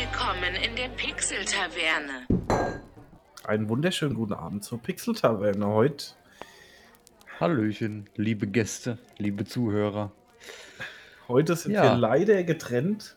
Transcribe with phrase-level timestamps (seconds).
[0.00, 2.26] Willkommen in der Pixel-Taverne.
[3.44, 6.06] Einen wunderschönen guten Abend zur Pixel-Taverne heute.
[7.38, 10.10] Hallöchen, liebe Gäste, liebe Zuhörer.
[11.28, 11.82] Heute sind Ja.
[11.82, 13.14] wir leider getrennt.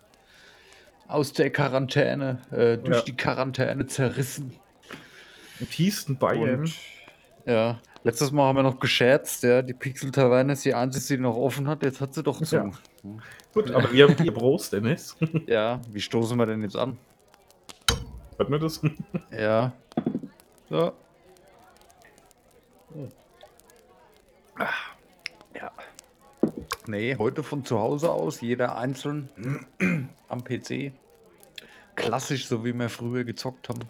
[1.07, 3.03] Aus der Quarantäne, äh, durch Ja.
[3.03, 4.53] die Quarantäne zerrissen.
[5.61, 6.59] Im tiefsten Bayern.
[6.63, 6.75] Und,
[7.45, 11.37] ja, letztes Mal haben wir noch gescherzt, ja, die Pixel-Taverne ist die einzige, die noch
[11.37, 12.57] offen hat, jetzt hat sie doch zu.
[12.57, 12.71] Ja.
[13.53, 15.17] Gut, aber wir haben dir Prost, Dennis.
[15.47, 16.97] Ja, wie stoßen wir denn jetzt an?
[18.37, 18.81] Hört man das?
[19.31, 19.73] Ja.
[20.69, 20.93] So.
[25.55, 25.71] Ja.
[26.87, 29.29] Nee, heute von zu Hause aus, jeder einzeln
[30.29, 30.93] am PC.
[31.95, 33.81] Klassisch, so wie wir früher gezockt haben,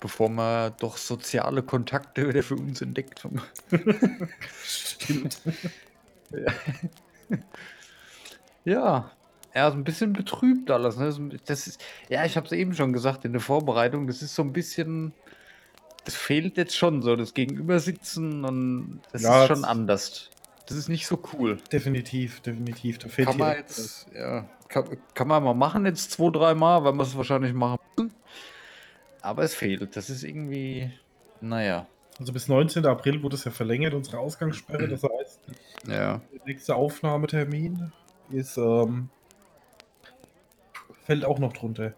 [0.00, 3.40] bevor wir doch soziale Kontakte wieder für uns entdeckt haben.
[4.64, 5.40] Stimmt.
[6.30, 6.52] Ja,
[8.74, 10.96] er ist ein bisschen betrübt alles.
[10.96, 11.12] Ne?
[11.46, 14.42] Das ist, ja, ich habe es eben schon gesagt in der Vorbereitung, das ist so
[14.42, 15.12] ein bisschen,
[16.04, 20.30] das fehlt jetzt schon so, das Gegenübersitzen und das Ja, ist schon das- anders.
[20.66, 21.56] Das ist nicht so cool.
[21.72, 22.98] Definitiv, definitiv.
[22.98, 26.92] Da fehlt Kann man jetzt, ja, kann, kann man mal machen jetzt zwei, dreimal, weil
[26.92, 28.12] wir es wahrscheinlich machen müssen.
[29.22, 29.96] Aber es fehlt.
[29.96, 30.90] Das ist irgendwie,
[31.40, 31.86] naja,
[32.20, 32.84] Also bis 19.
[32.84, 34.88] April wurde es ja verlängert, unsere Ausgangssperre.
[34.88, 35.40] Das heißt,
[35.86, 36.20] ja.
[36.34, 37.90] der nächste Aufnahmetermin
[38.30, 39.08] ist, ähm,
[41.04, 41.94] fällt auch noch drunter.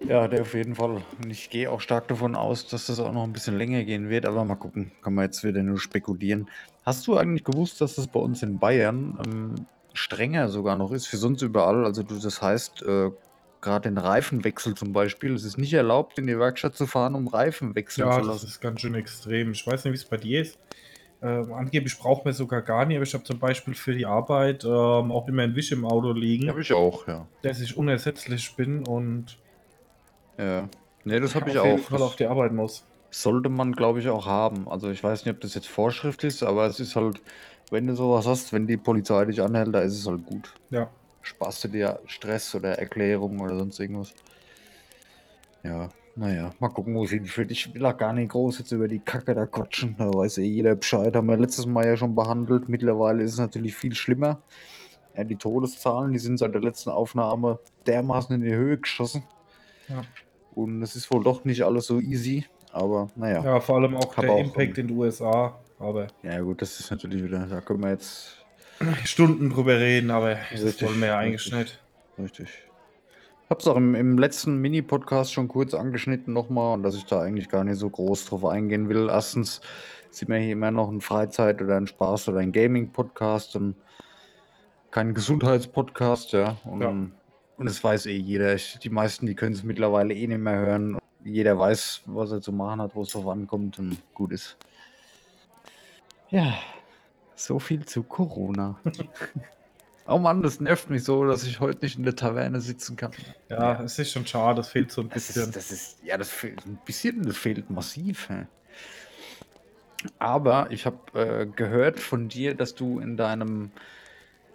[0.00, 1.02] Ja, der auf jeden Fall.
[1.22, 4.10] Und ich gehe auch stark davon aus, dass das auch noch ein bisschen länger gehen
[4.10, 4.92] wird, aber mal gucken.
[5.02, 6.50] Kann man jetzt wieder nur spekulieren.
[6.84, 11.06] Hast du eigentlich gewusst, dass das bei uns in Bayern ähm, strenger sogar noch ist,
[11.06, 11.84] für sonst überall?
[11.84, 13.10] Also du, das heißt, äh,
[13.62, 17.26] gerade den Reifenwechsel zum Beispiel, es ist nicht erlaubt, in die Werkstatt zu fahren, um
[17.26, 18.46] Reifen wechseln Ja, zu das lassen.
[18.46, 19.52] ist ganz schön extrem.
[19.52, 20.58] Ich weiß nicht, wie es bei dir ist.
[21.26, 24.64] Ähm, angeblich braucht man sogar gar nicht, aber ich habe zum Beispiel für die Arbeit
[24.64, 24.70] ähm,
[25.10, 27.26] auch immer ein Wisch im Auto liegen, Habe ich auch, ja.
[27.42, 29.36] dass ich unersetzlich bin und
[30.38, 30.68] Ja.
[31.04, 31.84] Nee, das habe ich auf jeden auch.
[31.84, 32.84] Fall auf die Arbeit muss.
[33.10, 34.68] sollte man, glaube ich, auch haben.
[34.68, 37.20] Also ich weiß nicht, ob das jetzt Vorschrift ist, aber es ist halt,
[37.70, 40.52] wenn du sowas hast, wenn die Polizei dich anhält, da ist es halt gut.
[40.70, 40.90] Ja,
[41.22, 44.14] Sparst du dir Stress oder Erklärung oder sonst irgendwas.
[45.64, 47.50] Ja, naja, mal gucken, wo es hinführt.
[47.50, 49.96] Ich will auch gar nicht groß jetzt über die Kacke da quatschen.
[49.98, 51.14] Da weiß eh jeder Bescheid.
[51.14, 52.70] Haben wir letztes Mal ja schon behandelt.
[52.70, 54.40] Mittlerweile ist es natürlich viel schlimmer.
[55.14, 59.24] Ja, die Todeszahlen, die sind seit der letzten Aufnahme dermaßen in die Höhe geschossen.
[59.88, 60.02] Ja.
[60.54, 62.46] Und es ist wohl doch nicht alles so easy.
[62.72, 63.44] Aber naja.
[63.44, 65.58] ja vor allem auch der auch, Impact in den USA.
[65.78, 68.42] Aber Ja, gut, das ist natürlich wieder, da können wir jetzt.
[69.04, 71.78] Stunden drüber reden, aber Richtig, wollen wir ja eigentlich richtig.
[72.18, 72.65] Richtig.
[73.46, 77.20] Ich hab's auch im, im letzten Mini-Podcast schon kurz angeschnitten nochmal und dass ich da
[77.20, 79.08] eigentlich gar nicht so groß drauf eingehen will.
[79.08, 79.60] Erstens
[80.10, 83.76] sind wir hier immer noch ein Freizeit- oder ein Spaß- oder ein Gaming-Podcast und
[84.90, 86.56] kein Gesundheitspodcast, ja.
[86.64, 86.88] Und, Ja.
[86.88, 87.12] und
[87.58, 88.52] das weiß eh jeder.
[88.56, 90.98] Ich, die meisten, die können es mittlerweile eh nicht mehr hören.
[91.22, 94.56] Jeder weiß, was er zu machen hat, wo es drauf ankommt und gut ist.
[96.30, 96.54] Ja,
[97.36, 98.80] so viel zu Corona.
[100.08, 103.10] Oh Mann, das nervt mich so, dass ich heute nicht in der Taverne sitzen kann.
[103.48, 105.42] Ja, es ist schon schade, das fehlt so ein Das bisschen.
[105.44, 108.28] ist, das ist, ja, das fehlt ein bisschen, das fehlt massiv.
[108.28, 108.46] hä.
[110.18, 113.72] Aber ich habe äh, gehört von dir, dass du in deinem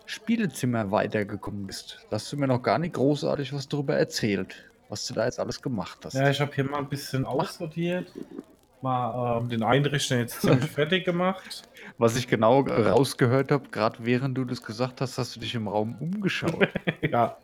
[0.06, 2.06] Spielezimmer weitergekommen bist.
[2.10, 4.56] Da hast du mir noch gar nicht großartig was darüber erzählt,
[4.90, 6.14] was du da jetzt alles gemacht hast.
[6.14, 8.12] Ja, ich habe hier mal ein bisschen aussortiert.
[8.82, 11.64] Mal ähm, den einen Rechner jetzt ziemlich fertig gemacht.
[11.98, 15.68] Was ich genau rausgehört habe, gerade während du das gesagt hast, hast du dich im
[15.68, 16.68] Raum umgeschaut.
[17.10, 17.38] Ja.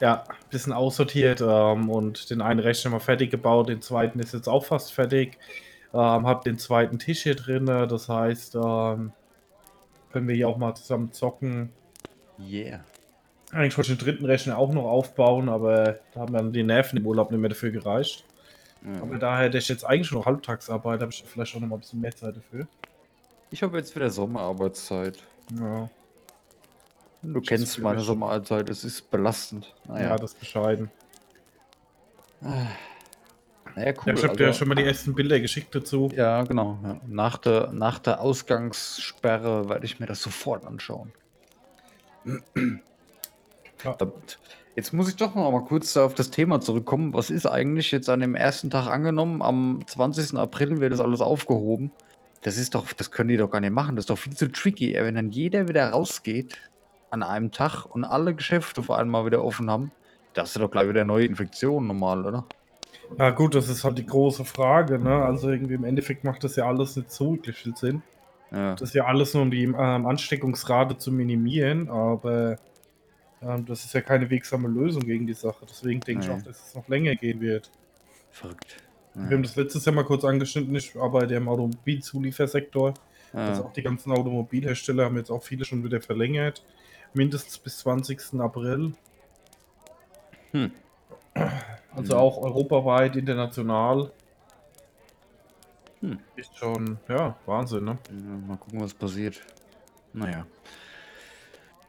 [0.00, 4.32] ja, ein bisschen aussortiert ähm, und den einen Rechner mal fertig gebaut, den zweiten ist
[4.32, 5.38] jetzt auch fast fertig.
[5.92, 9.12] Ähm, hab den zweiten Tisch hier drin, das heißt, ähm,
[10.12, 11.72] können wir hier auch mal zusammen zocken.
[12.38, 12.80] yeah.
[13.52, 16.98] Eigentlich wollte ich den dritten Rechner auch noch aufbauen, aber da haben dann die Nerven
[16.98, 18.24] im Urlaub nicht mehr dafür gereicht.
[18.84, 19.00] Ja.
[19.02, 21.76] Aber daher hätte ich jetzt eigentlich schon noch Halbtagsarbeit, habe ich vielleicht auch noch mal
[21.76, 22.66] ein bisschen mehr Zeit dafür.
[23.50, 25.18] Ich habe jetzt wieder Sommerarbeitszeit.
[25.58, 25.88] Ja,
[27.22, 28.06] Du Das kennst meine ich.
[28.06, 29.74] Sommerarbeitszeit, es ist belastend.
[29.88, 29.94] ja.
[29.94, 30.90] Naja, das ist bescheiden.
[32.40, 32.66] naja
[33.76, 34.14] Ja, cool.
[34.14, 36.10] ich habe dir ja also- schon mal die ersten Bilder geschickt dazu.
[36.14, 36.78] Ja, genau.
[36.82, 37.00] Ja.
[37.06, 41.12] Nach, der, nach der Ausgangssperre werde ich mir das sofort anschauen.
[43.84, 43.96] Ja.
[44.74, 47.14] Jetzt muss ich doch noch mal kurz auf das Thema zurückkommen.
[47.14, 49.40] Was ist eigentlich jetzt an dem ersten Tag angenommen?
[49.40, 50.38] Am 20.
[50.38, 51.92] April wird das alles aufgehoben.
[52.42, 53.96] Das ist doch, das können die doch gar nicht machen.
[53.96, 54.94] Das ist doch viel zu tricky.
[54.94, 56.58] Wenn dann jeder wieder rausgeht
[57.10, 59.92] an einem Tag und alle Geschäfte auf einmal wieder offen haben,
[60.34, 62.44] da hast du doch gleich wieder neue Infektionen normal, oder?
[63.18, 65.24] Ja, gut, das ist halt die große Frage, ne?
[65.24, 68.02] Also irgendwie im Endeffekt macht das ja alles nicht so wirklich viel Sinn.
[68.50, 68.72] Ja.
[68.72, 72.58] Das ist ja alles nur, um die ähm, Ansteckungsrate zu minimieren, aber
[73.42, 75.66] Ähm, das ist ja keine wegsame Lösung gegen die Sache.
[75.68, 77.70] Deswegen denke ich auch, dass es noch länger gehen wird.
[78.30, 78.82] Verrückt.
[79.14, 80.74] Wir haben das letztes Jahr mal kurz angeschnitten.
[80.76, 82.92] Ich arbeite im Automobilzuliefersektor.
[83.32, 83.68] Also Ja.
[83.68, 86.62] auch die ganzen Automobilhersteller haben jetzt auch viele schon wieder verlängert.
[87.14, 88.40] Mindestens bis 20.
[88.40, 88.92] April.
[90.52, 90.70] Hm.
[91.94, 92.20] Also Hm.
[92.20, 94.12] auch europaweit, international.
[96.00, 96.18] Hm.
[96.36, 97.98] Ist schon, ja, Wahnsinn, ne?
[98.10, 99.40] Ja, mal gucken, was passiert.
[100.12, 100.46] Naja.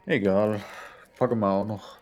[0.05, 0.61] Egal.
[1.17, 1.97] Packen wir auch noch.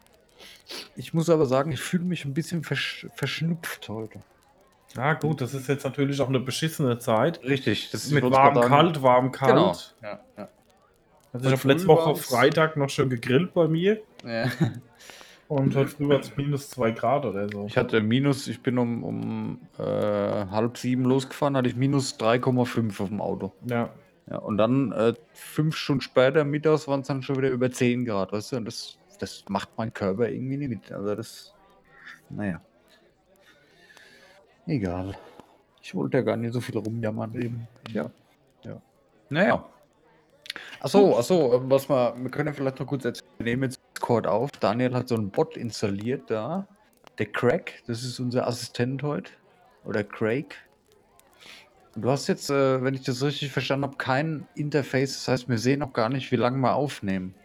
[0.96, 4.20] Ich muss aber sagen, ich fühle mich ein bisschen versch verschnupft heute.
[4.96, 7.44] Ja, gut, das ist jetzt natürlich auch eine beschissene Zeit.
[7.44, 9.52] Richtig, das Mit warm, kalt, warm, kalt.
[9.52, 9.76] Genau.
[10.02, 10.50] Ja, ja.
[11.34, 14.02] Also ich habe letzte Woche Freitag noch schon gegrillt bei mir.
[14.26, 14.50] ja.
[15.48, 17.68] Und heute früh war es minus 2 Grad oder so.
[17.68, 23.00] Ich hatte minus, ich bin um, um äh, halb sieben losgefahren, hatte ich minus 3,5
[23.00, 23.52] auf dem Auto.
[23.70, 23.92] Ja.
[24.30, 28.06] Ja, und dann äh, fünf Stunden später, mittags, waren es dann schon wieder über 10
[28.06, 28.56] Grad, weißt du?
[28.58, 30.92] Und das, das macht mein Körper irgendwie nicht mit.
[30.92, 31.54] Also das,
[32.30, 32.62] naja.
[34.68, 35.16] Egal.
[35.82, 37.36] Ich wollte ja gar nicht so viel rumjammern.
[37.36, 37.68] Eben.
[37.90, 38.10] Ja.
[38.64, 38.82] Ja.
[39.30, 39.64] Naja.
[40.80, 43.30] Achso, achso, ähm, was wir, wir können ja vielleicht noch kurz erzählen.
[43.38, 44.52] Wir nehmen jetzt Discord auf.
[44.52, 46.68] Daniel hat so einen Bot installiert da.
[47.18, 49.32] Der Craig, das ist unser Assistent heute.
[49.84, 50.56] Oder Craig.
[51.96, 55.14] Und Du hast jetzt, äh, wenn ich das richtig verstanden habe, kein Interface.
[55.14, 57.36] Das heißt, wir sehen auch gar nicht, wie lange wir aufnehmen.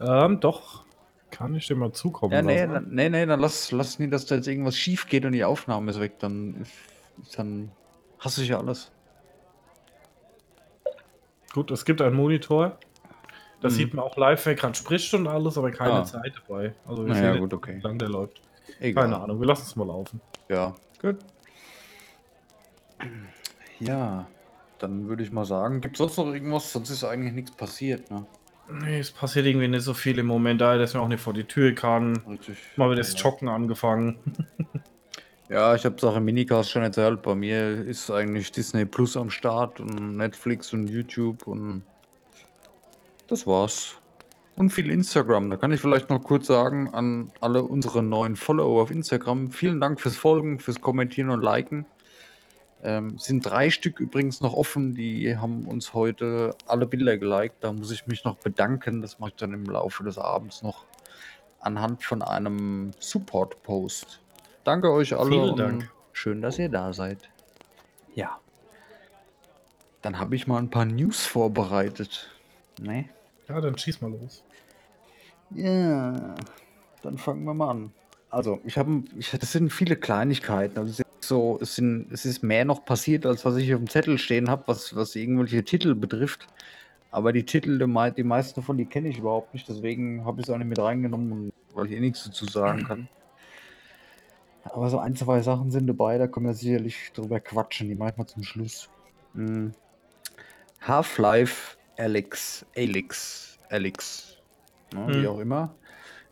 [0.00, 0.84] Ähm, doch.
[1.30, 2.72] Kann ich dir mal zukommen Ja, nee, lassen?
[2.72, 5.44] dann, nee, nee, dann lass, lass nie, dass da jetzt irgendwas schief geht und die
[5.44, 6.18] Aufnahme ist weg.
[6.20, 6.64] Dann,
[7.36, 7.70] dann
[8.18, 8.90] hasse ich ja alles.
[11.52, 12.78] Gut, es gibt einen Monitor.
[13.60, 13.72] Da Mhm.
[13.72, 16.04] sieht man auch live, wer gerade spricht und alles, aber keine Ah.
[16.04, 16.74] Zeit dabei.
[16.86, 17.76] Also wir Naja, sehen gut, okay.
[17.78, 18.40] wie lange der läuft.
[18.80, 19.04] Egal.
[19.04, 20.20] Keine Ahnung, wir lassen es mal laufen.
[20.48, 21.16] Ja, gut.
[23.80, 24.26] Ja,
[24.78, 26.72] dann würde ich mal sagen, gibt es sonst noch irgendwas?
[26.72, 28.26] Sonst ist eigentlich nichts passiert, ne?
[28.70, 31.32] Nee, es passiert irgendwie nicht so viel im Moment, da dass man auch nicht vor
[31.32, 32.16] die Tür kann.
[32.28, 32.58] Richtig.
[32.76, 34.18] Mal wieder das Joggen angefangen.
[35.50, 37.22] Ja, ich habe Sache Minicast schon erzählt.
[37.22, 41.84] Bei mir ist eigentlich Disney Plus am Start und Netflix und YouTube und
[43.28, 43.94] das war's.
[44.56, 45.48] Und viel Instagram.
[45.48, 49.50] Da kann ich vielleicht noch kurz sagen an alle unsere neuen Follower auf Instagram.
[49.50, 51.86] Vielen Dank fürs Folgen, fürs Kommentieren und Liken.
[52.82, 54.94] Ähm, sind drei Stück übrigens noch offen.
[54.94, 57.56] Die haben uns heute alle Bilder geliked.
[57.60, 59.02] Da muss ich mich noch bedanken.
[59.02, 60.84] Das mache ich dann im Laufe des Abends noch
[61.60, 64.20] anhand von einem Support-Post.
[64.64, 65.30] Danke euch alle.
[65.30, 65.92] Vielen Dank.
[66.12, 67.28] Schön, dass ihr da seid.
[68.14, 68.38] Ja.
[70.02, 72.30] Dann habe ich mal ein paar News vorbereitet.
[72.80, 73.08] Ne?
[73.48, 74.44] Ja, dann schieß mal los.
[75.50, 76.34] Ja,
[77.02, 77.92] dann fangen wir mal an.
[78.30, 79.02] Also, ich habe,
[79.40, 80.78] das sind viele Kleinigkeiten.
[80.78, 84.18] Also, so, es sind, es ist mehr noch passiert, als was ich auf dem Zettel
[84.18, 86.46] stehen habe, was, was irgendwelche Titel betrifft.
[87.10, 89.68] Aber die Titel, die, mei- die meisten davon, die kenne ich überhaupt nicht.
[89.68, 93.08] Deswegen habe ich es auch nicht mit reingenommen, weil ich eh nichts dazu sagen kann.
[94.64, 97.88] Aber so ein, zwei Sachen sind dabei, da können wir sicherlich drüber quatschen.
[97.88, 98.88] Die mache ich mal zum Schluss.
[99.34, 99.72] Hm.
[100.82, 104.36] Half-Life Alex, Alex, Alex,
[104.92, 105.26] ne, wie Hm.
[105.26, 105.74] auch immer.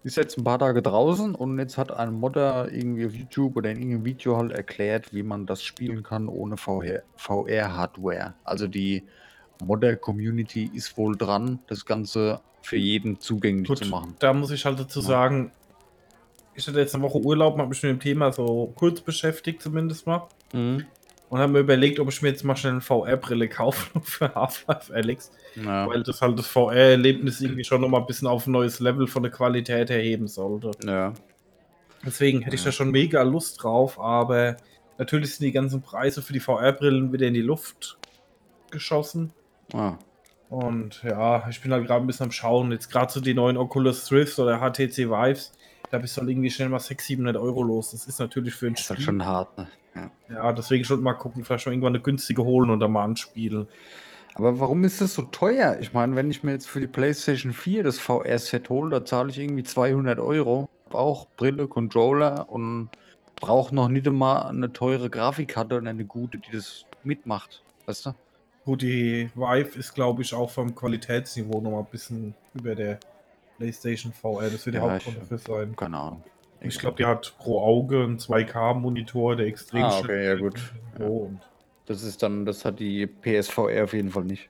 [0.06, 3.72] Ist jetzt ein paar Tage draußen und jetzt hat ein Modder irgendwie auf YouTube oder
[3.72, 8.34] in irgendeinem Video halt erklärt, wie man das spielen kann ohne VR VR-Hardware.
[8.44, 9.02] Also die
[9.64, 14.14] Modder-Community ist wohl dran, das Ganze für jeden zugänglich Gut, zu machen.
[14.20, 15.06] da muss ich halt dazu Ja.
[15.06, 15.50] sagen,
[16.54, 20.06] ich hatte jetzt eine Woche Urlaub habe mich mit dem Thema so kurz beschäftigt, zumindest
[20.06, 20.28] mal.
[20.52, 20.84] Mhm.
[21.28, 24.94] Und habe mir überlegt, ob ich mir jetzt mal schnell eine VR-Brille kaufe für Half-Life
[24.94, 25.32] Alex.
[25.56, 25.88] Ja.
[25.88, 29.22] Weil das halt das VR-Erlebnis irgendwie schon nochmal ein bisschen auf ein neues Level von
[29.22, 30.70] der Qualität erheben sollte.
[30.84, 31.12] ja.
[32.04, 34.56] Deswegen hätte ich da schon mega Lust drauf, aber
[34.96, 37.98] natürlich sind die ganzen Preise für die VR-Brillen wieder in die Luft
[38.70, 39.32] geschossen.
[39.72, 39.94] Ah.
[40.48, 42.70] Und ja, ich bin halt gerade ein bisschen am Schauen.
[42.70, 45.52] Jetzt gerade so die neuen Oculus Rift oder HTC Vives,
[45.90, 47.92] da bist du halt irgendwie schnell mal 600, 700 Euro los.
[47.92, 49.04] Das ist natürlich für ein Ist halt Spiel.
[49.06, 49.68] schon hart, ne?
[49.94, 50.10] Ja.
[50.28, 53.66] Ja, deswegen schon mal gucken, vielleicht schon irgendwann eine günstige holen und dann mal anspielen.
[54.34, 55.78] Aber warum ist das so teuer?
[55.80, 59.30] Ich meine, wenn ich mir jetzt für die PlayStation 4 das VR-Set hole, da zahle
[59.30, 60.68] ich irgendwie 200 Euro.
[60.90, 62.90] Auch Brille, Controller und
[63.36, 67.62] brauche noch nicht einmal eine teure Grafikkarte und eine gute, die das mitmacht.
[67.86, 68.14] Weißt du?
[68.66, 72.98] Gut, die Vive ist, glaube ich, auch vom Qualitätsniveau nochmal ein bisschen über der
[73.58, 74.50] PlayStation VR.
[74.50, 75.76] Das wird der Ja, Hauptgrund ich- dafür sein.
[75.76, 76.22] Keine Ahnung.
[76.60, 80.72] Ich glaube, die hat pro Auge einen 2K-Monitor, der extrem Ah, okay, ja, gut.
[80.98, 81.40] Und,
[81.84, 84.48] Das ist dann, das hat die PSVR auf jeden Fall nicht.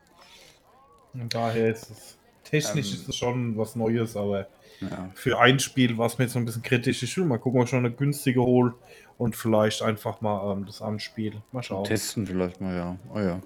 [1.12, 2.18] und daher ist es.
[2.44, 2.94] Technisch Ähm.
[3.00, 4.46] ist es schon was Neues, aber
[4.80, 5.10] Ja.
[5.14, 7.02] für ein Spiel war es mir jetzt so ein bisschen kritisch.
[7.02, 8.74] Ich will mal gucken, ob ich schon eine günstige hole
[9.18, 11.42] und vielleicht einfach mal ähm, das anspielen.
[11.50, 11.82] Mal schauen.
[11.84, 12.96] Testen vielleicht mal, ja.
[13.12, 13.40] Oh ja.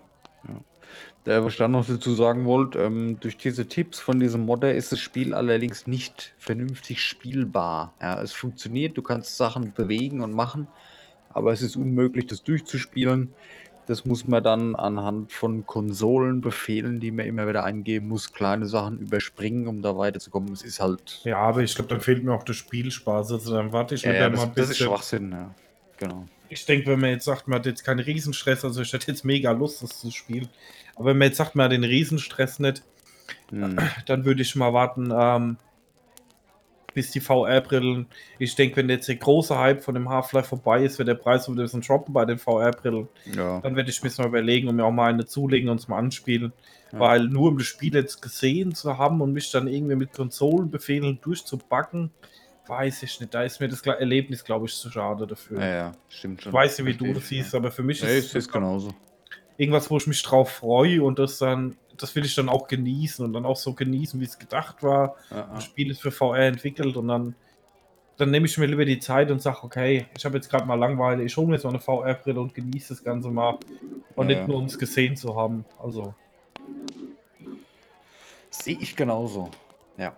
[0.49, 0.61] ja.
[1.25, 4.91] Was ich dann noch dazu sagen wollte, ähm, durch diese Tipps von diesem Modder ist
[4.91, 7.93] das Spiel allerdings nicht vernünftig spielbar.
[8.01, 10.67] Ja, es funktioniert, du kannst Sachen bewegen und machen,
[11.29, 13.35] aber es ist unmöglich, das durchzuspielen.
[13.87, 19.01] Das muss man dann anhand von Konsolenbefehlen, die man immer wieder eingeben muss, kleine Sachen
[19.01, 20.53] überspringen, um da weiterzukommen.
[20.53, 21.21] Es ist halt.
[21.25, 23.33] Ja, aber ich glaube, dann fehlt mir auch der Spielspaß.
[23.33, 24.87] Also dann warte ich Ja, mit ja, der mal das, ein das ist bisschen.
[24.87, 25.55] Schwachsinn, ja.
[25.99, 26.25] Genau.
[26.49, 29.25] Ich denke, wenn man jetzt sagt, man hat jetzt keinen Riesenstress, also ich hätte jetzt
[29.25, 30.49] mega Lust, das zu spielen.
[31.01, 32.83] Aber wenn man jetzt sagt, man hat den Riesenstress nicht,
[33.51, 33.77] Hm.
[34.07, 35.57] dann würde ich mal warten, ähm,
[36.95, 38.07] bis die VR-Brillen.
[38.39, 41.49] Ich denke, wenn jetzt der große Hype von dem Half-Life vorbei ist, wird der Preis
[41.49, 43.09] wieder ein bisschen droppen bei den VR-Brillen.
[43.35, 43.61] Ja.
[43.61, 45.99] Dann werde ich mir mal überlegen und mir auch mal eine zulegen und es mal
[45.99, 46.53] anspielen.
[46.93, 46.99] Ja.
[46.99, 51.21] Weil nur um das Spiel jetzt gesehen zu haben und mich dann irgendwie mit Konsolenbefehlen
[51.23, 52.11] durchzubacken,
[52.67, 53.33] weiß ich nicht.
[53.33, 55.61] Da ist mir das Erlebnis, glaube ich, zu schade dafür.
[55.61, 56.51] ja, ja, stimmt schon.
[56.51, 58.49] Ich weiß nicht, wie du Verstehe das ich, siehst, aber für mich Ja, ist es
[58.49, 58.91] genauso.
[59.61, 63.23] Irgendwas, wo ich mich drauf freue und das dann, das will ich dann auch genießen
[63.25, 65.17] und dann auch so genießen, wie es gedacht war.
[65.31, 65.65] Ja, Das.
[65.65, 67.35] Spiel ist für VR entwickelt und dann,
[68.17, 70.77] dann nehme ich mir lieber die Zeit und sage, okay, ich habe jetzt gerade mal
[70.77, 73.59] Langeweile, ich hole mir so eine VR-Brille und genieße das Ganze mal
[74.17, 75.65] und Ja, nicht nur um es gesehen zu haben.
[75.79, 76.15] Also,
[78.51, 79.51] Sehe ich genauso.
[79.97, 80.13] Ja.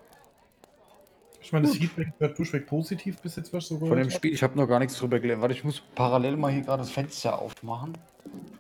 [1.41, 4.11] ich meine, das Feedback wird durchweg positiv bis jetzt, was so Von dem.
[4.11, 5.43] Spiel, ich habe noch gar nichts drüber gelernt.
[5.43, 7.99] Warte, ich muss parallel mal hier gerade das Fenster aufmachen.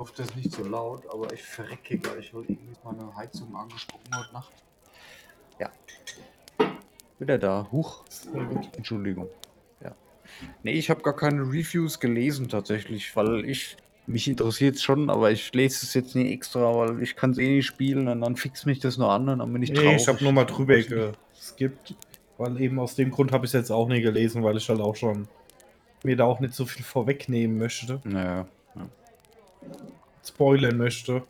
[0.02, 3.14] Ich hoffe, das ist nicht so laut, aber ich verrecke gleich, weil irgendwie ist meine
[3.14, 4.52] Heizung angesprungen heute Nacht.
[5.60, 5.70] Ja.
[7.20, 7.68] Wieder da.
[7.70, 8.02] Huch.
[8.76, 9.28] Entschuldigung.
[9.80, 9.94] Ja.
[10.64, 13.76] Nee, ich habe gar keine Reviews gelesen tatsächlich, weil ich
[14.08, 17.54] mich interessiert schon, aber ich lese es jetzt nicht extra, weil ich kann es eh
[17.54, 20.02] nicht spielen und dann fix mich das nur an und dann bin ich Nee, traurig.
[20.02, 21.94] ich habe nur mal drüber geskippt,
[22.38, 24.80] weil eben aus dem Grund habe ich es jetzt auch nie gelesen, weil ich halt
[24.80, 25.28] auch schon
[26.02, 28.48] mir da auch nicht so viel vorwegnehmen möchte, Naja.
[28.74, 28.88] Ja.
[30.24, 31.22] Spoilern möchte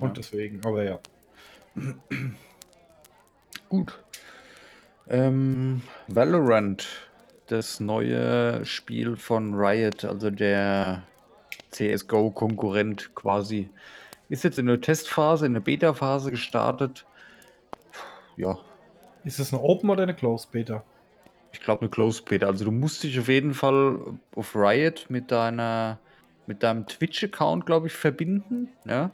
[0.00, 0.14] und Ja.
[0.14, 0.98] deswegen, aber ja.
[3.68, 3.98] Gut.
[5.08, 6.86] Ähm, Valorant,
[7.48, 11.02] das neue Spiel von Riot, also der
[11.70, 13.68] CSGO-Konkurrent quasi,
[14.28, 17.04] ist jetzt in der Testphase, in der Beta-Phase gestartet.
[18.36, 18.58] Ja,
[19.24, 20.82] Ist das eine Open oder eine Closed Beta?
[21.52, 22.46] ich glaube eine Closed Beta.
[22.46, 23.98] Also du musst dich auf jeden Fall
[24.34, 25.98] auf Riot mit deiner
[26.46, 28.68] mit deinem Twitch-Account, glaube ich, verbinden.
[28.86, 29.10] Ja.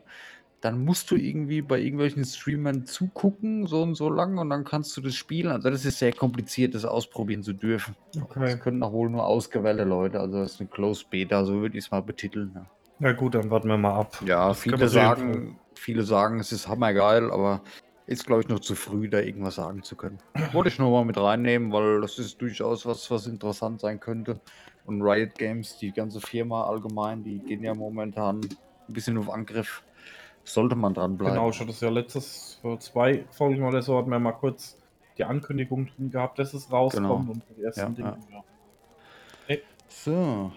[0.61, 4.95] Dann musst du irgendwie bei irgendwelchen Streamern zugucken, so und so lang, und dann kannst
[4.97, 5.51] du das spielen.
[5.51, 7.97] Also das ist sehr kompliziert, das ausprobieren zu dürfen.
[8.21, 8.41] Okay.
[8.41, 10.21] Das können auch wohl nur ausgewählte Leute.
[10.21, 12.53] Also das ist eine Closed Beta, so würde ich es mal betiteln.
[12.55, 12.67] Ja.
[12.99, 14.23] Na gut, dann warten wir mal ab.
[14.27, 17.63] Ja, Das viele sagen, viele sagen, es ist hammergeil, aber
[18.07, 20.19] ist, glaube ich, noch zu früh, da irgendwas sagen zu können.
[20.53, 24.41] Wollte ich nur mal mit reinnehmen, weil das ist durchaus was, was interessant sein könnte.
[24.91, 29.85] Und Riot Games, die ganze Firma allgemein, die gehen ja momentan ein bisschen auf Angriff.
[30.43, 31.35] Sollte man dranbleiben.
[31.35, 34.77] Genau, hatte es ja letztes, vor zwei Folgen oder so, hatten wir mal kurz
[35.17, 37.33] die Ankündigung drin gehabt, dass es rauskommt Genau.
[37.33, 38.19] und die ersten Ja, Dinge.
[38.33, 39.57] Ja.
[39.87, 40.51] So.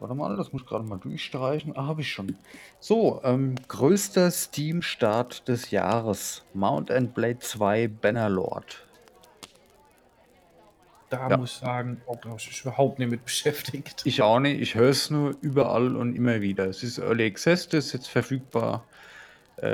[0.00, 1.74] Warte mal, das muss ich gerade mal durchstreichen.
[1.74, 2.36] Ah, habe ich schon.
[2.80, 6.44] So, ähm, größter Steam-Start des Jahres.
[6.52, 8.86] Mount and Blade 2 Bannerlord.
[11.16, 11.36] Da Ja.
[11.36, 14.02] muss ich sagen, oh, da habe ich mich überhaupt nicht mit beschäftigt.
[14.04, 16.66] Ich auch nicht, ich höre es nur überall und immer wieder.
[16.66, 18.84] Es ist Early Access, das ist jetzt verfügbar.
[19.62, 19.66] Äh,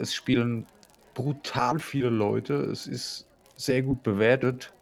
[0.00, 0.66] es spielen
[1.14, 2.54] brutal viele Leute.
[2.54, 4.72] Es ist sehr gut bewertet.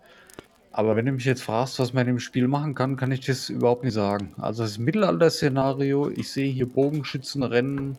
[0.71, 3.21] Aber wenn du mich jetzt fragst, was man in dem Spiel machen kann, kann ich
[3.27, 4.35] das überhaupt nicht sagen.
[4.39, 7.99] Also das Mittelalter-Szenario, ich sehe hier Bogenschützenrennen.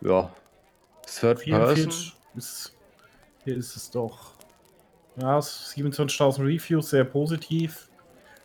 [0.00, 0.32] Ja.
[1.06, 1.76] Third Person.
[1.76, 2.72] 44 ist,
[3.44, 4.35] hier ist es doch.
[5.18, 7.88] Ja, es- 27.000 Reviews, sehr positiv.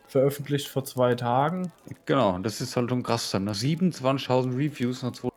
[0.08, 1.72] Veröffentlicht vor zwei Tagen.
[2.04, 3.44] Genau, das ist halt schon krass dann.
[3.44, 3.54] ne?
[3.54, 5.28] 27.000 Reviews nach zwei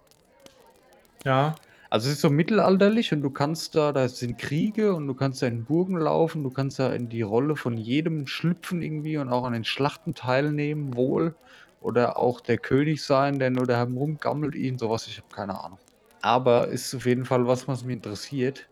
[1.23, 1.55] Ja,
[1.89, 5.41] Also es ist so mittelalterlich und du kannst da, da sind Kriege und du kannst
[5.41, 9.29] da in Burgen laufen, du kannst da in die Rolle von jedem schlüpfen irgendwie und
[9.29, 11.35] auch an den Schlachten teilnehmen, wohl.
[11.81, 15.77] Oder auch der König sein, der nur da herumgammelt, ihn, sowas, ich habe keine Ahnung.
[16.21, 18.67] Aber ist auf jeden Fall was, was mich interessiert.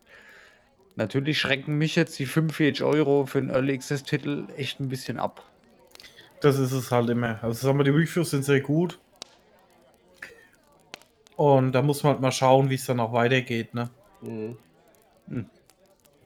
[0.95, 5.19] Natürlich schrecken mich jetzt die 45 Euro für einen Early Access Titel echt ein bisschen
[5.19, 5.43] ab.
[6.41, 7.41] das ist es halt immer.
[7.43, 8.99] Also sagen wir, die Reviews sind sehr gut.
[11.35, 13.89] Und da muss man halt mal schauen, wie es dann auch weitergeht, ne?
[14.21, 14.55] Hm.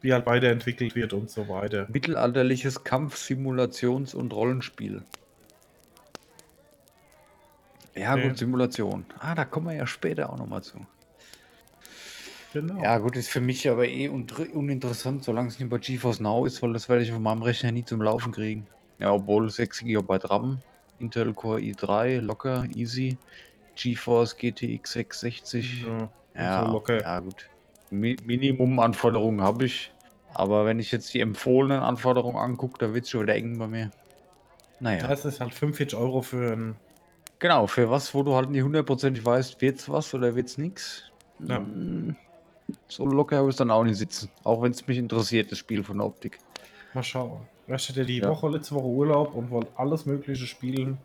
[0.01, 1.87] Wie halt weiterentwickelt wird und so weiter.
[1.89, 5.03] Mittelalterliches Kampf-, Simulations- und Rollenspiel.
[7.95, 8.27] Ja, Okay.
[8.27, 9.05] gut, Simulation.
[9.19, 10.85] Ah, da kommen wir ja später auch nochmal zu.
[12.53, 12.81] Genau.
[12.81, 16.45] Ja, gut, ist für mich aber eh un uninteressant, solange es nicht bei GeForce Now
[16.45, 18.67] ist, weil das werde ich auf meinem Rechner nie zum Laufen kriegen.
[18.99, 20.59] Ja, obwohl 6 GB RAM,
[20.99, 23.17] Intel Core i3, locker, easy,
[23.75, 25.85] GeForce GTX 660.
[25.85, 26.09] Ja.
[26.35, 27.01] Ja, so locker.
[27.01, 27.49] ja gut.
[27.89, 29.91] Mi Minimumanforderungen habe ich.
[30.33, 33.67] Aber wenn ich jetzt die empfohlenen Anforderungen angucke, da wird es schon wieder eng bei
[33.67, 33.91] mir.
[34.79, 35.07] Naja.
[35.07, 36.75] Das ist halt 45 Euro für ein.
[37.39, 41.11] Genau, für was, wo du halt nicht hundertprozentig weißt, wird's was oder wird's nix.
[41.39, 41.59] Ja.
[41.59, 42.15] Mm,
[42.87, 44.29] So locker habe ich dann auch nicht sitzen.
[44.43, 46.39] Auch wenn es mich interessiert, das Spiel von der Optik.
[46.93, 47.41] Mal schauen.
[47.67, 48.29] Ich hatte die Ja.
[48.29, 50.97] Woche, letzte Woche Urlaub und wollte alles Mögliche spielen.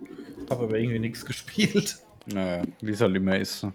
[0.48, 1.98] Habe aber irgendwie nichts gespielt.
[2.26, 3.64] Naja, wie es halt immer ist.
[3.64, 3.72] ne?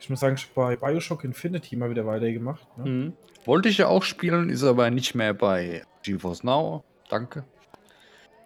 [0.00, 2.64] Ich muss sagen, ich habe bei Bioshock Infinity mal wieder weitergemacht.
[2.78, 2.88] Ne?
[2.90, 3.12] Mhm.
[3.44, 6.84] Wollte ich ja auch spielen, ist aber nicht mehr bei GeForce Now.
[7.08, 7.44] Danke.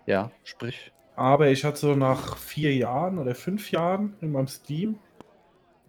[0.07, 0.91] Ja, sprich.
[1.17, 4.99] Aber ich hatte so nach vier Jahren oder fünf Jahren in meinem Steam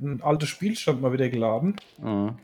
[0.02, 1.76] ein altes Spielstand mal wieder geladen.
[2.00, 2.38] Mhm.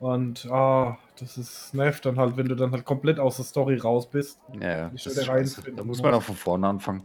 [0.00, 3.76] Und ah, das ist nervt dann halt, wenn du dann halt komplett aus der Story
[3.78, 4.38] raus bist.
[4.60, 7.02] Ja, ja, das ist da muss man auch von vorne anfangen.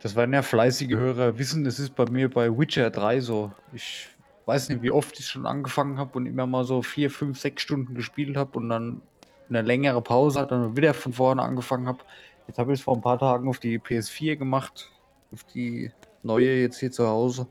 [0.00, 3.50] Das werden ja fleißige Hörer wissen, das ist bei mir bei Witcher 3 so.
[3.72, 4.08] Ich
[4.44, 7.62] weiß nicht, wie oft ich schon angefangen habe und immer mal so vier, fünf, sechs
[7.62, 9.02] Stunden gespielt habe und dann
[9.48, 11.98] eine längere Pause hat, dann wieder von vorne angefangen habe.
[12.46, 14.92] Jetzt habe ich es vor ein paar Tagen auf die PS4 gemacht,
[15.32, 15.90] auf die
[16.22, 17.48] neue jetzt hier zu Hause.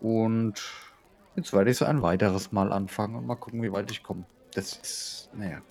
[0.00, 0.62] Und
[1.38, 4.24] jetzt werde ich so ein weiteres Mal anfangen und mal gucken, wie weit ich komme.
[4.54, 5.62] Das ist, naja.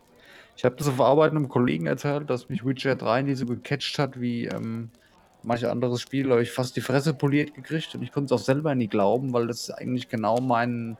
[0.55, 3.99] Ich habe das auf Arbeit einem Kollegen erzählt, dass mich Witcher 3 nie so gecatcht
[3.99, 4.89] hat wie ähm,
[5.43, 6.31] manche anderes Spiel.
[6.31, 9.33] Habe ich fast die Fresse poliert gekriegt und ich konnte es auch selber nie glauben,
[9.33, 10.97] weil das eigentlich genau mein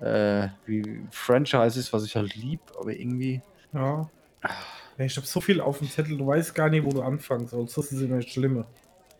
[0.00, 3.40] äh, wie Franchise ist, was ich halt lieb, aber irgendwie.
[3.72, 4.10] Ja.
[4.98, 7.46] Ja, Ich habe so viel auf dem Zettel, du weißt gar nicht, wo du anfangen
[7.46, 7.78] sollst.
[7.78, 8.66] Das ist immer das Schlimme.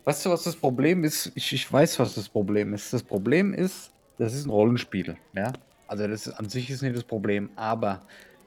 [0.03, 1.31] Weißt du, was das Problem ist?
[1.35, 2.91] Ich, ich weiß, was das Problem ist.
[2.91, 5.53] Das Problem ist, das ist ein Rollenspiel, ja.
[5.87, 8.01] Also das ist, an sich ist nicht das Problem, aber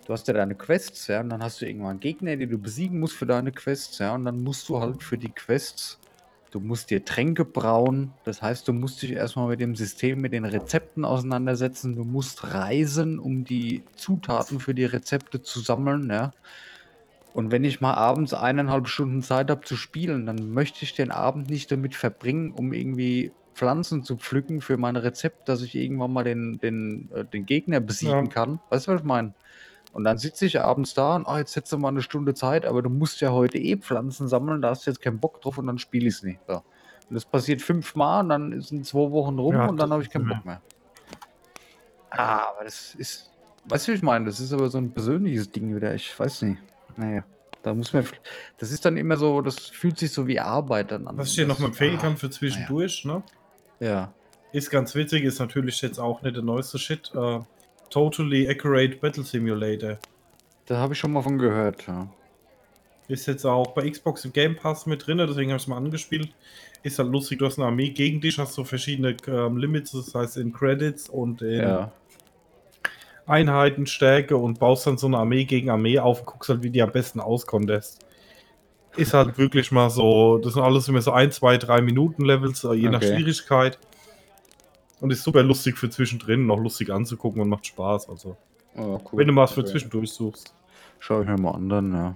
[0.07, 3.01] du hast ja deine Quests, ja, und dann hast du irgendwann Gegner, die du besiegen
[3.01, 5.99] musst für deine Quests, ja, und dann musst du halt für die Quests,
[6.51, 10.33] du musst dir Tränke brauen, das heißt, du musst dich erstmal mit dem System, mit
[10.33, 16.33] den Rezepten auseinandersetzen, du musst reisen, um die Zutaten für die Rezepte zu sammeln, ja.
[17.33, 21.11] Und wenn ich mal abends eineinhalb Stunden Zeit habe zu spielen, dann möchte ich den
[21.11, 26.13] Abend nicht damit verbringen, um irgendwie Pflanzen zu pflücken für mein Rezept, dass ich irgendwann
[26.13, 28.31] mal den, den, äh, den Gegner besiegen Ja.
[28.31, 28.61] kann.
[28.69, 29.33] Weißt du, was ich meine?
[29.93, 32.67] Und dann sitze ich abends da und oh, jetzt hättest du mal eine Stunde Zeit,
[32.67, 35.57] aber du musst ja heute eh Pflanzen sammeln, da hast du jetzt keinen Bock drauf
[35.57, 36.39] und dann spiele ich es nicht.
[36.47, 36.57] So.
[37.09, 40.11] Und das passiert fünfmal und dann sind zwei Wochen rum Ja, und dann habe ich
[40.11, 40.61] keinen Bock mehr.
[42.11, 43.31] Ah, aber das ist.
[43.69, 44.27] Weißt du, wie ich meine?
[44.27, 45.95] Das ist aber so ein persönliches Ding wieder.
[45.95, 46.61] Ich weiß nicht.
[46.97, 47.25] Naja.
[47.63, 48.05] Da muss man.
[48.59, 51.17] Das ist dann immer so, das fühlt sich so wie Arbeit dann an.
[51.19, 53.23] Was ich dir noch mal Das- empfehlen ah, kann für zwischendurch, ne?
[53.81, 54.13] Ja.
[54.53, 57.11] Ist ganz witzig, ist natürlich jetzt auch nicht der neueste Shit.
[57.15, 57.41] Äh,
[57.91, 59.99] totally Accurate Battle Simulator.
[60.67, 62.09] Da habe ich schon mal von gehört, ja.
[63.09, 65.77] Ist jetzt auch bei Xbox im Game Pass mit drin, deswegen habe ich es mal
[65.77, 66.35] angespielt.
[66.83, 70.15] Ist halt lustig, du hast eine Armee gegen dich, hast so verschiedene ähm, Limits, das
[70.15, 71.93] heißt in Credits und in Ja.
[73.27, 76.71] Einheiten, Stärke und baust dann so eine Armee gegen Armee auf und guckst halt, wie
[76.71, 78.06] die am besten auskonntest.
[78.97, 82.65] Ist halt wirklich mal so, das sind alles immer so ein, zwei, drei Minuten Levels,
[82.65, 83.15] äh, je nach Okay.
[83.15, 83.79] Schwierigkeit.
[85.01, 88.09] Und ist super lustig für zwischendrin, noch lustig anzugucken und macht Spaß.
[88.09, 88.37] Also,
[88.75, 89.19] Oh, cool.
[89.21, 89.71] wenn du mal was für Okay.
[89.71, 90.55] zwischendurch suchst.
[90.99, 92.15] Schau ich mir mal an dann, ja.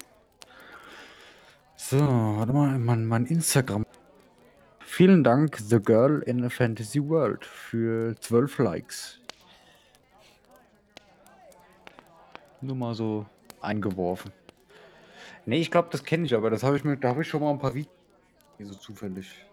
[1.77, 3.85] So, warte mal, mein, mein Instagram.
[4.81, 9.19] Vielen Dank, The Girl in a Fantasy World, für 12 Likes.
[12.61, 13.25] Nur mal so
[13.61, 14.33] eingeworfen.
[15.47, 17.41] Nee, ich glaube, das kenne ich, aber das habe ich mir, da habe ich schon
[17.41, 17.91] mal ein paar Videos
[18.63, 19.47] so zufällig.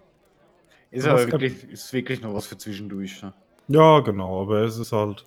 [0.91, 3.21] Ist aber wirklich, ist wirklich noch was für zwischendurch.
[3.21, 3.33] Ne?
[3.67, 5.25] Ja, genau, aber es ist halt,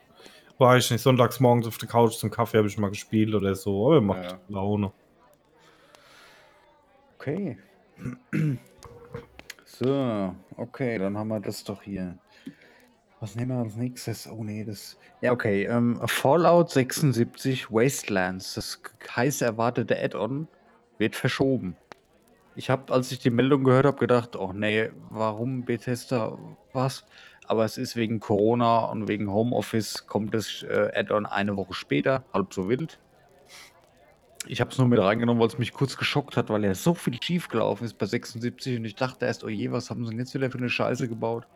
[0.58, 3.54] war ich nicht, sonntags morgens auf der Couch zum Kaffee habe ich mal gespielt oder
[3.54, 4.40] so, aber macht Ja.
[4.48, 4.92] Laune.
[7.18, 7.58] Okay.
[9.82, 12.18] So, okay, dann haben wir das doch hier.
[13.20, 14.26] Was nehmen wir als nächstes?
[14.26, 14.96] Oh nee, das.
[15.20, 15.64] Ja, okay.
[15.64, 18.80] Ähm, Fallout 76 Wastelands, das
[19.14, 20.48] heiß erwartete Add-on,
[20.96, 21.76] wird verschoben.
[22.56, 26.38] Ich habe, als ich die Meldung gehört habe, gedacht, oh nee, warum Bethesda
[26.72, 27.04] was?
[27.46, 32.24] Aber es ist wegen Corona und wegen Homeoffice kommt das äh, Add-on eine Woche später,
[32.32, 32.98] halb so wild.
[34.46, 36.94] Ich habe es nur mit reingenommen, weil es mich kurz geschockt hat, weil ja so
[36.94, 40.10] viel schief gelaufen ist bei 76 und ich dachte erst, oh je, was haben sie
[40.10, 41.46] denn jetzt wieder für eine Scheiße gebaut?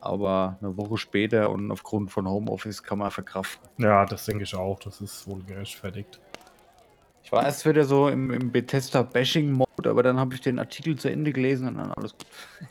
[0.00, 3.68] Aber eine Woche später und aufgrund von Homeoffice kann man verkraften.
[3.78, 6.20] Ja, das denke ich auch, das ist wohl gerechtfertigt.
[7.22, 11.10] Ich war erst wieder so im, im Bethesda-Bashing-Mode, aber dann habe ich den Artikel zu
[11.10, 12.26] Ende gelesen und dann alles gut.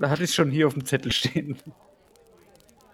[0.00, 1.56] Da hatte ich es schon hier auf dem Zettel stehen.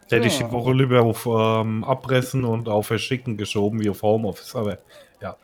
[0.08, 0.46] Hätte ich Ja.
[0.46, 4.78] die Woche lieber auf ähm, Abpressen und auf Verschicken geschoben wie auf Homeoffice, aber
[5.20, 5.36] ja,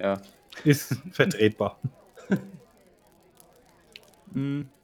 [0.00, 0.20] Ja.
[0.64, 1.78] ist vertretbar.
[4.32, 4.68] Hm.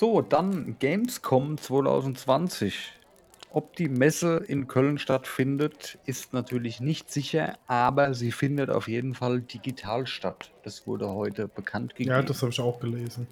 [0.00, 2.94] So, dann Gamescom 2020.
[3.50, 9.14] Ob die Messe in Köln stattfindet, ist natürlich nicht sicher, aber sie findet auf jeden
[9.14, 10.52] Fall digital statt.
[10.62, 12.16] Das wurde heute bekannt gegeben.
[12.16, 13.26] Ja, das habe ich auch gelesen.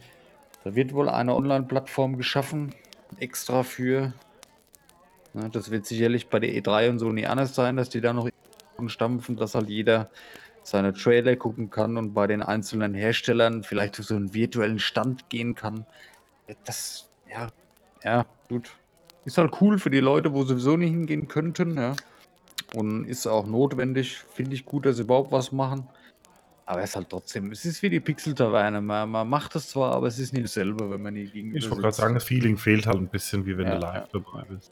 [0.62, 2.74] Da wird wohl eine Online-Plattform geschaffen,
[3.18, 4.12] extra für.
[5.32, 8.12] Ne, das wird sicherlich bei der E3 und so nie anders sein, dass die da
[8.12, 8.28] noch
[8.88, 10.10] stampfen, dass halt jeder
[10.64, 15.30] seine Trailer gucken kann und bei den einzelnen Herstellern vielleicht auf so einen virtuellen Stand
[15.30, 15.86] gehen kann.
[16.64, 17.48] Das, ja,
[18.04, 18.70] ja, gut.
[19.24, 21.94] Ist halt cool für die Leute, wo sowieso nicht hingehen könnten, ja.
[22.74, 24.18] Und ist auch notwendig.
[24.32, 25.88] Finde ich gut, dass sie überhaupt was machen.
[26.66, 28.82] Aber es ist halt trotzdem, es ist wie die Pixel-Taverne.
[28.82, 31.70] Man, man macht es zwar, aber es ist nicht dasselbe, wenn man die gegenüber Ich
[31.70, 34.20] wollte gerade sagen, das Feeling fehlt halt ein bisschen, wie wenn Ja, du live ja.
[34.20, 34.70] dabei bist.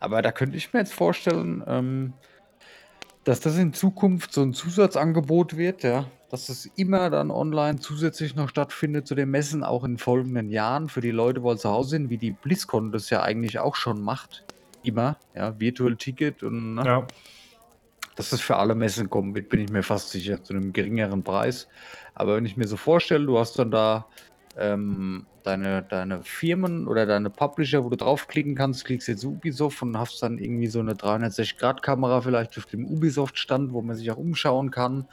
[0.00, 2.12] Aber da könnte ich mir jetzt vorstellen, ähm,
[3.24, 6.06] dass das in Zukunft so ein Zusatzangebot wird, ja.
[6.30, 10.88] Dass es immer dann online zusätzlich noch stattfindet zu den Messen, auch in folgenden Jahren
[10.88, 14.00] für die Leute, wo zu Hause sind, wie die BlizzCon das ja eigentlich auch schon
[14.00, 14.44] macht.
[14.82, 17.06] Immer, ja, Virtual Ticket und ne, Ja,
[18.20, 21.22] dass das für alle Messen kommen wird, bin ich mir fast sicher, zu einem geringeren
[21.22, 21.68] Preis.
[22.14, 24.06] Aber wenn ich mir so vorstelle, du hast dann da
[24.60, 29.98] ähm, deine, deine Firmen oder deine Publisher, wo du draufklicken kannst, klickst jetzt Ubisoft und
[29.98, 34.70] hast dann irgendwie so eine 360-Grad-Kamera vielleicht auf dem Ubisoft-Stand, wo man sich auch umschauen
[34.70, 35.06] kann.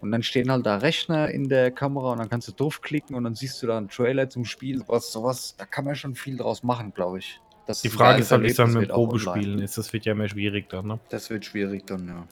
[0.00, 3.24] Und dann stehen halt da Rechner in der Kamera und dann kannst du draufklicken und
[3.24, 4.82] dann siehst du da einen Trailer zum Spiel.
[4.86, 7.40] Was, sowas, da kann man schon viel draus machen, glaube ich.
[7.66, 8.88] Das die Frage ist halt, wie es dann mit.
[8.88, 9.76] Probespielen ist.
[9.76, 11.00] Das wird ja immer schwierig dann, ne?
[11.10, 12.26] Das wird schwierig dann, ja.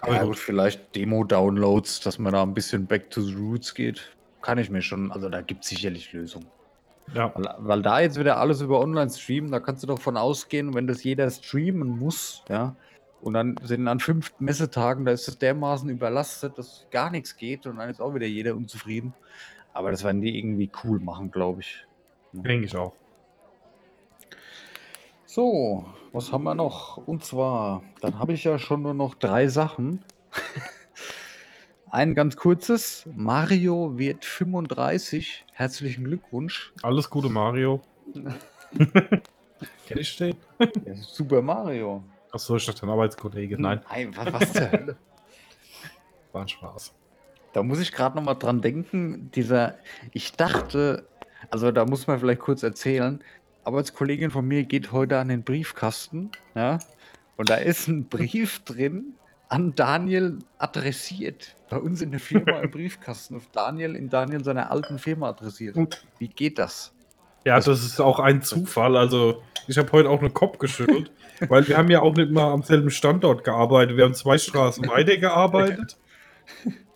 [0.00, 4.16] Aber ja, gut, vielleicht Demo-Downloads, dass man da ein bisschen back to the roots geht.
[4.46, 6.46] Kann ich mir schon, also da gibt es sicherlich Lösungen.
[7.12, 7.32] Ja.
[7.34, 10.72] Weil, weil da jetzt wieder alles über online streamen, da kannst du doch von ausgehen,
[10.72, 12.76] wenn das jeder streamen muss, ja.
[13.20, 17.66] Und dann sind an fünf Messetagen, da ist das dermaßen überlastet, dass gar nichts geht
[17.66, 19.14] und dann ist auch wieder jeder unzufrieden.
[19.72, 21.84] Aber das werden die irgendwie cool machen, glaube ich.
[22.32, 22.92] Denke ich auch.
[25.24, 26.98] So, was haben wir noch?
[26.98, 30.04] Und zwar, dann habe ich ja schon nur noch drei Sachen.
[31.90, 33.06] Ein ganz kurzes.
[33.14, 35.44] Mario wird 35.
[35.52, 36.72] Herzlichen Glückwunsch.
[36.82, 37.80] Alles Gute, Mario.
[39.86, 40.36] Kenn ich den?
[40.58, 42.02] Ja, Super Mario.
[42.32, 43.60] Achso, ich dachte ein Arbeitskollege.
[43.60, 44.96] Nein, Nein, was, was zur Hölle?
[46.32, 46.92] war ein Spaß.
[47.52, 49.76] Da muss ich gerade noch mal dran denken, dieser,
[50.12, 51.06] ich dachte,
[51.50, 53.22] also da muss man vielleicht kurz erzählen,
[53.64, 56.78] Arbeitskollegin von mir geht heute an den Briefkasten, ja,
[57.36, 59.14] und da ist ein Brief drin
[59.48, 61.54] an Daniel adressiert.
[61.70, 65.76] Bei uns in der Firma im Briefkasten auf Daniel in Daniel seiner alten Firma adressiert.
[66.18, 66.92] Wie geht das?
[67.44, 68.96] Ja, das ist auch ein Zufall.
[68.96, 71.12] Also, ich habe heute auch einen Kopf geschüttelt,
[71.48, 73.96] weil wir haben ja auch nicht mal am selben Standort gearbeitet.
[73.96, 75.96] Wir haben zwei Straßen weiter gearbeitet.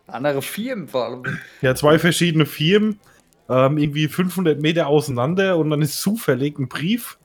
[0.08, 1.22] Andere Firmen vor allem.
[1.62, 2.98] Ja, zwei verschiedene Firmen,
[3.48, 7.16] ähm, irgendwie 500 Meter auseinander und dann ist zufällig ein Brief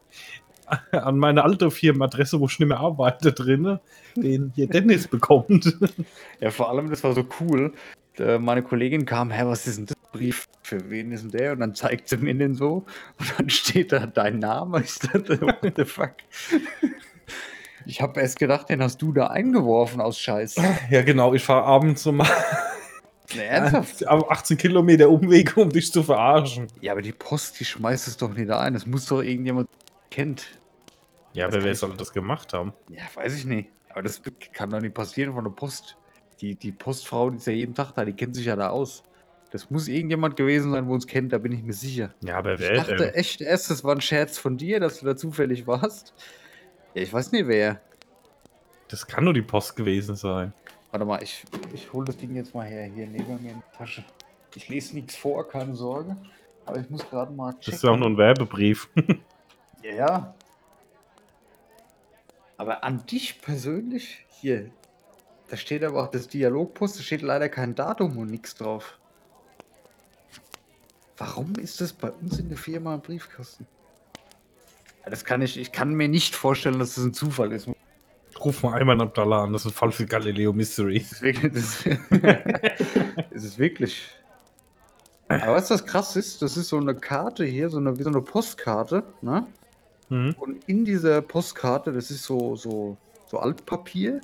[0.92, 3.80] an meine alte Firmenadresse, wo ich nicht mehr arbeite, drin,
[4.16, 5.78] den hier Dennis bekommt.
[6.42, 7.74] Ja, vor allem, das war so cool.
[8.20, 10.46] Äh, Meine Kollegin kam, hä, was ist denn das Brief?
[10.64, 11.52] Für wen ist denn der?
[11.54, 12.86] Und dann zeigt sie mir den so.
[13.20, 14.82] Und dann steht da dein Name.
[14.84, 16.12] Ich dachte, what the fuck?
[17.86, 20.56] Ich habe erst gedacht, den hast du da eingeworfen aus Scheiß.
[20.90, 22.24] Ja, genau, ich fahre abends Ne,
[23.44, 24.08] ernsthaft?
[24.08, 26.68] auf 18 Kilometer Umweg, um dich zu verarschen.
[26.82, 28.74] Ja, aber die Post, die schmeißt es doch nicht ein.
[28.74, 29.68] Das muss doch irgendjemand
[30.16, 30.60] kennt.
[31.34, 32.72] Ja, aber wer soll das gemacht haben?
[32.90, 33.70] Ja, weiß ich nicht.
[33.90, 34.22] Aber das
[34.54, 35.98] kann doch nicht passieren von der Post.
[36.40, 39.04] Die, die Postfrau, die ist ja jeden Tag da, die kennt sich ja da aus.
[39.52, 42.14] Das muss irgendjemand gewesen sein, wo uns kennt, da bin ich mir sicher.
[42.24, 43.14] Ja, aber Ich wer dachte denn?
[43.14, 46.14] echt erst, das war ein Scherz von dir, dass du da zufällig warst.
[46.94, 47.80] Ja, ich weiß nicht wer.
[48.88, 50.54] Das kann nur die Post gewesen sein.
[50.92, 53.78] Warte mal, ich, ich hole das Ding jetzt mal her, hier neben mir in die
[53.78, 54.04] Tasche.
[54.56, 56.16] Ich lese nichts vor, keine Sorge.
[56.66, 57.64] Aber ich muss gerade mal checken.
[57.66, 58.90] Das ist ja auch nur ein Werbebrief.
[59.86, 60.36] Ja, ja.
[62.58, 64.26] Aber an dich persönlich?
[64.30, 64.72] Hier.
[65.50, 68.98] Da steht aber auch das Dialogpost, da steht leider kein Datum und nichts drauf.
[71.18, 73.68] Warum ist das bei uns in der Firma im Briefkasten?
[75.04, 77.70] Ja, das kann ich, ich kann mir nicht vorstellen, dass das ein Zufall ist.
[78.44, 81.00] Ruf mal Ayman Abdallah an, das ist ein Fall für Galileo Mystery.
[81.00, 81.54] Das ist wirklich.
[81.54, 81.86] Das,
[83.32, 84.10] es ist wirklich.
[85.28, 88.10] Aber was das krass ist, das ist so eine Karte hier, so eine, wie so
[88.10, 89.48] eine Postkarte, ne?
[90.10, 90.36] Mhm.
[90.40, 94.22] Und in dieser Postkarte, das ist so, so, so Altpapier.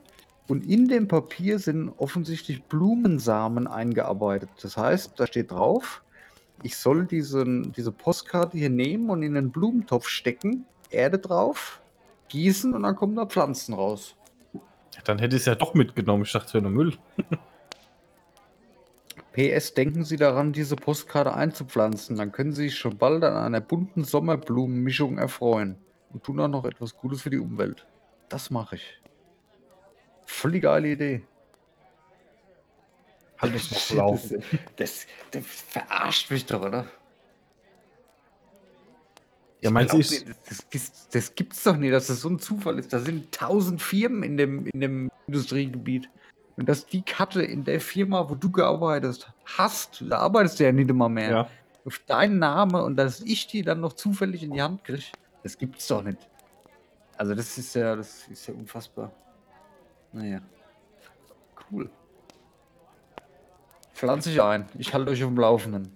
[0.48, 4.50] Und in dem Papier sind offensichtlich Blumensamen eingearbeitet.
[4.62, 6.04] Das heißt, da steht drauf,
[6.64, 11.82] ich soll diesen, diese Postkarte hier nehmen und in einen Blumentopf stecken, Erde drauf,
[12.28, 14.16] gießen und dann kommen da Pflanzen raus.
[15.06, 16.24] Dann hätte ich es ja doch mitgenommen.
[16.24, 16.94] Ich dachte, es wäre nur Müll.
[19.34, 22.18] PS, denken Sie daran, diese Postkarte einzupflanzen.
[22.18, 25.78] Dann können Sie sich schon bald an einer bunten Sommerblumenmischung erfreuen
[26.12, 27.86] und tun auch noch etwas Gutes für die Umwelt.
[28.30, 29.02] Das mache ich.
[30.26, 31.24] Voll die geile Idee.
[33.38, 34.44] Halt ich noch laufen.
[34.76, 36.86] Das, das verarscht mich doch, oder?
[39.62, 42.40] Ja, Ich meinst glaub du, das, das, das gibt's doch nicht, dass das so ein
[42.40, 42.92] Zufall ist.
[42.94, 46.10] Da sind tausend Firmen in dem, in dem Industriegebiet.
[46.62, 50.72] Und dass die Karte in der Firma, wo du gearbeitet hast, da arbeitest du ja
[50.72, 51.48] nicht immer mehr, ja.
[51.84, 55.06] auf deinen Namen und dass ich die dann noch zufällig in die Hand kriege,
[55.42, 56.20] das gibt's doch nicht.
[57.18, 59.12] Also das ist ja, das ist ja unfassbar.
[60.12, 60.40] Naja.
[61.72, 61.90] Cool.
[63.96, 64.68] Pflanze ich ein.
[64.78, 65.92] Ich halte euch auf dem Laufenden.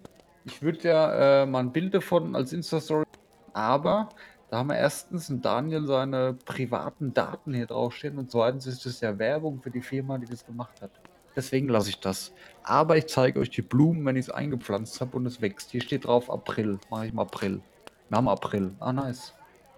[0.46, 3.06] Ich würde ja äh, mal ein Bild davon als Insta-Story,
[3.54, 4.10] aber
[4.56, 9.02] da haben wir erstens einen Daniel seine privaten Daten hier draufstehen und zweitens ist das
[9.02, 10.92] ja Werbung für die Firma, die das gemacht hat.
[11.36, 12.32] Deswegen lasse ich das.
[12.64, 15.72] Aber ich zeige euch die Blumen, wenn ich es eingepflanzt habe und es wächst.
[15.72, 16.80] Hier steht drauf April.
[16.90, 17.62] Mache ich im April.
[18.08, 18.74] Wir haben April.
[18.80, 19.34] Ah, nice.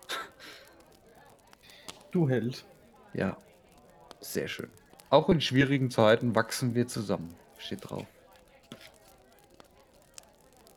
[2.12, 2.63] Du Held.
[3.16, 3.36] Ja.
[4.20, 4.70] Sehr schön.
[5.10, 7.34] Auch in schwierigen Zeiten wachsen wir zusammen.
[7.58, 8.06] Steht drauf.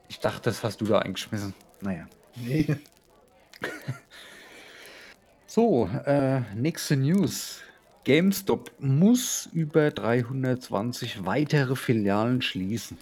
[0.09, 1.53] Ich dachte, das hast du da eingeschmissen.
[1.83, 2.07] Naja.
[2.37, 2.79] Nee.
[5.53, 7.61] So, äh, nächste News.
[8.05, 12.99] GameStop muss über 320 weitere Filialen schließen.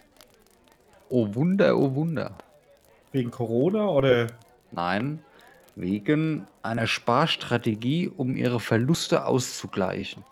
[1.10, 2.38] Oh Wunder, oh Wunder.
[3.12, 4.28] Wegen Corona oder?
[4.70, 5.18] Nein,
[5.76, 10.24] wegen einer Sparstrategie, um ihre Verluste auszugleichen.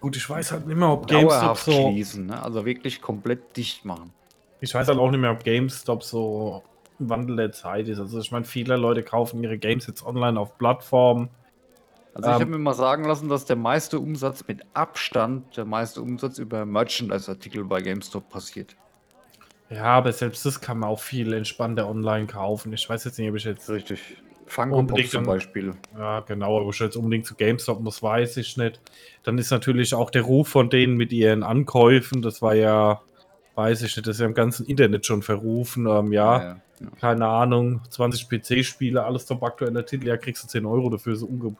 [0.00, 1.72] Gut, ich weiß halt nicht mehr, ob GameStop Dauerhaft so.
[1.72, 2.42] schließen, ne?
[2.42, 4.12] also wirklich komplett dicht machen.
[4.60, 6.64] Ich weiß halt auch nicht mehr, ob GameStop so
[7.02, 7.98] ein Wandel der Zeit ist.
[7.98, 11.28] Also ich meine, viele Leute kaufen ihre Games jetzt online auf Plattformen.
[12.14, 15.64] Also ich Ähm, habe mir mal sagen lassen, dass der meiste Umsatz mit Abstand, der
[15.64, 18.76] meiste Umsatz über Merchandise-Artikel bei GameStop passiert.
[19.70, 22.72] Ja, aber selbst das kann man auch viel entspannter online kaufen.
[22.74, 23.70] Ich weiß jetzt nicht, ob ich jetzt.
[23.70, 24.18] Richtig.
[24.46, 25.72] Funko Pops zum Beispiel.
[25.96, 28.82] Ja, genau, ob ich jetzt unbedingt zu GameStop muss, weiß ich nicht.
[29.22, 33.00] Dann ist natürlich auch der Ruf von denen mit ihren Ankäufen, das war ja,
[33.54, 35.86] weiß ich nicht, das ist ja im ganzen Internet schon verrufen.
[35.86, 36.60] Ähm, ja, ja, ja.
[37.00, 41.26] Keine Ahnung, 20 PC-Spiele, alles top aktueller Titel, ja, kriegst du 10 Euro dafür, so
[41.26, 41.54] unge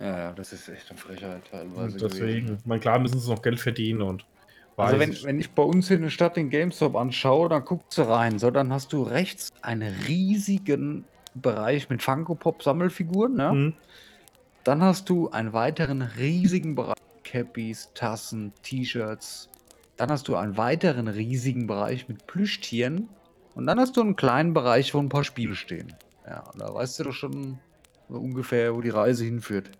[0.00, 1.80] Ja, ja, das ist echt eine Frechheit teilweise.
[1.80, 2.08] Und gewesen.
[2.10, 4.24] deswegen, mein klar müssen sie noch Geld verdienen und
[4.76, 5.24] Also wenn, ich.
[5.24, 8.38] wenn ich bei uns in der Stadt den GameStop anschaue, dann guckst du rein.
[8.38, 13.34] So, dann hast du rechts einen riesigen Bereich mit Funko Pop Sammelfiguren.
[13.36, 13.50] Ne?
[13.50, 13.72] Hm,
[14.64, 19.48] Dann hast du einen weiteren riesigen Bereich Cappies, Tassen, T-Shirts.
[19.96, 23.08] Dann hast du einen weiteren riesigen Bereich mit Plüschtieren.
[23.54, 25.94] Und dann hast du einen kleinen Bereich, wo ein paar Spiele stehen.
[26.26, 27.58] Ja, und da weißt du doch schon
[28.08, 29.70] so ungefähr, wo die Reise hinführt.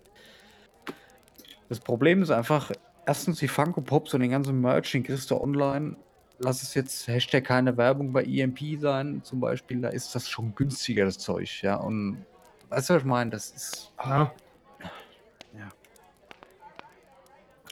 [1.68, 2.70] Das Problem ist einfach,
[3.06, 5.96] erstens die Funko Pops und den ganzen Merch, den kriegst du online.
[6.38, 10.54] Lass es jetzt Hashtag keine Werbung bei EMP sein, zum Beispiel, da ist das schon
[10.54, 11.76] günstiger, das Zeug, ja.
[11.76, 12.26] Und
[12.68, 13.30] weißt du, was ich meine?
[13.30, 14.32] Das ist ah,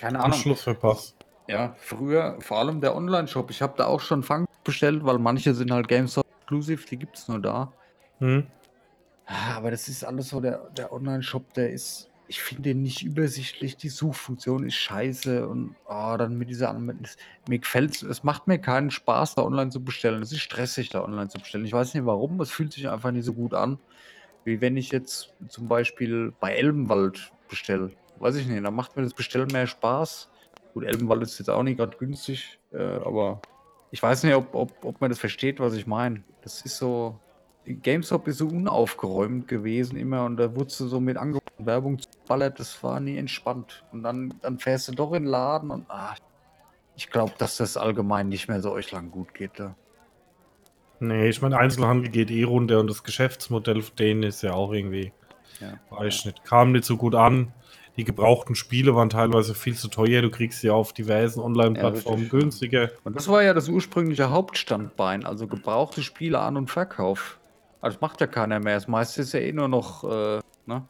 [0.01, 0.33] keine Ahnung.
[0.33, 1.15] Anschluss verpasst.
[1.47, 3.51] Ja, früher, vor allem der Online-Shop.
[3.51, 7.17] Ich habe da auch schon Fang bestellt, weil manche sind halt GameStop Exclusive, die gibt
[7.17, 7.73] es nur da.
[8.19, 8.47] Hm.
[9.27, 13.03] Ah, Aber das ist alles so, der, der Online-Shop, der ist, ich finde den nicht
[13.03, 17.17] übersichtlich, die Suchfunktion ist scheiße und oh, dann mit dieser, mit,
[17.49, 20.23] mir gefällt es macht mir keinen Spaß, da online zu bestellen.
[20.23, 21.65] Es ist stressig, da online zu bestellen.
[21.65, 23.79] Ich weiß nicht warum, es fühlt sich einfach nicht so gut an,
[24.45, 27.93] wie wenn ich jetzt zum Beispiel bei Elbenwald bestelle.
[28.19, 30.29] Weiß ich nicht, da macht mir das Bestellen mehr Spaß.
[30.75, 33.41] Gut, Elbenwald ist jetzt auch nicht gerade günstig, äh, aber
[33.91, 36.23] ich weiß nicht, ob, ob, ob man das versteht, was ich meine.
[36.43, 37.19] Das ist so.
[37.67, 42.59] GameStop ist so unaufgeräumt gewesen immer und da wurdest du so mit und Werbung ballert,
[42.59, 43.85] das war nie entspannt.
[43.93, 46.15] Und dann, dann fährst du doch in den Laden und ah,
[46.97, 49.53] ich glaube, dass das allgemein nicht mehr so euch lang gut geht.
[49.57, 49.77] Da.
[51.01, 54.73] Nee, ich meine, Einzelhandel geht eh runter und das Geschäftsmodell von denen ist ja auch
[54.73, 55.13] irgendwie,
[55.61, 55.79] Ja.
[55.91, 57.53] weiß ich nicht, kam nicht so gut an.
[57.97, 60.23] Die gebrauchten Spiele waren teilweise viel zu teuer.
[60.23, 62.41] Du kriegst sie auf diversen Online-Plattformen richtig.
[62.41, 62.91] günstiger.
[63.05, 67.39] Und das war ja das ursprüngliche Hauptstandbein, also gebrauchte Spiele an und Verkauf.
[67.81, 68.75] Also das macht ja keiner mehr.
[68.75, 70.83] Das meiste ist ja eh nur noch, äh, ne?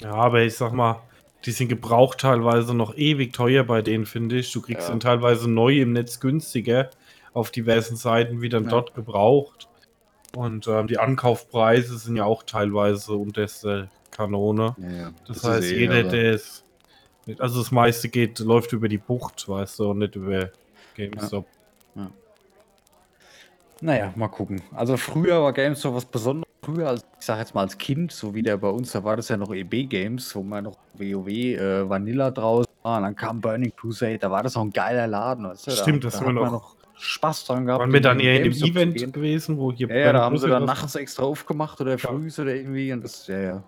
[0.00, 1.02] Ja, aber ich sag mal,
[1.44, 4.52] die sind gebraucht teilweise noch ewig teuer bei denen, finde ich.
[4.52, 4.90] Du kriegst Ja.
[4.90, 6.90] dann teilweise neu im Netz günstiger
[7.32, 8.70] auf diversen Seiten wie dann Ja.
[8.70, 9.68] dort gebraucht.
[10.36, 14.74] Und ähm, die Ankaufpreise sind ja auch teilweise unterste Kanone.
[14.78, 15.10] Ja, ja.
[15.26, 16.64] Das, heißt, jeder, der es.
[17.38, 20.50] Also das meiste geht, läuft über die Bucht, weißt du, und nicht über
[20.94, 21.46] GameStop.
[23.82, 24.60] Naja, mal gucken.
[24.74, 26.46] Also früher war GameStop was Besonderes.
[26.62, 29.16] Früher, als, ich sag jetzt mal als Kind, so wie der bei uns, da war
[29.16, 33.16] das ja noch EB Games, wo man noch WoW, äh, Vanilla draußen Ah, und dann
[33.16, 35.70] kam Burning Crusade, da war das auch ein geiler Laden, weißt du?
[35.72, 37.80] Stimmt, da, das da haben wir hat man noch- Spaß dran gehabt.
[37.80, 40.48] Waren wir dann eher in dem Event gewesen, wo hier Ja, ja, da haben sie
[40.48, 43.62] dann nachts extra aufgemacht oder früh oder irgendwie und das, ja, ja.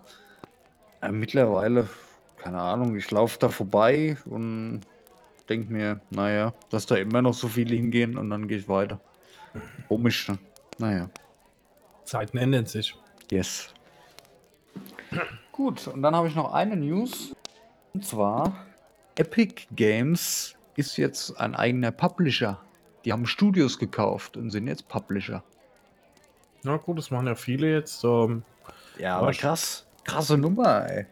[1.03, 1.89] Ja mittlerweile,
[2.37, 4.81] keine Ahnung, ich laufe da vorbei und
[5.49, 8.99] denke mir, naja, dass da immer noch so viele hingehen und dann gehe ich weiter.
[9.87, 10.39] Komisch, ne?
[10.77, 11.09] Naja.
[12.05, 12.95] Zeiten ändern sich.
[13.31, 13.73] Yes.
[15.51, 17.35] Gut, und dann habe ich noch eine News.
[17.93, 18.65] Und zwar,
[19.15, 22.59] Epic Games ist jetzt ein eigener Publisher.
[23.05, 25.43] Die haben Studios gekauft und sind jetzt Publisher.
[26.63, 28.03] Na gut, das machen ja viele jetzt.
[28.03, 28.43] Ähm,
[28.97, 29.85] Ja, aber krass.
[30.03, 31.05] Krasse Nummer, ey.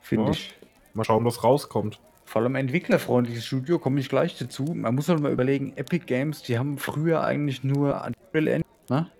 [0.00, 0.30] Finde Ja.
[0.32, 0.54] ich.
[0.94, 2.00] mal schauen, was rauskommt.
[2.24, 4.64] Vor allem entwicklerfreundliches Studio, komme ich gleich dazu.
[4.74, 9.10] Man muss halt mal überlegen, Epic Games, die haben früher eigentlich nur Unreal Engine, ne?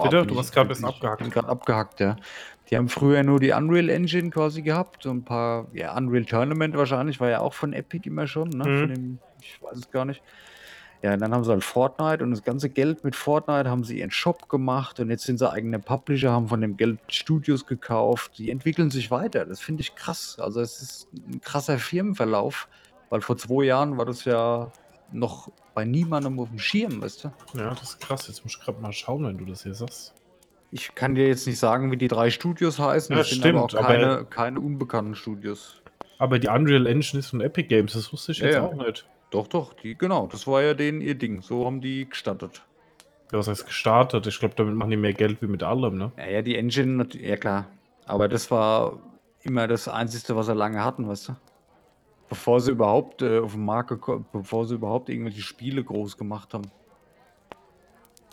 [0.00, 0.18] Bitte?
[0.20, 1.22] bin Du ich- hast gerade bin bisschen ich- abgehackt.
[1.22, 2.16] bin gerade abgehackt, ja.
[2.70, 6.76] Die haben früher nur die Unreal Engine quasi gehabt, so ein paar, ja, Unreal Tournament
[6.76, 8.68] wahrscheinlich, war ja auch von Epic immer schon, ne?
[8.68, 8.78] Mhm.
[8.80, 10.22] Von dem, ich weiß es gar nicht.
[11.02, 14.00] Ja, und dann haben sie halt Fortnite und das ganze Geld mit Fortnite haben sie
[14.00, 18.32] ihren Shop gemacht und jetzt sind sie eigene Publisher, haben von dem Geld Studios gekauft.
[18.38, 19.44] Die entwickeln sich weiter.
[19.44, 20.38] Das finde ich krass.
[20.40, 22.66] Also es ist ein krasser Firmenverlauf,
[23.10, 24.72] weil vor zwei Jahren war das ja
[25.12, 27.32] noch bei niemandem auf dem Schirm, weißt du?
[27.54, 28.26] Ja, das ist krass.
[28.26, 30.14] Jetzt muss ich gerade mal schauen, wenn du das hier sagst.
[30.72, 33.14] Ich kann dir jetzt nicht sagen, wie die drei Studios heißen.
[33.14, 35.80] Ja, das sind aber auch stimmt, aber- keine, keine unbekannten Studios.
[36.18, 38.62] Aber die Unreal Engine ist von Epic Games, das wusste ich Ja, jetzt ja.
[38.64, 39.06] auch nicht.
[39.30, 41.42] Doch, doch, die, genau, das war ja denen ihr Ding.
[41.42, 42.62] So haben die gestartet.
[43.30, 44.26] Ja, was heißt gestartet?
[44.26, 46.12] Ich glaube, damit machen die mehr Geld wie mit allem, ne?
[46.16, 47.66] Ja, ja, die Engine, ja klar.
[48.06, 48.98] Aber das war
[49.42, 51.36] immer das Einzige, was sie lange hatten, weißt du?
[52.30, 56.54] Bevor sie überhaupt äh, auf den Markt geko- bevor sie überhaupt irgendwelche Spiele groß gemacht
[56.54, 56.70] haben.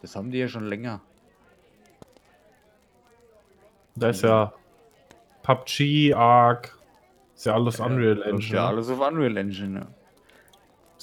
[0.02, 1.02] Das haben die ja schon länger.
[3.96, 4.54] Da ist ja
[5.44, 6.78] PUBG, Ark,
[7.36, 8.40] ist ja alles Unreal Das Engine.
[8.46, 8.68] ist ja ne?
[8.68, 9.88] alles auf Unreal Engine, ja.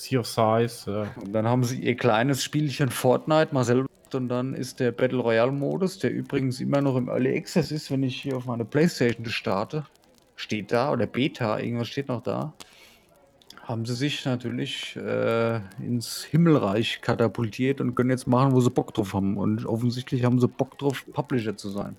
[0.02, 1.22] Sea of Size, ja.
[1.22, 4.90] Und dann haben sie ihr kleines Spielchen Fortnite mal selber gemacht und dann ist der
[4.90, 8.46] Battle Royale Modus, der übrigens immer noch im Early Access ist, wenn ich hier auf
[8.46, 9.86] meine Playstation starte,
[10.34, 12.52] steht da, oder Beta, irgendwas steht noch da,
[13.62, 18.92] haben sie sich natürlich äh, ins Himmelreich katapultiert und können jetzt machen, wo sie Bock
[18.92, 19.36] drauf haben.
[19.36, 21.96] Und offensichtlich haben sie Bock drauf, Publisher zu sein.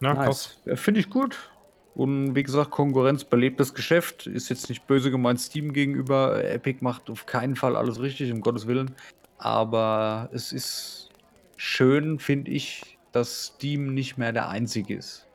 [0.00, 0.28] Na.
[0.66, 1.50] Ja, Finde ich gut.
[1.94, 4.26] Und wie gesagt, Konkurrenz belebt das Geschäft.
[4.26, 6.42] Ist jetzt nicht böse gemeint Steam gegenüber.
[6.44, 8.94] Epic macht auf keinen Fall alles richtig, um Gottes Willen.
[9.38, 11.10] Aber es ist
[11.56, 15.26] schön, finde ich, dass Steam nicht mehr der einzige ist.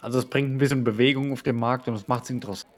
[0.00, 2.72] Also es bringt ein bisschen Bewegung auf den Markt und es macht es interessant.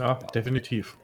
[0.00, 0.96] Ja, definitiv.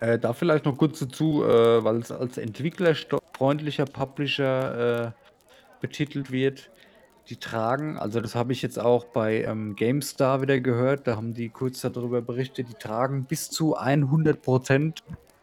[0.00, 5.26] Äh, da vielleicht noch kurz dazu, äh, weil es als entwicklerfreundlicher Publisher äh,
[5.80, 6.70] betitelt wird.
[7.28, 11.34] Die tragen, also das habe ich jetzt auch bei ähm, GameStar wieder gehört, da haben
[11.34, 14.98] die kurz darüber berichtet, die tragen bis zu 100%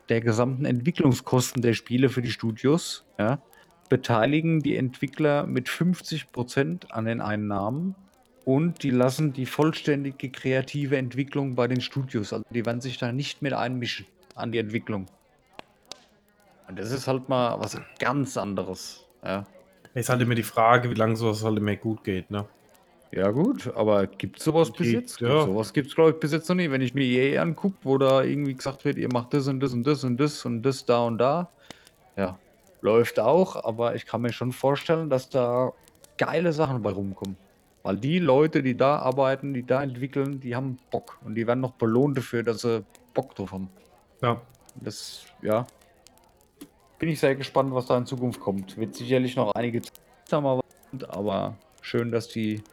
[0.07, 3.39] der gesamten Entwicklungskosten der Spiele für die Studios, ja,
[3.89, 7.95] beteiligen die Entwickler mit 50% an den Einnahmen
[8.45, 12.33] und die lassen die vollständige kreative Entwicklung bei den Studios.
[12.33, 15.05] Also die werden sich da nicht mit einmischen an die Entwicklung.
[16.67, 19.05] Und das ist halt mal was ganz anderes.
[19.23, 19.45] Ja,
[19.93, 22.45] Ist halt immer die Frage, wie lange sowas halt immer gut geht, ne?
[23.15, 25.21] ja gut, aber gibt sowas bis jetzt?
[25.21, 25.45] ja.
[25.45, 26.71] Sowas gibt es, glaube ich, bis jetzt noch nicht.
[26.71, 29.73] Wenn ich mir EA angucke, wo da irgendwie gesagt wird, ihr macht das und das
[29.73, 31.49] und das und das und das da und da.
[32.17, 32.39] Ja,
[32.81, 35.73] läuft auch, aber ich kann mir schon vorstellen, dass da
[36.17, 37.37] geile Sachen bei rumkommen.
[37.83, 41.19] Weil die Leute, die da arbeiten, die da entwickeln, die haben Bock.
[41.23, 43.69] Und die werden noch belohnt dafür, dass sie Bock drauf haben.
[44.21, 44.41] Ja.
[44.75, 45.67] Das, ja.
[47.03, 48.77] Bin ich sehr gespannt, was da in Zukunft kommt.
[48.77, 50.61] Wird sicherlich noch einige Zeit dauern,
[51.09, 52.63] aber schön, dass die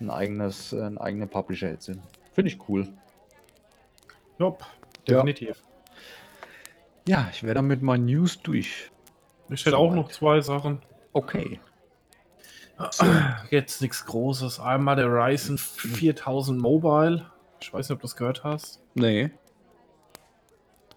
[0.00, 2.02] ein eigenes, äh, ein eigener Publisher jetzt sind.
[2.32, 2.88] Finde ich cool.
[4.40, 4.56] Ja.
[5.06, 5.62] definitiv.
[7.06, 8.90] Ja, ich wäre dann mit meinen News durch.
[9.48, 10.82] Ich hätte auch noch zwei Sachen.
[11.12, 11.60] Okay.
[13.50, 14.58] Jetzt nichts Großes.
[14.58, 17.30] Einmal der Ryzen 4000 Mobile.
[17.60, 18.82] Ich weiß nicht, ob du das gehört hast.
[18.94, 19.30] Nee.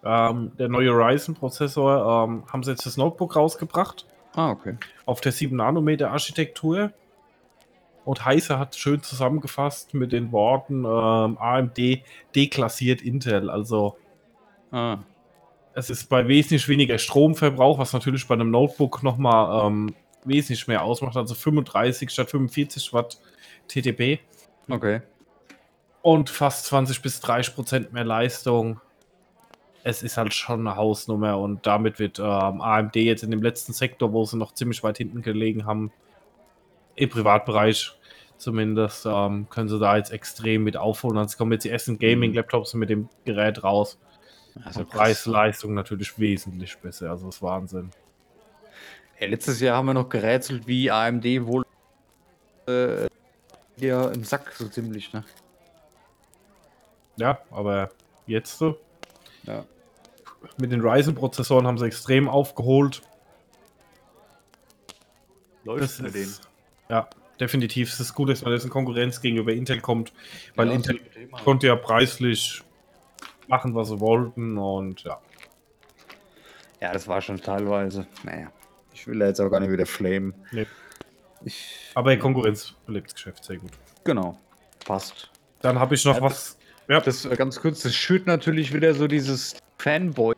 [0.04, 4.06] Ähm, der neue Ryzen-Prozessor ähm, haben sie jetzt das Notebook rausgebracht.
[4.34, 4.76] Ah, okay.
[5.06, 6.92] Auf der 7-Nanometer-Architektur.
[8.04, 11.78] Und Heiser hat schön zusammengefasst mit den Worten ähm, AMD
[12.34, 13.50] deklassiert Intel.
[13.50, 13.96] Also
[14.72, 14.98] Ah.
[15.74, 19.94] es ist bei wesentlich weniger Stromverbrauch, was natürlich bei einem Notebook nochmal ähm,
[20.24, 21.16] wesentlich mehr ausmacht.
[21.16, 23.18] Also 35 statt 45 Watt
[23.68, 24.20] TDP.
[24.68, 25.02] Okay.
[26.02, 28.80] und fast 20 bis 30 Prozent mehr Leistung.
[29.82, 33.72] Es ist halt schon eine Hausnummer und damit wird ähm, AMD jetzt in dem letzten
[33.72, 35.90] Sektor, wo sie noch ziemlich weit hinten gelegen haben,
[36.96, 37.96] im Privatbereich
[38.40, 41.18] Zumindest ähm, können sie da jetzt extrem mit aufholen.
[41.18, 43.98] Also kommen jetzt die ersten Gaming-Laptops mit dem Gerät raus.
[44.64, 47.10] Also Preis-Leistung natürlich wesentlich besser.
[47.10, 47.90] Also das ist Wahnsinn.
[49.20, 51.66] Ja, letztes Jahr haben wir noch gerätselt, wie AMD wohl
[52.66, 53.08] äh,
[53.78, 55.22] im Sack so ziemlich, ne?
[57.16, 57.90] Ja, aber
[58.26, 58.78] jetzt so.
[59.44, 59.64] Ja.
[60.58, 63.02] Mit den Ryzen-Prozessoren haben sie extrem aufgeholt.
[65.64, 66.40] Das ist,
[66.88, 67.92] ja, definitiv.
[67.92, 70.12] Es ist gut, dass man jetzt in Konkurrenz gegenüber Intel kommt,
[70.56, 71.00] weil Ja, Intel
[71.44, 72.62] konnte ja preislich
[73.46, 75.20] machen, was sie wollten und ja.
[76.80, 78.06] Ja, das war schon teilweise.
[78.22, 78.50] Naja,
[78.94, 80.34] ich will da jetzt auch gar nicht wieder flamen.
[80.50, 80.66] Nee.
[81.44, 83.72] Ich, Aber Konkurrenz belebt das Geschäft sehr gut.
[84.04, 84.38] genau,
[84.86, 85.30] passt.
[85.60, 86.56] Dann habe ich noch Ja, was.
[86.90, 90.34] Ja, Das äh, ganz kurz, das schürt natürlich wieder so dieses Fanboy.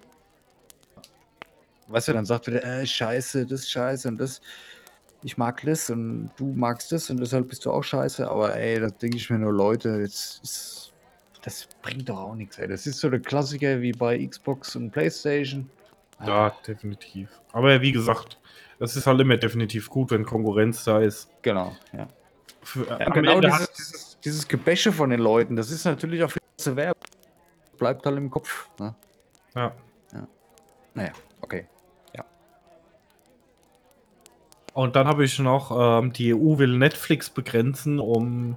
[1.88, 4.42] Weißt du, dann sagt wieder, äh, scheiße, das scheiße und das.
[5.22, 8.28] Ich mag das und du magst das und deshalb bist du auch scheiße.
[8.28, 10.92] Aber ey, da denke ich mir nur, Leute, jetzt ist,
[11.42, 12.68] das bringt doch auch nichts, ey.
[12.68, 15.70] Das ist so der Klassiker wie bei Xbox und Playstation.
[16.26, 17.30] ja, definitiv.
[17.52, 18.38] Aber wie gesagt,
[18.78, 21.30] das ist halt immer definitiv gut, wenn Konkurrenz da ist.
[21.40, 22.08] Genau, ja.
[22.62, 23.48] Für, Ja, am genau Ende
[23.78, 27.02] dieses, dieses Gebäsche von den Leuten, das ist natürlich auch für die Werbung.
[27.78, 28.68] Bleibt halt im Kopf.
[28.78, 28.94] Ne?
[29.54, 29.72] ja.
[30.94, 31.66] Naja, okay.
[34.74, 38.56] Und dann habe ich noch, ähm, die EU will Netflix begrenzen, um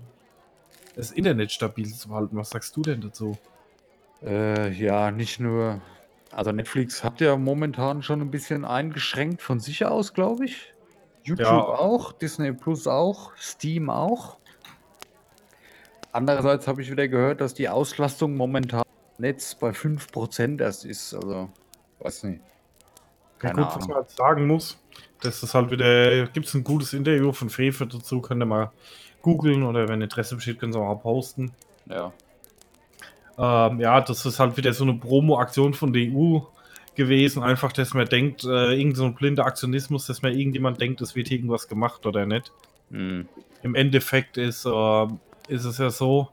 [0.95, 2.37] das Internet stabil zu halten.
[2.37, 3.37] Was sagst du denn dazu?
[4.23, 5.81] Äh, ja, nicht nur.
[6.31, 10.73] Also Netflix hat ja momentan schon ein bisschen eingeschränkt von sich aus, glaube ich.
[11.23, 11.59] YouTube Ja.
[11.59, 14.37] auch, Disney Plus auch, Steam auch.
[16.15, 18.83] Andererseits habe ich wieder gehört, dass die Auslastung momentan
[19.17, 21.13] Netz bei 5% erst ist.
[21.13, 21.49] Also,
[21.99, 22.39] weiß nicht.
[22.39, 23.87] Ja, Keine gut, was Ahnung.
[23.89, 24.77] man halt sagen muss,
[25.21, 28.71] das ist halt wieder, gibt es ein gutes Interview von Fefe dazu, könnt ihr mal
[29.21, 31.51] googeln oder wenn Interesse besteht, können sie auch mal posten.
[31.89, 32.13] Ja.
[33.37, 36.39] Ähm, ja, das ist halt wieder so eine Promo-Aktion von der EU
[36.95, 37.43] gewesen.
[37.43, 41.13] Einfach, dass man denkt, äh, irgend so ein blinder Aktionismus, dass man irgendjemand denkt, es
[41.13, 42.53] wird irgendwas gemacht oder nicht.
[42.89, 43.27] Hm.
[43.63, 45.07] Im Endeffekt ist, äh,
[45.47, 46.29] ist es ja so,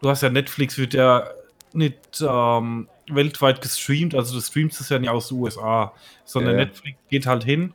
[0.00, 1.28] du hast ja Netflix, wird ja
[1.72, 5.92] nicht ähm, weltweit gestreamt, also du streamst es ja nicht aus den USA,
[6.24, 6.64] sondern Ja.
[6.64, 7.74] Netflix geht halt hin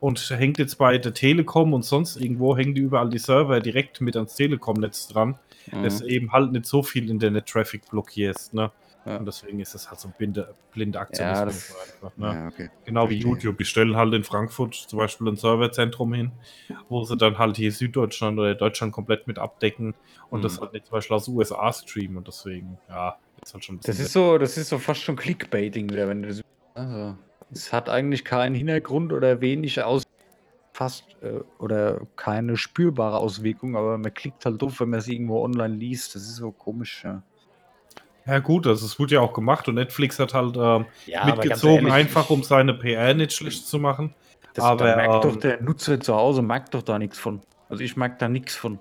[0.00, 4.00] und hängt jetzt bei der Telekom und sonst irgendwo hängen die überall die Server direkt
[4.00, 5.38] mit ans Telekom-Netz dran,
[5.72, 6.02] Mhm.
[6.06, 8.70] eben halt nicht so viel Internet-Traffic blockierst, ne?
[9.06, 9.18] Ja.
[9.18, 12.26] Und deswegen ist das halt so ein blinde, blinde Ja, Aktionismus das- einfach, ne?
[12.34, 12.70] Ja, okay.
[12.84, 13.18] Genau wie.
[13.18, 13.56] YouTube.
[13.58, 16.32] Die stellen halt in Frankfurt zum Beispiel ein Serverzentrum hin,
[16.88, 19.94] wo sie dann halt hier Süddeutschland oder Deutschland komplett mit abdecken
[20.28, 20.62] und das Mhm.
[20.62, 23.86] halt nicht zum Beispiel aus USA streamen und deswegen, ja, ist halt schon ein Das
[23.86, 26.40] bisschen ist so, das ist so fast schon Clickbaiting wieder, wenn du das.
[26.74, 27.16] Also,
[27.52, 30.02] es hat eigentlich keinen Hintergrund oder wenig aus
[30.74, 35.42] fast äh, oder keine spürbare Auswirkung, aber man klickt halt doof, wenn man es irgendwo
[35.42, 36.14] online liest.
[36.14, 37.22] Das ist so komisch, ja.
[38.26, 41.90] Ja gut, also es wurde ja auch gemacht und Netflix hat halt ähm, Ja, mitgezogen,
[41.90, 44.14] einfach um seine PR nicht schlecht zu machen.
[44.54, 47.40] das, aber, da merkt doch ähm, der Nutzer zu Hause, merkt doch da nichts von.
[47.68, 48.80] Also ich merke da nichts von.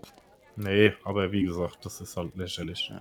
[0.55, 2.91] Nee, aber wie gesagt, das ist halt lächerlich.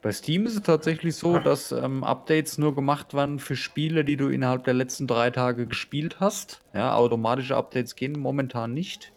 [0.00, 4.16] Bei Steam ist es tatsächlich so, dass ähm, Updates nur gemacht werden für Spiele, die
[4.16, 6.60] du innerhalb der letzten drei Tage gespielt hast.
[6.72, 9.12] Ja, automatische Updates gehen momentan nicht.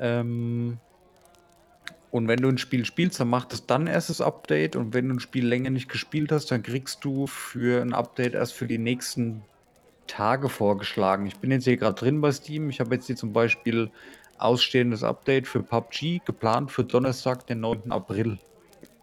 [0.00, 0.78] Ähm,
[2.14, 4.76] und wenn du ein Spiel spielst, dann macht es dann erst das Update.
[4.76, 8.34] Und wenn du ein Spiel länger nicht gespielt hast, dann kriegst du für ein Update
[8.34, 9.42] erst für die nächsten
[10.06, 11.26] Tage vorgeschlagen.
[11.26, 12.70] Ich bin jetzt hier gerade drin bei Steam.
[12.70, 13.90] Ich habe jetzt hier zum Beispiel
[14.38, 17.90] ausstehendes Update für PUBG geplant für Donnerstag, den 9.
[17.90, 18.38] April.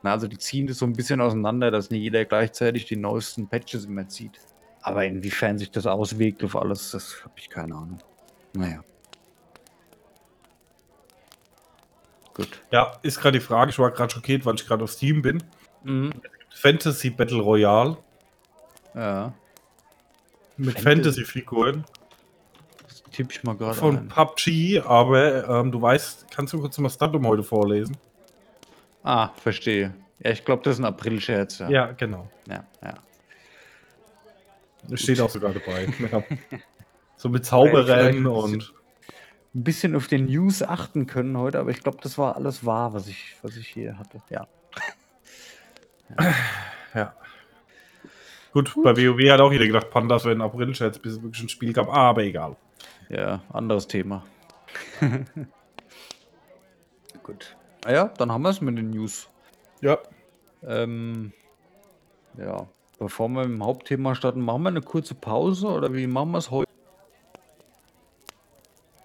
[0.03, 3.83] Also die ziehen das so ein bisschen auseinander, dass nicht jeder gleichzeitig die neuesten Patches
[3.83, 4.39] immer zieht.
[4.83, 7.99] Aber inwiefern sich das auswirkt auf alles, das habe ich keine Ahnung.
[8.53, 8.81] Naja.
[12.33, 12.47] Gut.
[12.71, 15.43] Ja, ist gerade die Frage, ich war gerade schockiert, weil ich gerade auf Steam bin.
[15.83, 16.11] Mhm.
[16.53, 17.97] Fantasy Battle Royale
[18.93, 19.33] Ja,
[20.57, 20.83] mit Fantasy-
[21.23, 21.85] Fantasy-Figuren
[22.87, 24.07] das tippe ich mal gerade von ein.
[24.09, 27.97] PUBG, aber ähm, du weißt, kannst du kurz mal das Datum heute vorlesen?
[29.03, 29.93] Ah, verstehe.
[30.19, 31.59] Ja, ich glaube, das ist ein April-Scherz.
[31.59, 31.69] Ja.
[31.69, 32.29] Ja, genau.
[32.47, 32.93] ja, ja.
[34.87, 35.87] Das steht auch sogar dabei.
[36.11, 36.23] Ja.
[37.17, 38.73] So mit Zauberrennen Vielleicht- und.
[39.53, 42.93] Ein bisschen auf den News achten können heute, aber ich glaube, das war alles wahr,
[42.93, 44.21] was ich, was ich hier hatte.
[44.29, 44.47] Ja.
[46.93, 47.15] Ja.
[48.53, 51.49] Gut, bei WoW hat auch jeder gedacht, Pandas wäre ein April-Scherz, bis es wirklich ein
[51.49, 51.87] Spiel gab.
[51.87, 52.57] Ah, aber egal.
[53.09, 54.25] Ja, anderes Thema.
[57.23, 57.55] Gut.
[57.85, 59.29] Ah ja, dann haben wir es mit den News.
[59.81, 59.99] Ja.
[60.63, 61.31] Ähm,
[62.37, 62.67] ja,
[62.99, 66.37] bevor wir mit dem Hauptthema starten, machen wir eine kurze Pause oder wie machen wir
[66.37, 66.70] es heute?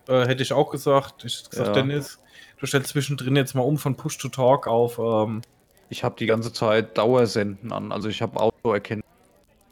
[0.09, 1.25] Äh, hätte ich auch gesagt.
[1.25, 1.73] Ich hätte gesagt, Ja.
[1.75, 2.21] Dennis,
[2.59, 5.43] du stellst zwischendrin jetzt mal um von Push to Talk auf, ähm,
[5.89, 9.05] Ich habe die ganze Zeit Dauersenden an, also ich habe Autoerkennung.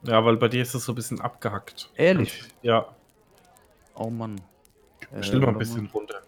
[0.03, 1.91] ja, weil bei dir ist das so ein bisschen abgehackt.
[1.97, 2.45] Ehrlich?
[2.63, 2.87] Ja,
[3.97, 4.41] Oh Mann.
[5.21, 6.21] stell mal ein bisschen runter.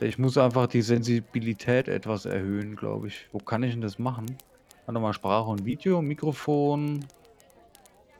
[0.00, 3.26] Ich muss einfach die Sensibilität etwas erhöhen, glaube ich.
[3.32, 4.36] Wo kann ich denn das machen?
[4.86, 7.04] Warte mal, Sprache und Video, Mikrofon.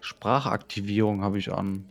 [0.00, 1.86] Sprachaktivierung habe ich an.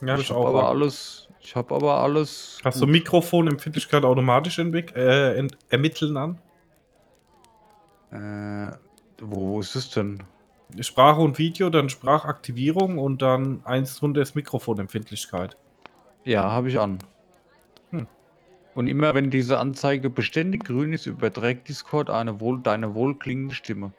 [0.00, 0.46] Ja, das ich habe auch.
[0.48, 0.76] aber an.
[0.76, 1.28] alles.
[1.40, 2.60] Ich habe aber alles.
[2.64, 2.86] Hast du.
[2.86, 6.38] Mikrofonempfindlichkeit automatisch äh, ent ermitteln an?
[8.10, 8.76] Äh,
[9.20, 10.22] wo, wo ist es denn?
[10.80, 15.56] Sprache und Video, dann Sprachaktivierung und dann eins drunter ist Mikrofonempfindlichkeit.
[16.24, 16.98] Ja, habe ich an.
[17.90, 18.06] Hm.
[18.74, 23.92] Und immer wenn diese Anzeige beständig grün ist, überträgt Discord eine wohl, deine wohlklingende Stimme.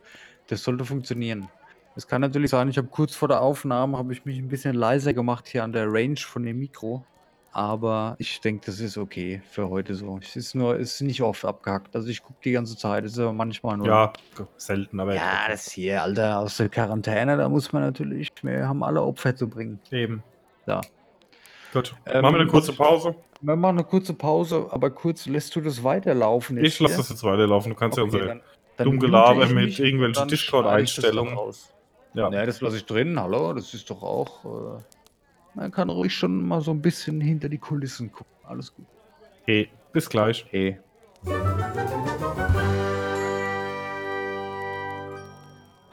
[0.48, 1.50] Das sollte funktionieren.
[1.96, 4.76] Es kann natürlich sein, ich habe kurz vor der Aufnahme habe ich mich ein bisschen
[4.76, 7.04] leiser gemacht hier an der Range von dem Mikro.
[7.54, 10.18] Aber ich denke, das ist okay für heute so.
[10.22, 11.94] Es ist nur, es ist nicht oft abgehackt.
[11.96, 13.04] Also ich gucke die ganze Zeit.
[13.04, 13.88] Es ist aber manchmal nur.
[13.88, 14.14] Ja,
[14.56, 18.84] selten, aber Ja, das hier, Alter, aus der Quarantäne, da muss man natürlich, wir haben
[18.84, 19.80] alle Opfer zu bringen.
[19.92, 20.24] eben.
[20.66, 20.80] Ja.
[21.74, 21.94] Gut.
[22.06, 23.16] Ähm, Machen wir eine kurze Pause.
[23.42, 26.58] Wir machen eine kurze Pause, aber kurz lässt du das weiterlaufen.
[26.58, 27.72] Ich lasse das jetzt weiterlaufen.
[27.72, 28.40] Du kannst ja unsere.
[28.78, 31.38] dumm Gelaber mit irgendwelchen Discord-Einstellungen.
[32.14, 32.30] Ja.
[32.30, 34.46] Ja, das lasse ich drin, hallo, das ist doch auch.
[34.46, 34.84] Äh,
[35.54, 38.36] man kann ruhig schon mal so ein bisschen hinter die Kulissen gucken.
[38.44, 38.86] Alles gut.
[39.44, 40.46] Okay, bis gleich.
[40.50, 40.80] Hey.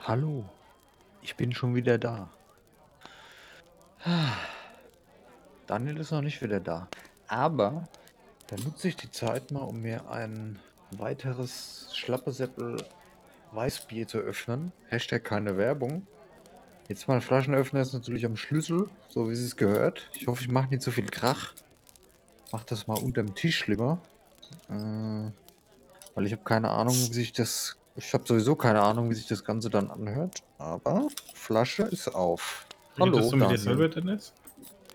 [0.07, 0.45] Hallo,
[1.23, 2.31] ich bin schon wieder da.
[5.67, 6.89] Daniel ist noch nicht wieder da.
[7.27, 7.89] Aber
[8.47, 10.59] dann nutze ich die Zeit mal, um mir ein
[10.93, 12.83] weiteres Schlappesäppel
[13.53, 14.73] Weißbier zu öffnen.
[14.89, 16.07] Hashtag keine Werbung.
[16.89, 20.09] Jetzt mal Flaschenöffner ist natürlich am Schlüssel, so wie es gehört.
[20.14, 21.53] Ich hoffe, ich mache nicht so viel Krach.
[22.51, 24.01] Mach das mal unterm Tisch lieber.
[24.70, 25.30] Äh,
[26.14, 27.76] weil ich habe keine Ahnung, wie sich das.
[27.95, 30.43] Ich habe sowieso keine Ahnung, wie sich das Ganze dann anhört.
[30.57, 32.64] Aber Flasche ist auf.
[32.99, 34.32] Redest du mit dir selber, Dennis?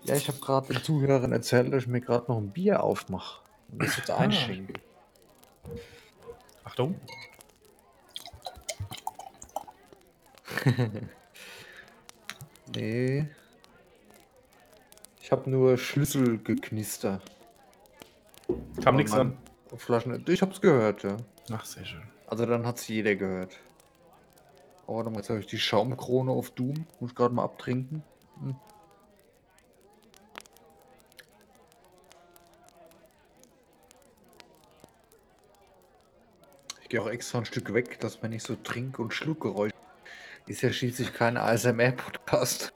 [0.02, 3.40] Ja, ich habe gerade den Zuhörern erzählt, dass ich mir gerade noch ein Bier aufmache.
[3.70, 4.16] Und das jetzt Ah.
[4.16, 4.74] einschenke.
[6.64, 6.96] Achtung.
[12.74, 13.28] Nee.
[15.20, 17.20] Ich habe nur Schlüsselgeknister.
[18.46, 19.38] Kam Aber nichts an.
[19.76, 20.24] Flaschen.
[20.28, 21.16] Ich hab's gehört, ja.
[21.50, 22.02] Ach, sehr schön.
[22.26, 23.58] Also dann hat's jeder gehört.
[24.86, 26.86] Oh, warte mal, jetzt habe ich die Schaumkrone auf Doom.
[27.00, 28.02] Muss gerade mal abtrinken.
[28.40, 28.56] Hm.
[36.82, 39.74] Ich gehe auch extra ein Stück weg, dass man nicht so Trink- und Schluckgeräusche.
[40.46, 42.74] Ist ja schließlich kein ASMR-Podcast.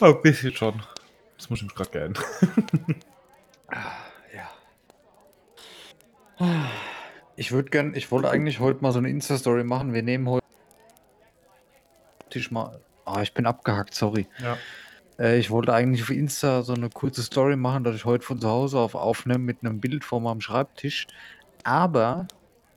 [0.00, 0.82] Oh, ein bisschen schon.
[1.38, 2.24] Das muss ich mich gerade geändern.
[3.68, 3.92] Ah,
[6.38, 6.68] ja.
[7.36, 9.92] Ich würde gern, ich wollte eigentlich heute mal so eine Insta-Story machen.
[9.92, 10.46] Wir nehmen heute
[12.30, 12.80] Tisch mal.
[13.04, 14.28] Ah, ich bin abgehackt, sorry.
[14.38, 14.56] Ja.
[15.18, 18.40] Äh, ich wollte eigentlich auf Insta so eine kurze Story machen, dass ich heute von
[18.40, 21.06] zu Hause auf aufnehme mit einem Bild vor meinem Schreibtisch.
[21.64, 22.26] Aber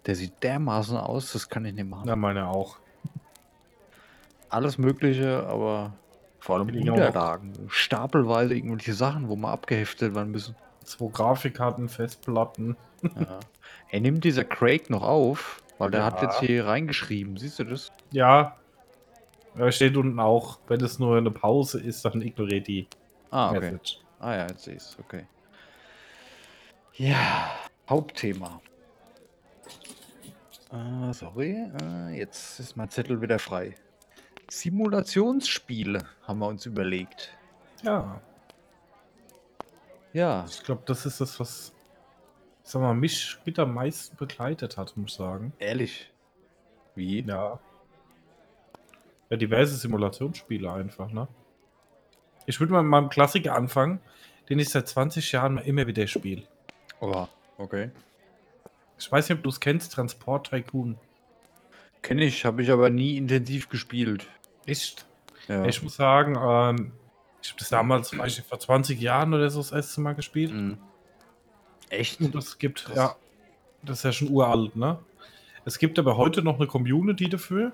[0.05, 2.03] der sieht dermaßen aus, das kann ich nicht machen.
[2.05, 2.77] Na, meine auch.
[4.49, 5.93] Alles Mögliche, aber
[6.39, 6.69] vor allem.
[6.69, 7.53] Unterlagen.
[7.69, 10.55] Stapelweise irgendwelche Sachen, wo mal abgeheftet werden müssen.
[10.83, 12.75] Zwei Grafikkarten, Festplatten.
[13.03, 13.39] Ja.
[13.89, 16.29] Er nimmt dieser Craig noch auf, weil der hat Ja.
[16.29, 17.37] jetzt hier reingeschrieben.
[17.37, 17.91] Siehst du das?
[18.11, 18.55] Ja.
[19.55, 22.87] Da steht unten auch, wenn es nur eine Pause ist, dann ignoriert die
[23.31, 23.59] Ah, okay.
[23.71, 23.99] Message.
[24.19, 24.97] Ah ja, jetzt sehe ich es.
[24.99, 25.25] Okay.
[26.95, 27.51] Ja,
[27.89, 28.61] Hauptthema.
[30.71, 33.75] Äh, sorry, äh, jetzt ist mein Zettel wieder frei.
[34.49, 37.37] Simulationsspiele haben wir uns überlegt.
[37.83, 38.21] Ja,
[40.11, 41.73] Ja, ich glaube, das ist das, was
[42.63, 45.53] sag mal, mich mit am meisten begleitet hat, muss ich sagen.
[45.59, 46.11] ehrlich.
[46.95, 47.21] Wie?
[47.21, 47.59] Ja.
[49.29, 51.27] Ja, diverse Simulationsspiele einfach, ne?
[52.45, 53.99] Ich würde mal mit meinem Klassiker anfangen,
[54.49, 56.43] den ich seit 20 Jahren immer wieder spiele.
[56.99, 57.27] Oh,
[57.57, 57.91] okay.
[58.97, 60.97] Ich weiß nicht, ob du es kennst, Transport Tycoon.
[62.01, 64.27] Kenne ich, habe ich aber nie intensiv gespielt.
[64.69, 65.05] Echt?
[65.47, 65.65] Ja.
[65.65, 66.91] Ich muss sagen, ähm,
[67.41, 70.51] ich habe das damals, weiß ich, vor 20 Jahren oder so das erste Mal gespielt.
[70.53, 70.77] Mhm.
[71.89, 72.21] Echt?
[72.21, 72.95] Und es gibt, Krass.
[72.95, 73.15] ja,
[73.81, 74.99] das ist ja schon uralt, ne?
[75.65, 77.71] Es gibt aber heute noch eine Community dafür.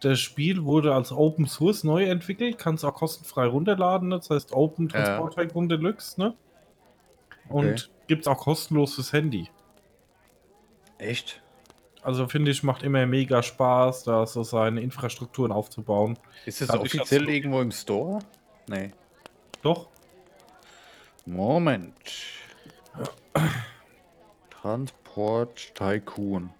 [0.00, 4.16] Das Spiel wurde als Open Source neu entwickelt, kannst auch kostenfrei runterladen, ne?
[4.18, 5.02] das heißt Open Ja.
[5.02, 6.34] Transport Tycoon Deluxe, ne?
[7.48, 7.82] Und Okay.
[8.08, 9.48] gibt's auch kostenlos fürs Handy.
[10.98, 11.42] Echt?
[12.04, 16.18] Also finde ich, macht immer mega Spaß, da so seine Infrastrukturen aufzubauen.
[16.44, 18.18] Ist ich offiziell irgendwo im Store?
[18.66, 18.92] Nee.
[19.62, 19.88] Doch?
[21.24, 21.94] Moment.
[24.50, 26.50] Transport Tycoon.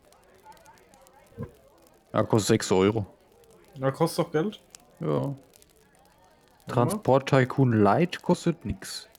[2.15, 3.07] Ja, kostet 6 Euro.
[3.75, 4.63] Ja, kostet doch Geld.
[5.01, 5.35] Ja.
[6.69, 9.11] Transport Tycoon Light kostet nix.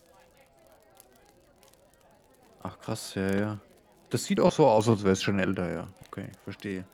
[2.63, 3.59] Ach krass, ja, ja.
[4.09, 5.88] Das sieht auch so aus, als wäre es schon älter, ja.
[6.16, 6.86] Okay, verstehe.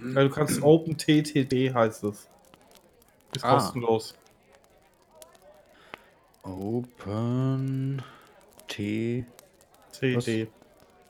[0.00, 2.26] Ja, du kannst Open TTD heißt es.
[3.34, 3.56] Ist Ah.
[3.56, 4.14] kostenlos.
[6.42, 8.02] Open
[8.66, 9.24] T
[9.92, 10.48] TD.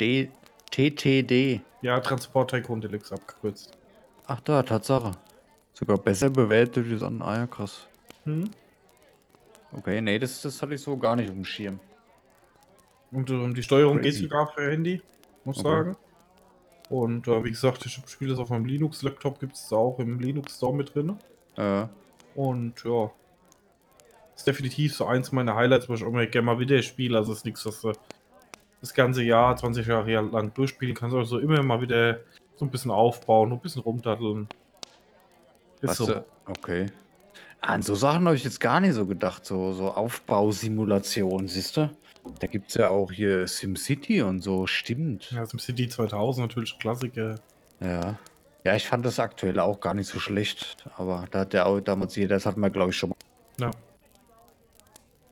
[0.01, 0.29] D
[0.73, 1.61] TTD.
[1.83, 3.79] Ja, Transport Tycoon Deluxe abgekürzt.
[4.27, 5.13] Ach da, Tatsache.
[5.75, 7.23] Sogar besser bewertet wie an.
[7.23, 7.87] Ah ja, krass.
[8.25, 8.51] Hm?
[9.73, 11.79] Okay, nee, das, das hatte ich so gar nicht auf dem Schirm.
[13.13, 14.25] Und ähm, die Steuerung geht Crazy.
[14.25, 15.01] sogar für Handy,
[15.45, 15.69] muss Okay.
[15.69, 15.97] sagen.
[16.93, 20.57] Und äh, wie gesagt, ich spiele das auf meinem Linux-Laptop, gibt es auch im Linux
[20.59, 21.17] Store mit drin.
[21.57, 21.87] Äh,
[22.35, 23.11] Und ja,
[24.37, 27.17] ist definitiv so eins meiner Highlights, wo ich auch mal gerne mal wieder spiele.
[27.17, 27.93] Also ist nichts, was du
[28.83, 32.21] das ganze Jahr, 20 Jahre lang durchspielen kannst, also immer mal wieder
[32.57, 34.47] so ein bisschen aufbauen, ein bisschen rumdatteln.
[35.81, 36.13] Ist was, so.
[36.13, 36.87] äh, okay.
[37.63, 39.45] An so Sachen habe ich jetzt gar nicht so gedacht.
[39.47, 41.91] So, so Aufbausimulation, siehst du?
[42.41, 45.31] Da gibt es ja auch hier SimCity und so, stimmt.
[45.33, 47.37] Ja, im City 2000 natürlich Klassiker.
[47.81, 48.19] Ja.
[48.65, 50.77] Ja, ich fand das aktuell auch gar nicht so schlecht.
[50.97, 53.17] Aber da hat der auch damals jeder, das hat man, glaube ich, schon mal.
[53.61, 53.71] Ja.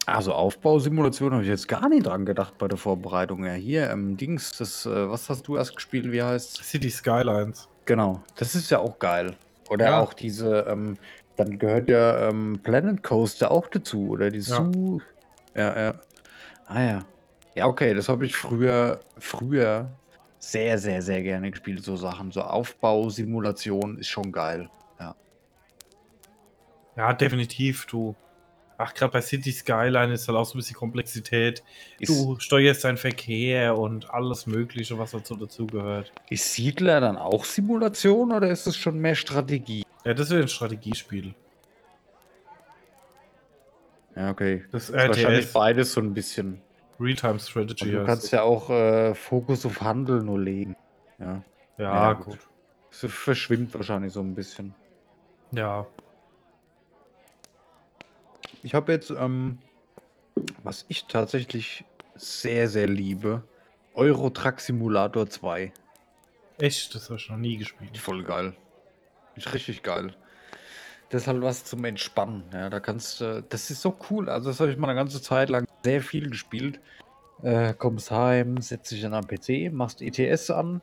[0.07, 3.45] Also Aufbausimulation habe ich jetzt gar nicht dran gedacht bei der Vorbereitung.
[3.45, 6.11] Ja, hier, ähm, Dings, das, äh, was hast du erst gespielt?
[6.11, 7.69] Wie heißt City Skylines.
[7.85, 9.37] Genau, das ist ja auch geil.
[9.69, 10.01] Oder Ja.
[10.01, 10.97] auch diese, ähm,
[11.41, 14.11] dann gehört ja ähm, Planet Coaster auch dazu.
[14.11, 14.57] Oder die Ja.
[14.57, 15.01] Zoo.
[15.55, 15.95] Ja, ja.
[16.67, 17.05] Ah ja.
[17.55, 19.91] Ja, okay, das habe ich früher, früher
[20.39, 22.31] sehr, sehr, sehr gerne gespielt, so Sachen.
[22.31, 24.71] So Aufbausimulation ist schon geil.
[24.99, 25.15] Ja.
[26.97, 28.15] Ja, definitiv, du.
[28.79, 31.63] Ach, gerade bei City Skyline ist halt auch so ein bisschen Komplexität.
[31.99, 36.11] Ist, Du steuerst deinen Verkehr und alles Mögliche, was dazu dazugehört.
[36.31, 39.83] ist Siedler dann auch Simulation oder ist es schon mehr Strategie?
[40.05, 41.35] Ja, das ist ein Strategiespiel.
[44.17, 44.65] Ja, okay.
[44.73, 46.61] Das Ist wahrscheinlich beides so ein bisschen.
[46.99, 47.85] Real-Time Strategy.
[47.85, 48.31] Und du heißt kannst es.
[48.33, 50.77] ja auch äh, Fokus auf Handel nur legen.
[51.19, 51.43] Ja.
[51.79, 52.27] ja, Ja, gut.
[52.27, 52.39] gut.
[52.91, 54.75] Es verschwimmt wahrscheinlich so ein bisschen.
[55.53, 55.87] Ja.
[58.63, 59.59] Ich habe jetzt, ähm,
[60.63, 61.85] was ich tatsächlich
[62.15, 63.43] sehr, sehr liebe,
[63.95, 65.73] Euro Truck Simulator 2.
[66.59, 67.97] Echt, das habe ich noch nie gespielt.
[67.97, 68.55] Voll geil.
[69.47, 70.15] Ist richtig geil.
[71.09, 72.45] Das ist halt was zum Entspannen.
[72.53, 74.29] Ja, da kannst du, das ist so cool.
[74.29, 76.79] Also, das habe ich mal eine ganze Zeit lang sehr viel gespielt.
[77.43, 80.83] Äh, kommst heim, setzt dich dann am PC, machst ETS an,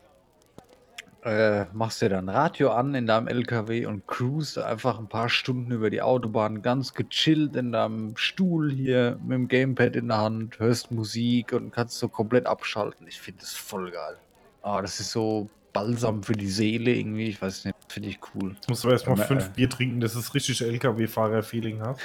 [1.24, 5.70] äh, machst dir dann Radio an in deinem LKW und cruist einfach ein paar Stunden
[5.70, 10.58] über die Autobahn, ganz gechillt in deinem Stuhl hier mit dem Gamepad in der Hand,
[10.58, 13.06] hörst Musik und kannst so komplett abschalten.
[13.06, 14.16] Ich finde das voll geil.
[14.62, 17.28] Ah, das ist so Balsam für die Seele irgendwie.
[17.28, 18.52] Ich weiß nicht, finde ich cool.
[18.54, 19.50] Jetzt musst du erst mal Ja, fünf äh.
[19.56, 22.00] Bier trinken, dass es richtig LKW-Fahrer-Feeling hast.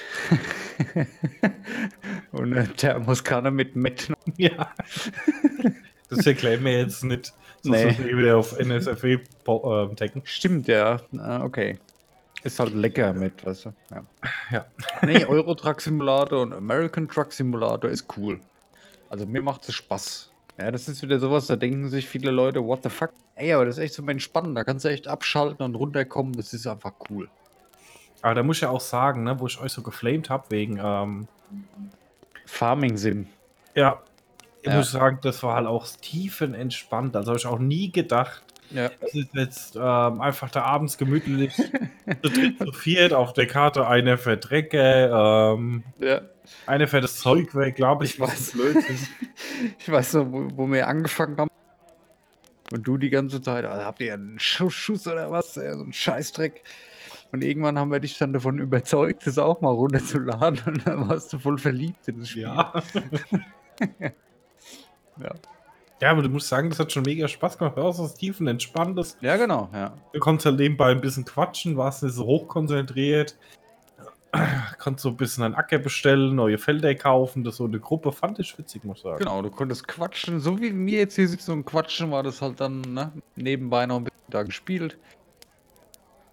[2.31, 4.11] und eine Thermoskanne mit Met.
[4.37, 4.73] ja.
[6.09, 7.33] Das erklären wir jetzt nicht.
[7.61, 7.97] Sonst Nee.
[7.99, 9.13] wir wieder auf NSFW
[9.47, 10.21] äh, decken.
[10.25, 10.99] Stimmt, ja.
[11.17, 11.79] Ah, okay.
[12.43, 13.73] Ist halt lecker mit, weißt du?
[13.91, 14.03] Ja.
[14.51, 14.65] Ja.
[15.01, 18.39] Nee, Euro Truck Simulator und American Truck Simulator ist cool.
[19.09, 20.32] Also mir macht es Spaß.
[20.59, 23.11] Ja, das ist wieder sowas, da denken sich viele Leute, what the fuck?
[23.35, 24.55] Ey, aber das ist echt so entspannend.
[24.55, 26.33] Da kannst du echt abschalten und runterkommen.
[26.33, 27.29] Das ist einfach cool.
[28.21, 30.79] Aber da muss ich ja auch sagen, ne, wo ich euch so geflamed habe, wegen,
[30.81, 31.27] ähm,
[32.45, 33.27] Farming Sim.
[33.75, 34.01] ja,
[34.61, 34.77] ich Ja.
[34.77, 37.15] muss sagen, das war halt auch tiefenentspannt.
[37.15, 38.89] Also habe ich auch nie gedacht, Ja.
[39.01, 41.53] das ist jetzt ähm, einfach da abends gemütlich
[42.23, 46.21] zu dritt, zu viert auf der Karte, einer fährt Drecker, ähm, ja.
[46.65, 48.51] einer fährt das Zeug weg, glaube ich, Ich was weiß.
[48.53, 49.07] blöd ist.
[49.79, 51.49] Ich weiß noch, wo, wo wir angefangen haben.
[52.71, 55.55] Und du die ganze Zeit, also habt ihr einen Schuss, Schuss oder was?
[55.55, 56.63] Ja, so ein Scheißdreck.
[57.31, 60.59] Und irgendwann haben wir dich dann davon überzeugt, das auch mal runterzuladen.
[60.65, 62.43] Und dann warst du voll verliebt in das Spiel.
[62.43, 62.73] Ja.
[65.19, 65.31] Ja.
[66.03, 67.77] Ja, aber du musst sagen, das hat schon mega Spaß gemacht.
[67.77, 69.15] War auch so tiefenentspanntes.
[69.21, 69.93] Ja, genau, ja.
[70.11, 73.37] Du konntest halt nebenbei ein bisschen quatschen, warst nicht so hochkonzentriert.
[74.79, 77.45] Konntest so ein bisschen einen Acker bestellen, neue Felder kaufen.
[77.45, 79.19] Das so eine Gruppe fand ich witzig, muss ich sagen.
[79.19, 80.41] Genau, du konntest quatschen.
[80.41, 83.95] So wie wir jetzt hier sitzen und quatschen, war das halt dann ne, nebenbei noch
[83.95, 84.97] ein bisschen da gespielt.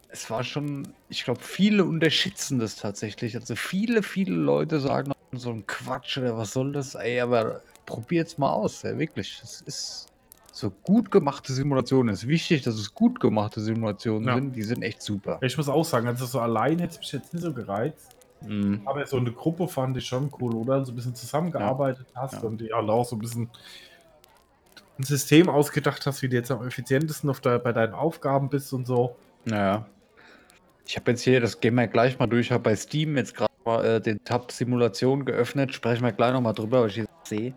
[0.09, 3.37] Es war schon, ich glaube, viele unterschätzen das tatsächlich.
[3.37, 6.97] Also viele, viele Leute sagen so ein Quatsch oder was soll das?
[6.97, 9.41] Ey, aber probiert's mal aus, ja, wirklich.
[9.43, 10.07] Es ist
[10.53, 12.13] so gut gemachte Simulationen.
[12.15, 14.35] Es ist wichtig, dass es gut gemachte Simulationen Ja.
[14.35, 14.55] sind.
[14.57, 15.39] Die sind echt super.
[15.43, 18.17] Ich muss auch sagen, also so allein hätte es mich jetzt nicht so gereizt.
[18.43, 18.83] Mhm.
[18.87, 20.85] Aber so eine Gruppe fand ich schon cool, oder?
[20.85, 22.41] So ein bisschen zusammengearbeitet hast Ja.
[22.41, 23.51] und die halt auch so ein bisschen
[24.99, 28.73] ein System ausgedacht hast, wie du jetzt am effizientesten auf der, bei deinen Aufgaben bist
[28.73, 29.17] und so.
[29.45, 29.87] Naja.
[30.87, 33.35] Ich habe jetzt hier, das gehen wir gleich mal durch, ich habe bei Steam jetzt
[33.37, 37.11] gerade mal äh, den Tab Simulation geöffnet, sprechen wir gleich nochmal drüber, was ich jetzt
[37.27, 37.55] sehe.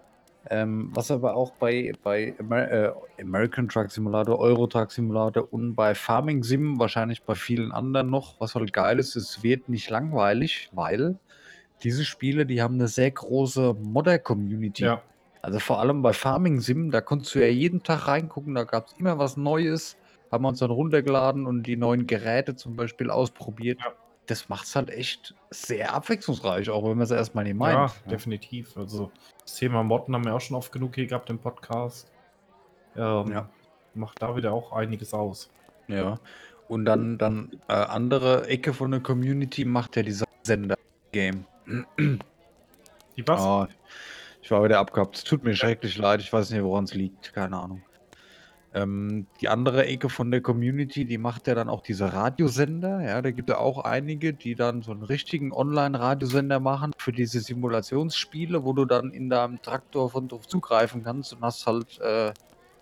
[0.50, 2.91] Ähm, was aber auch bei, bei Amer äh,
[3.22, 8.39] American Truck Simulator, Euro Truck Simulator und bei Farming Sim, wahrscheinlich bei vielen anderen noch,
[8.39, 11.18] was halt geil ist, es wird nicht langweilig, weil
[11.84, 14.84] diese Spiele, die haben eine sehr große Modder-Community.
[14.84, 15.02] Ja.
[15.41, 18.88] Also vor allem bei Farming Sim, da konntest du ja jeden Tag reingucken, da gab
[18.88, 19.98] es immer was Neues.
[20.32, 23.80] Haben wir uns dann runtergeladen und die neuen Geräte zum Beispiel ausprobiert.
[23.82, 23.94] Ja.
[24.28, 27.76] Das macht es halt echt sehr abwechslungsreich, auch wenn man es erstmal nicht meint.
[27.76, 28.78] Ja, definitiv.
[28.78, 29.12] Also
[29.42, 32.10] das Thema Motten haben wir auch schon oft genug hier gehabt im Podcast.
[32.96, 33.50] Ähm, Ja.
[33.96, 35.50] Macht da wieder auch einiges aus.
[35.88, 36.20] Ja.
[36.68, 41.46] Und dann, dann äh, andere Ecke von der Community macht ja dieser Sender-Game.
[43.18, 43.42] Die was?
[43.42, 43.68] Ah,
[44.42, 45.18] ich war wieder abgehabt.
[45.18, 46.22] Es tut mir schrecklich leid.
[46.22, 47.34] Ich weiß nicht, woran es liegt.
[47.34, 47.84] Keine Ahnung.
[48.76, 53.02] Ähm, die andere Ecke von der Community, die macht ja dann auch diese Radiosender.
[53.02, 57.40] Ja, da gibt es auch einige, die dann so einen richtigen Online-Radiosender machen für diese
[57.40, 62.34] Simulationsspiele, wo du dann in deinem Traktor von drauf zugreifen kannst und hast halt äh,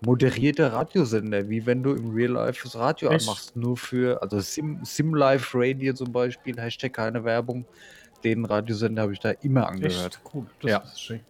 [0.01, 3.27] moderierte Radiosender, wie wenn du im Real Life das Radio Echt?
[3.27, 3.55] anmachst.
[3.55, 7.65] Nur für, also Sim, Sim Life Radio zum Beispiel, Hashtag keine Werbung.
[8.23, 10.21] Den Radiosender habe ich da immer angehört.
[10.23, 10.45] Echt cool.
[10.61, 10.77] Das Ja.
[10.79, 11.21] ist schön.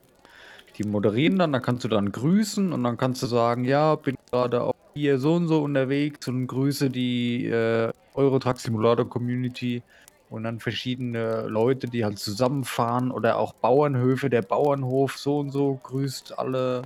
[0.78, 4.16] Die moderieren dann, dann kannst du dann grüßen und dann kannst du sagen, ja, bin
[4.32, 9.84] gerade auch hier so und so unterwegs und grüße die äh, Eurotruck Simulator Community
[10.30, 15.78] und dann verschiedene Leute, die halt zusammenfahren oder auch Bauernhöfe, der Bauernhof so und so
[15.78, 16.84] grüßt alle.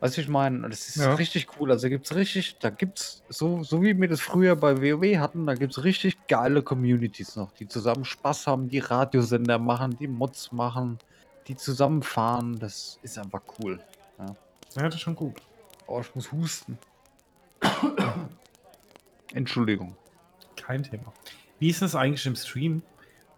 [0.00, 1.14] Weißt du, ich meine, das ist Ja.
[1.14, 1.70] richtig cool.
[1.72, 5.54] Also gibt's richtig, da gibt's so, so wie wir das früher bei WoW hatten, da
[5.54, 11.00] gibt's richtig geile Communities noch, die zusammen Spaß haben, die Radiosender machen, die Mods machen,
[11.48, 12.58] die zusammenfahren.
[12.58, 13.80] Das ist einfach cool.
[14.18, 14.36] Ja,
[14.74, 15.40] das ist schon gut.
[15.86, 16.78] Oh, ich muss husten.
[19.34, 19.96] Entschuldigung.
[20.56, 21.12] Kein Thema.
[21.58, 22.82] Wie ist das eigentlich im Stream?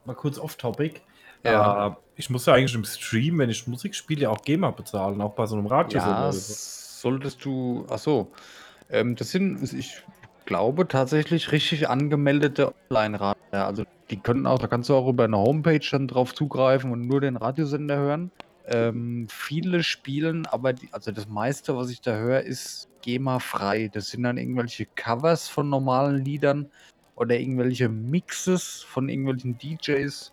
[0.05, 1.01] Mal kurz off-topic.
[1.45, 1.89] Ja.
[1.89, 5.35] Äh, ich muss ja eigentlich im Stream, wenn ich Musik spiele, auch GEMA bezahlen, auch
[5.35, 5.99] bei so einem Radio.
[5.99, 7.87] Ja, solltest du.
[7.89, 8.31] Achso.
[8.91, 10.03] Ähm, das sind, ich
[10.45, 13.41] glaube, tatsächlich richtig angemeldete Online-Radio.
[13.53, 17.07] Also die können auch, da kannst du auch über eine Homepage dann drauf zugreifen und
[17.07, 18.31] nur den Radiosender hören.
[18.67, 23.89] Ähm, viele spielen, aber die, also das meiste, was ich da höre, ist GEMA-frei.
[23.93, 26.69] Das sind dann irgendwelche Covers von normalen Liedern
[27.15, 30.33] oder irgendwelche Mixes von irgendwelchen DJs.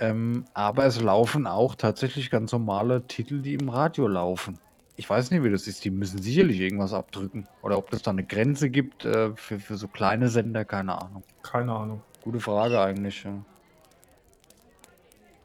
[0.00, 4.58] Ähm, aber es laufen auch tatsächlich ganz normale Titel, die im Radio laufen.
[4.96, 5.84] Ich weiß nicht, wie das ist.
[5.84, 7.46] Die müssen sicherlich irgendwas abdrücken.
[7.62, 11.22] Oder ob das da eine Grenze gibt äh, für, für so kleine Sender, keine Ahnung.
[11.42, 12.02] Keine Ahnung.
[12.22, 13.24] Gute Frage eigentlich.
[13.24, 13.32] Ja.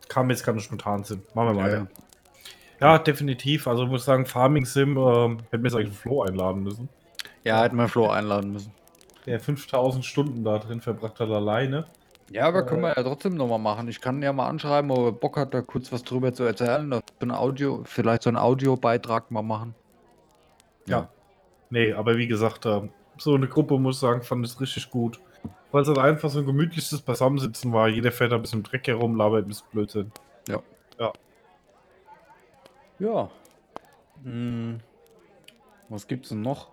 [0.09, 1.23] Kam jetzt keine spontan Sinn.
[1.33, 1.87] Machen wir Ja, weiter.
[2.79, 3.67] Ja, definitiv.
[3.67, 6.89] Also ich muss sagen, Farming Sim ähm, hätten wir jetzt eigentlich Flo einladen müssen.
[7.43, 8.71] Ja, hätten wir Flo einladen müssen.
[9.25, 11.85] Der 5000 Stunden da drin verbracht hat alleine.
[12.29, 12.87] Ja, aber können Äh.
[12.87, 13.87] wir ja trotzdem nochmal machen.
[13.87, 16.91] Ich kann ja mal anschreiben, ob er Bock hat, da kurz was drüber zu erzählen.
[16.91, 19.75] So ein Audio, vielleicht so einen Audiobeitrag mal machen.
[20.85, 21.09] Ja.
[21.69, 25.19] Nee, aber wie gesagt, ähm, so eine Gruppe, muss sagen, fand ich richtig gut.
[25.73, 27.87] Weil es halt einfach so ein gemütliches Beisammensitzen war.
[27.87, 30.11] Jeder fährt ein bisschen im Dreck herum, labert ein bisschen Blödsinn.
[32.99, 33.29] Ja.
[34.23, 34.79] Hm.
[35.89, 36.69] Was gibt's denn noch?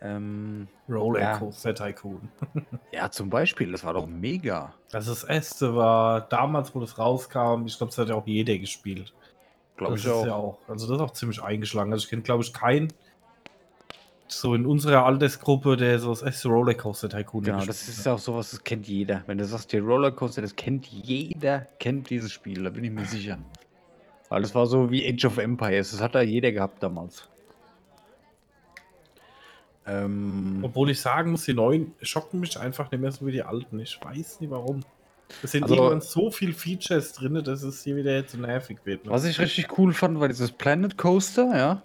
[0.00, 2.28] Ähm, Rollercoaster Tycoon.
[2.92, 4.74] ja, zum Beispiel, das war doch mega.
[4.90, 7.66] Das ist das erste war damals, wo das rauskam.
[7.66, 9.14] Ich glaube, das hat ja auch jeder gespielt.
[9.76, 10.26] Glaube ich auch.
[10.26, 10.58] ja auch.
[10.66, 11.92] Also das ist auch ziemlich eingeschlagen.
[11.92, 12.92] Also ich kenne, glaube ich, keinen
[14.40, 18.18] so in unserer Altersgruppe, der so das erste Rollercoaster Tycoon Genau, das ist ja auch
[18.18, 19.22] sowas, das kennt jeder.
[19.26, 23.04] Wenn du sagst, die Rollercoaster, das kennt jeder, kennt dieses Spiel, da bin ich mir
[23.04, 23.38] sicher.
[24.28, 27.28] Weil das war so wie Age of Empires, das hat da jeder gehabt damals.
[29.86, 33.42] Ähm, Obwohl ich sagen muss, die neuen schocken mich einfach nicht mehr so wie die
[33.42, 33.78] alten.
[33.80, 34.80] Ich weiß nicht warum.
[35.42, 38.78] Es sind Also- irgendwann so viele Features drin, dass es hier wieder jetzt so nervig
[38.84, 39.04] wird.
[39.04, 39.10] Ne?
[39.10, 41.82] was ich richtig cool fand, war dieses Planet Coaster, ja.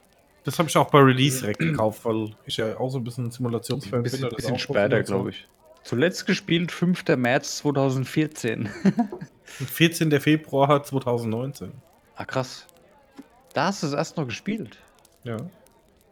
[0.45, 3.31] Das habe ich auch bei Release direkt gekauft, weil ich ja auch so ein bisschen
[3.31, 5.47] Simulationsfan Ein bisschen, das bisschen später, glaube ich.
[5.85, 7.05] Zuletzt gespielt 5.
[7.17, 8.69] März 2014.
[9.61, 10.21] Und 14.
[10.21, 11.73] Februar 2019.
[12.17, 12.67] ah, krass.
[13.53, 14.79] Da hast du es erst noch gespielt.
[15.25, 15.37] Ja.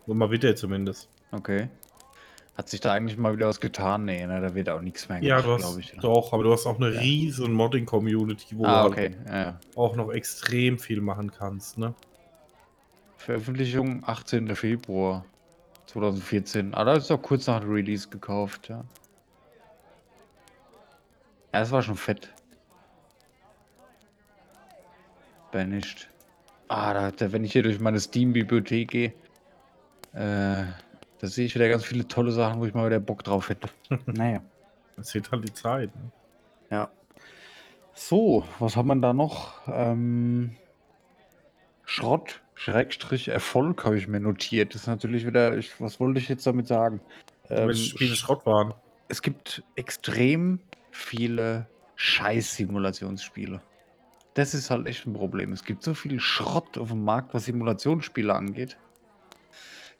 [0.06, 1.08] Und mal wieder zumindest.
[1.32, 1.68] Okay.
[2.56, 4.04] Hat sich da eigentlich mal wieder was getan?
[4.04, 5.94] Nee, ne, da wird auch nichts mehr Ja, gemacht, du hast, glaube ich.
[5.94, 6.00] ne?
[6.02, 7.00] doch, aber du hast auch eine Ja.
[7.00, 9.14] riesen Modding-Community, wo Ah, du okay.
[9.16, 9.60] halt Ja, ja.
[9.76, 11.94] auch noch extrem viel machen kannst, ne?
[13.16, 14.54] Veröffentlichung 18.
[14.56, 15.24] Februar
[15.86, 16.74] 2014.
[16.74, 18.84] Ah, da ist doch kurz nach dem Release gekauft, ja.
[21.52, 22.32] Ja, es war schon fett.
[25.50, 26.08] Banished.
[26.68, 29.12] Ah, da, da, wenn ich hier durch meine Steam-Bibliothek gehe,
[30.12, 30.64] äh,
[31.18, 33.68] da sehe ich wieder ganz viele tolle Sachen, wo ich mal wieder Bock drauf hätte.
[34.06, 34.40] naja.
[34.96, 35.94] Das wird halt die Zeit.
[35.96, 36.12] Ne?
[36.70, 36.90] Ja.
[37.94, 39.54] So, was haben wir da noch?
[39.66, 40.56] Ähm,
[41.84, 44.74] Schrott, Schrägstrich, Erfolg habe ich mir notiert.
[44.74, 47.00] Das ist natürlich wieder, ich, was wollte ich jetzt damit sagen?
[47.48, 48.74] Ähm, Welche Spiele Schrott waren.
[49.08, 53.60] es gibt extrem viele Scheiß-Simulationsspiele.
[54.34, 55.52] Das ist halt echt ein Problem.
[55.52, 58.78] Es gibt so viel Schrott auf dem Markt, was Simulationsspiele angeht.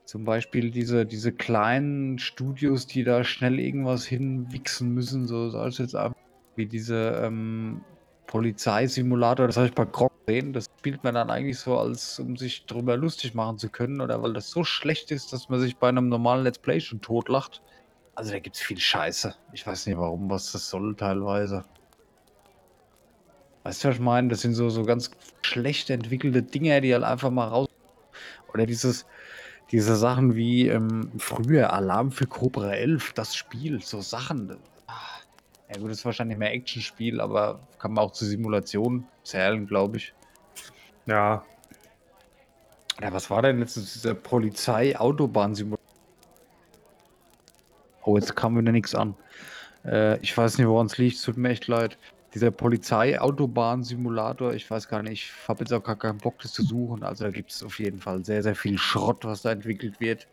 [0.05, 5.95] Zum Beispiel diese, diese kleinen Studios, die da schnell irgendwas hinwichsen müssen, so ich jetzt
[5.95, 6.17] ab,
[6.57, 7.83] wie diese ähm,
[8.27, 10.53] Polizeisimulator, das habe ich bei Grog gesehen.
[10.53, 14.23] Das spielt man dann eigentlich so, als um sich drüber lustig machen zu können, oder
[14.23, 17.63] weil das so schlecht ist, dass man sich bei einem normalen Let's Play schon totlacht.
[18.15, 19.35] Also da gibt es viel Scheiße.
[19.53, 21.65] Ich weiß nicht warum, was das soll teilweise.
[23.63, 24.29] Weißt du, was ich meine?
[24.29, 25.11] Das sind so, so ganz
[25.43, 27.69] schlecht entwickelte Dinger, die halt einfach mal raus.
[28.53, 29.07] Oder dieses,
[29.71, 34.57] diese Sachen wie ähm, früher Alarm für Cobra 11, das Spiel, so Sachen.
[35.73, 39.99] Ja gut, das ist wahrscheinlich mehr Actionspiel, aber kann man auch zur Simulation zählen, glaube
[39.99, 40.13] ich.
[41.07, 41.45] Ja,
[43.01, 45.81] Ja, was war denn letztens dieser Polizei-Autobahn-Simulator?
[48.05, 49.15] Oh, jetzt kam wieder nichts an.
[49.85, 51.99] Äh, ich weiß nicht, woran es liegt, tut mir echt leid.
[52.35, 56.63] Dieser Polizei-Autobahn-Simulator, ich weiß gar nicht, ich habe jetzt auch gar keinen Bock, das zu
[56.63, 57.03] suchen.
[57.03, 60.27] Also da gibt es auf jeden Fall sehr, sehr viel Schrott, was da entwickelt wird.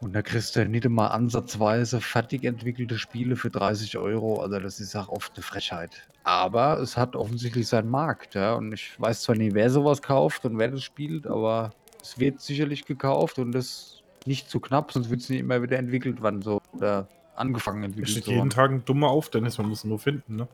[0.00, 4.40] Und da kriegst du nicht mal ansatzweise fertig entwickelte Spiele für 30 Euro.
[4.40, 6.06] Also das ist auch oft eine Frechheit.
[6.24, 8.54] Aber es hat offensichtlich seinen Markt, ja.
[8.54, 11.70] Und ich weiß zwar nicht, wer sowas kauft und wer das spielt, aber
[12.02, 13.95] es wird sicherlich gekauft und das
[14.26, 17.86] nicht zu knapp, sonst wird es nicht immer wieder entwickelt, wann so oder angefangen es
[17.86, 18.50] entwickelt steht zu jeden.
[18.50, 20.48] Tag ein dummer auf, Dennis, man muss ihn nur finden, ne?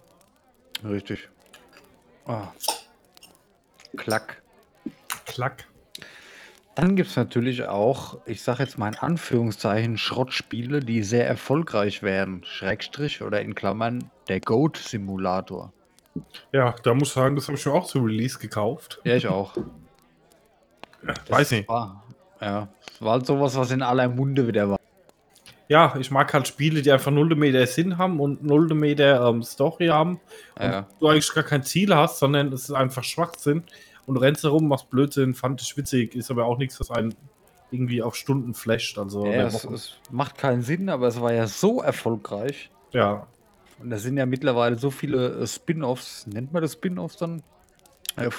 [0.84, 1.28] Richtig.
[2.26, 2.48] Ah.
[3.96, 4.42] Klack.
[5.26, 5.66] Klack.
[6.74, 12.02] Dann gibt es natürlich auch, ich sage jetzt mal in Anführungszeichen, Schrottspiele, die sehr erfolgreich
[12.02, 12.42] werden.
[12.44, 15.72] Schrägstrich oder in Klammern der Goat-Simulator.
[16.52, 19.00] Ja, da muss ich sagen, das habe ich mir auch zu Release gekauft.
[19.04, 19.54] Ja, ich auch.
[21.28, 21.68] Weiß nicht.
[21.68, 22.01] War,
[22.42, 24.78] ja, es war halt sowas, was in aller Munde wieder war.
[25.68, 29.42] Ja, ich mag halt Spiele, die einfach 0 Meter Sinn haben und 0 Meter ähm,
[29.42, 30.20] Story haben.
[30.56, 30.86] Und Ja.
[31.00, 33.62] du eigentlich gar kein Ziel hast, sondern es ist einfach Schwachsinn.
[34.04, 37.14] Und rennst herum, machst Blödsinn, fand ich witzig, ist aber auch nichts, was einen
[37.70, 38.98] irgendwie auf Stunden flasht.
[38.98, 42.70] Also, Ja, es, es macht keinen Sinn, aber es war ja so erfolgreich.
[42.92, 43.26] ja,
[43.78, 47.42] Und da sind ja mittlerweile so viele äh, Spin-offs, nennt man das Spin-offs dann,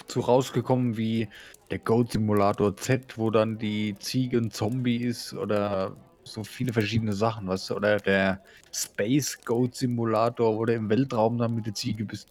[0.08, 1.28] zu rausgekommen wie
[1.72, 7.14] der Goat Simulator Z, wo dann die Ziege ein Zombie ist oder so viele verschiedene
[7.14, 11.74] Sachen, weißt du, oder der Space Goat Simulator, wo du im Weltraum dann mit der
[11.74, 12.30] Ziege bist.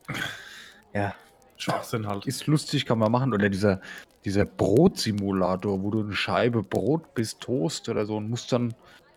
[0.95, 1.15] Ja,
[1.57, 2.27] Schwachsinn halt.
[2.27, 3.33] ist lustig, kann man machen.
[3.33, 3.81] Oder dieser,
[4.25, 8.75] dieser Brotsimulator, wo du eine Scheibe Brot bist, Toast oder so und musst dann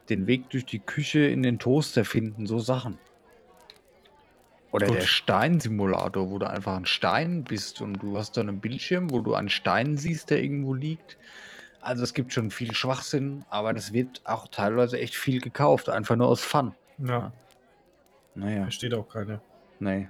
[0.09, 2.99] den Weg durch die Küche in den Toaster finden, so Sachen.
[4.75, 4.97] Oder Gut.
[4.97, 9.21] der Steinsimulator, wo du einfach ein Stein bist und du hast dann einen Bildschirm, wo
[9.21, 11.17] du einen Stein siehst, der irgendwo liegt.
[11.79, 16.17] Also es gibt schon viel Schwachsinn, aber das wird auch teilweise echt viel gekauft, einfach
[16.17, 16.73] nur aus Fun.
[16.97, 17.31] Ja.
[18.33, 19.39] Naja, Versteht auch keiner.
[19.79, 20.09] nee.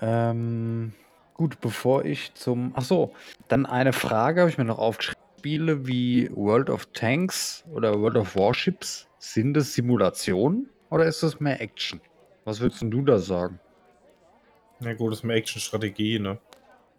[0.00, 0.92] Ähm,
[1.34, 2.72] gut, bevor ich zum.
[2.74, 3.12] Ach so,
[3.46, 5.20] dann eine Frage habe ich mir noch aufgeschrieben.
[5.38, 11.38] Spiele wie World of Tanks oder World of Warships, sind das Simulationen oder ist das
[11.38, 12.00] mehr Action?
[12.44, 13.58] Was würdest denn du da sagen?
[14.80, 16.38] Na gut, das ist mehr Action-Strategie, ne?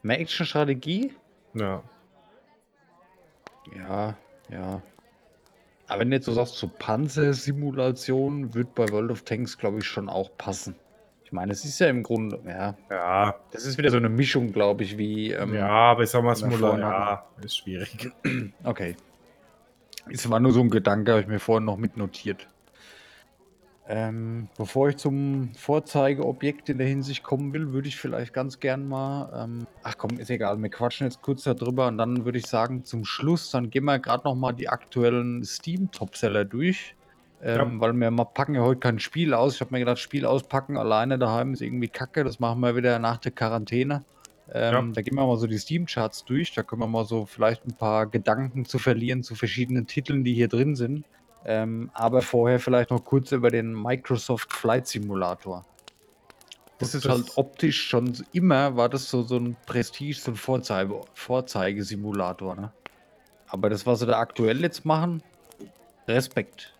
[0.03, 1.13] Mehr Action-Strategie?
[1.53, 1.83] Ja.
[3.75, 4.15] Ja,
[4.49, 4.81] ja.
[5.87, 9.85] Aber wenn du jetzt so sagst, so Panzersimulation wird bei World of Tanks, glaube ich,
[9.85, 10.75] schon auch passen.
[11.25, 13.35] Ich meine, es ist ja im Grunde, ja, Ja.
[13.51, 15.31] das ist wieder so eine Mischung, glaube ich, wie.
[15.31, 18.11] Ähm, ja, aber ich sag mal, wenn wir Simula, vorhin ja, ist schwierig.
[18.63, 18.95] Okay.
[20.09, 22.47] Es war nur so ein Gedanke, habe ich mir vorhin noch mitnotiert.
[23.87, 28.87] Ähm, bevor ich zum Vorzeigeobjekt in der Hinsicht kommen will, würde ich vielleicht ganz gern
[28.87, 29.43] mal.
[29.43, 32.85] Ähm, ach komm, ist egal, wir quatschen jetzt kurz darüber und dann würde ich sagen,
[32.85, 36.95] zum Schluss, dann gehen wir gerade noch mal die aktuellen Steam-Topseller durch.
[37.43, 37.81] Ähm, Ja.
[37.81, 39.55] Weil wir mal packen ja heute kein Spiel aus.
[39.55, 42.23] Ich habe mir gedacht, Spiel auspacken alleine daheim ist irgendwie kacke.
[42.23, 44.03] Das machen wir wieder nach der Quarantäne.
[44.53, 44.93] Ähm, Ja.
[44.93, 46.53] Da gehen wir mal so die Steam-Charts durch.
[46.53, 50.33] Da können wir mal so vielleicht ein paar Gedanken zu verlieren zu verschiedenen Titeln, die
[50.35, 51.03] hier drin sind.
[51.45, 55.65] Ähm, aber vorher vielleicht noch kurz über den Microsoft Flight Simulator.
[56.77, 61.01] Das ist halt optisch schon immer, war das so, so ein Prestige, so ein Vorzeige,
[61.13, 62.55] Vorzeigesimulator.
[62.55, 62.71] Ne?
[63.47, 65.21] Aber das, was sie da aktuell jetzt machen,
[66.07, 66.73] Respekt.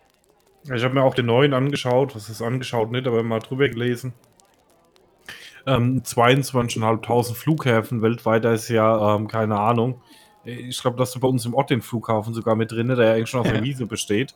[0.64, 2.14] Ich habe mir auch den neuen angeschaut.
[2.14, 4.12] Was ist angeschaut nicht, aber mal drüber gelesen.
[5.66, 10.00] Ähm, 22.500 Flughäfen weltweit, da ist ja, ähm, keine Ahnung.
[10.44, 13.12] Ich glaube, dass du bei uns im Ort den Flughafen sogar mit drin, der ja
[13.14, 13.62] eigentlich schon aus der.
[13.62, 14.34] Wiese besteht.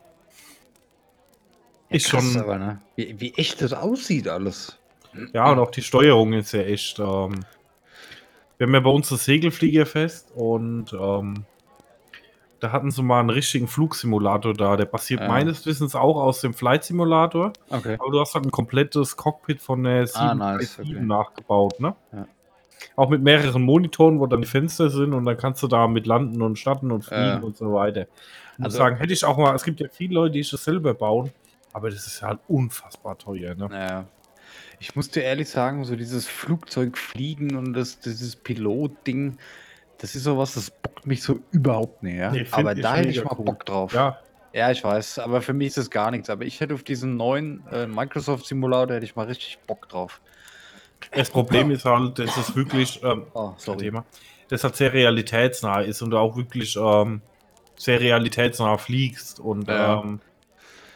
[1.97, 2.81] Ist krass schon- aber, ne?
[2.97, 4.79] wie, wie echt das aussieht alles.
[5.33, 6.99] Ja, und auch die Steuerung ist ja echt.
[6.99, 7.45] Ähm,
[8.59, 11.45] wir haben ja bei uns das Segelfliegerfest und ähm,
[12.61, 14.77] da hatten sie mal einen richtigen Flugsimulator da.
[14.77, 15.29] Der basiert Ja.
[15.29, 17.53] meines Wissens auch aus dem Flight Simulator.
[17.69, 17.97] Okay.
[17.99, 21.01] Aber du hast halt ein komplettes Cockpit von der 737 Ah, nice, okay.
[21.07, 21.95] nachgebaut, ne?
[22.13, 22.27] Ja.
[22.95, 26.07] Auch mit mehreren Monitoren, wo dann die Fenster sind und dann kannst du da mit
[26.07, 27.39] landen und starten und fliegen Ja.
[27.41, 28.03] und so weiter.
[28.03, 30.65] Ich muss Also- sagen, hätte ich auch mal, es gibt ja viele Leute, die das
[30.65, 31.31] selber bauen,
[31.77, 33.69] aber das ist ja halt unfassbar teuer, ne?
[33.69, 34.07] Naja.
[34.81, 39.37] Ich muss dir ehrlich sagen, so dieses Flugzeugfliegen und das, dieses Pilotding,
[39.99, 42.17] das ist sowas, das bockt mich so überhaupt nicht.
[42.17, 42.31] Ja?
[42.31, 43.45] Nee, find aber da hätte ich mal cool.
[43.45, 43.93] Bock drauf.
[43.93, 44.19] Ja,
[44.55, 46.31] Ja, ich weiß, aber für mich ist das gar nichts.
[46.31, 50.21] Aber ich hätte auf diesen neuen äh, Microsoft Simulator hätte ich mal richtig Bock drauf.
[51.15, 53.79] das Problem ist halt, das ist wirklich, ähm, Oh, sorry.
[53.85, 54.05] Thema,
[54.49, 57.21] das halt sehr realitätsnah ist und du auch wirklich ähm,
[57.77, 60.01] sehr realitätsnah fliegst und Ja.
[60.03, 60.21] ähm,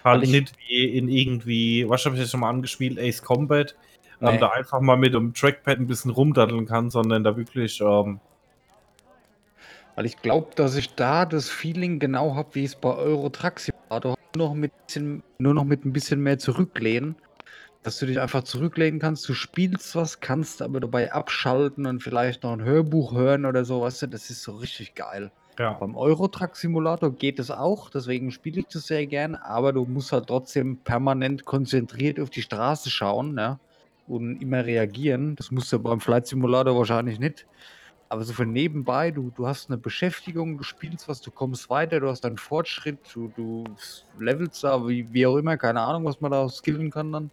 [0.04, 3.74] halt ich- nicht wie in irgendwie, was habe ich jetzt schon mal angespielt, Ace Combat,
[4.20, 4.38] ähm, Nee.
[4.38, 8.20] da einfach mal mit dem Trackpad ein bisschen rumdaddeln kann, sondern da wirklich, ähm,
[9.96, 13.60] Weil ich glaube, dass ich da das Feeling genau habe, wie es bei Euro Truck
[13.60, 17.16] Simulator noch mit bisschen, nur noch mit ein bisschen mehr zurücklehnen.
[17.82, 22.42] Dass du dich einfach zurücklehnen kannst, du spielst was, kannst aber dabei abschalten und vielleicht
[22.42, 25.32] noch ein Hörbuch hören oder so, weißt du, das ist so richtig geil.
[25.60, 29.84] Ja, Beim Eurotruck Simulator geht es auch, deswegen spiele ich das sehr gern, aber du
[29.84, 33.60] musst halt trotzdem permanent konzentriert auf die Straße schauen, ja,
[34.08, 35.36] und immer reagieren.
[35.36, 37.46] Das musst du beim Flight Simulator wahrscheinlich nicht.
[38.08, 42.00] Aber so für nebenbei, du, du hast eine Beschäftigung, du spielst was, du kommst weiter,
[42.00, 43.64] du hast einen Fortschritt, du, du
[44.18, 47.30] levelst da, wie, wie auch immer, keine Ahnung, was man da skillen kann dann.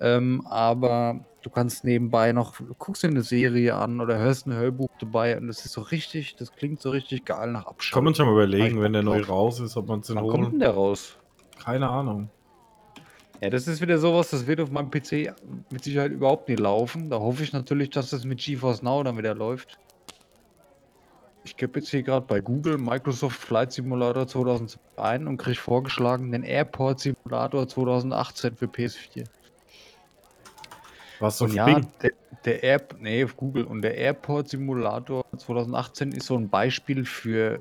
[0.00, 4.90] Ähm, aber du kannst nebenbei noch, guckst dir eine Serie an oder hörst ein Hörbuch
[5.00, 8.04] dabei und das ist so richtig, das klingt so richtig geil nach kann Abschalten.
[8.04, 10.44] man sich mal überlegen, wenn der neu raus ist, ob man es den Wann kommt
[10.44, 10.60] denn holen.
[10.60, 11.16] der raus?
[11.58, 12.30] Keine Ahnung.
[13.40, 15.32] Ja, das ist wieder sowas, das wird auf meinem PC
[15.70, 17.08] mit Sicherheit überhaupt nicht laufen.
[17.08, 19.78] Da hoffe ich natürlich, dass das mit GeForce Now dann wieder läuft.
[21.44, 26.32] Ich gebe jetzt hier gerade bei Google Microsoft Flight Simulator 2002 ein und kriege vorgeschlagen
[26.32, 29.24] den Airport Simulator 2018 für PS4.
[31.20, 32.12] Was so Und ja, der,
[32.44, 37.60] der Air, nee, auf Google und der Airport Simulator 2018 ist so ein Beispiel für.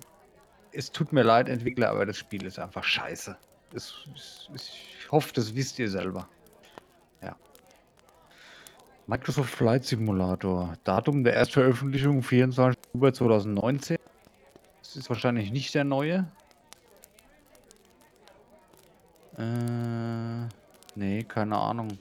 [0.72, 3.36] Es tut mir leid, Entwickler, aber das Spiel ist einfach scheiße.
[3.72, 6.28] Das, ist- ich hoffe, das wisst ihr selber.
[7.22, 7.36] Ja.
[9.08, 10.74] Microsoft Flight Simulator.
[10.84, 12.78] Datum der Erstveröffentlichung 24.
[12.86, 13.98] Oktober 2019.
[14.80, 16.28] Das ist wahrscheinlich nicht der neue.
[19.38, 20.48] Äh,
[20.96, 21.98] nee, keine Ahnung.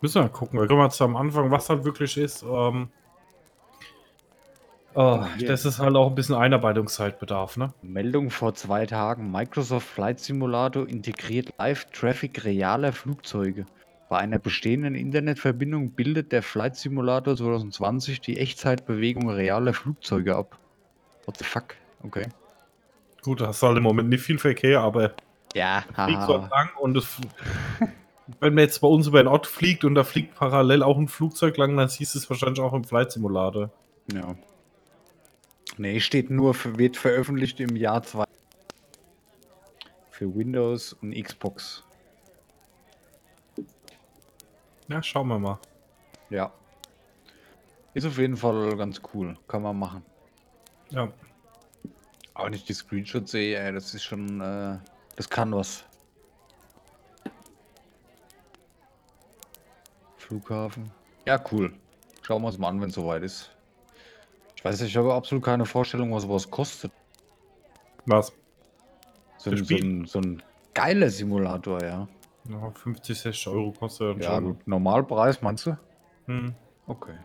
[0.00, 0.58] Müssen wir mal gucken.
[0.58, 2.42] Wir können jetzt am Anfang, was halt wirklich ist.
[2.42, 2.88] Ähm,
[4.94, 7.72] oh, das ist halt auch ein bisschen Einarbeitungszeitbedarf, ne?
[7.82, 9.30] Meldung vor zwei Tagen.
[9.30, 13.66] Microsoft Flight Simulator integriert Live-Traffic realer Flugzeuge.
[14.08, 20.58] Bei einer bestehenden Internetverbindung bildet der Flight Simulator 2020 die Echtzeitbewegung realer Flugzeuge ab.
[21.26, 21.74] What the fuck?
[22.02, 22.26] Okay.
[23.22, 25.12] Gut, da hast du halt im Moment nicht viel Verkehr, aber
[25.54, 27.20] Ja, fliegt so lang und es,
[28.38, 31.08] wenn man jetzt bei uns über den Ort fliegt und da fliegt parallel auch ein
[31.08, 33.70] Flugzeug lang, dann siehst du es wahrscheinlich auch im Flight Simulator.
[34.12, 34.36] Ja.
[35.76, 38.24] Nee, steht nur, für, wird veröffentlicht im Jahr 2.
[40.10, 41.84] Für Windows und Xbox.
[44.88, 45.58] Ja, schauen wir mal.
[46.28, 46.52] Ja.
[47.94, 49.36] Ist auf jeden Fall ganz cool.
[49.48, 50.02] Kann man machen.
[50.90, 51.12] Ja.
[52.34, 54.78] Aber wenn ich die Screenshots sehe, ey, das ist schon, äh,
[55.16, 55.84] das kann was.
[60.30, 60.92] Flughafen.
[61.26, 61.72] Ja, cool.
[62.22, 63.50] Schauen wir uns mal an, wenn es soweit ist.
[64.54, 66.92] Ich weiß nicht, ich habe absolut keine Vorstellung, was sowas kostet.
[68.06, 68.32] Was?
[69.38, 70.40] So, ein, so, ein, so ein
[70.72, 72.06] geiler Simulator, ja.
[72.48, 74.44] Ja, 50, 60 Euro kostet dann Ja, schon.
[74.44, 74.68] gut.
[74.68, 75.76] Normalpreis, meinst du?
[76.26, 76.54] Hm.
[76.86, 77.16] Okay.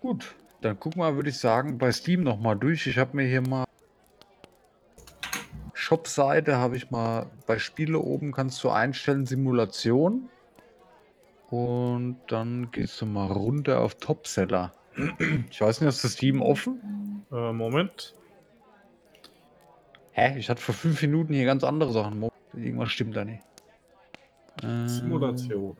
[0.00, 2.86] Gut, dann guck mal, würde ich sagen, bei Steam noch mal durch.
[2.86, 3.64] Ich habe mir hier mal
[5.72, 10.28] Shop-Seite habe ich mal bei Spiele oben kannst du einstellen Simulation
[11.54, 14.72] und dann gehst du mal runter auf Topseller.
[15.50, 17.24] Ich weiß nicht, ist das Steam offen?
[17.30, 18.14] Äh, Moment.
[20.12, 20.36] Hä?
[20.36, 22.28] Ich hatte vor fünf Minuten hier ganz andere Sachen.
[22.54, 23.42] Irgendwas stimmt da nicht.
[24.62, 25.76] Äh, Simulation.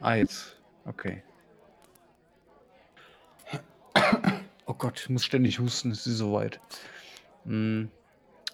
[0.00, 0.60] Ah, jetzt.
[0.86, 1.22] Okay.
[4.66, 6.60] Oh Gott, ich muss ständig husten, es ist soweit.
[7.44, 7.90] Hm.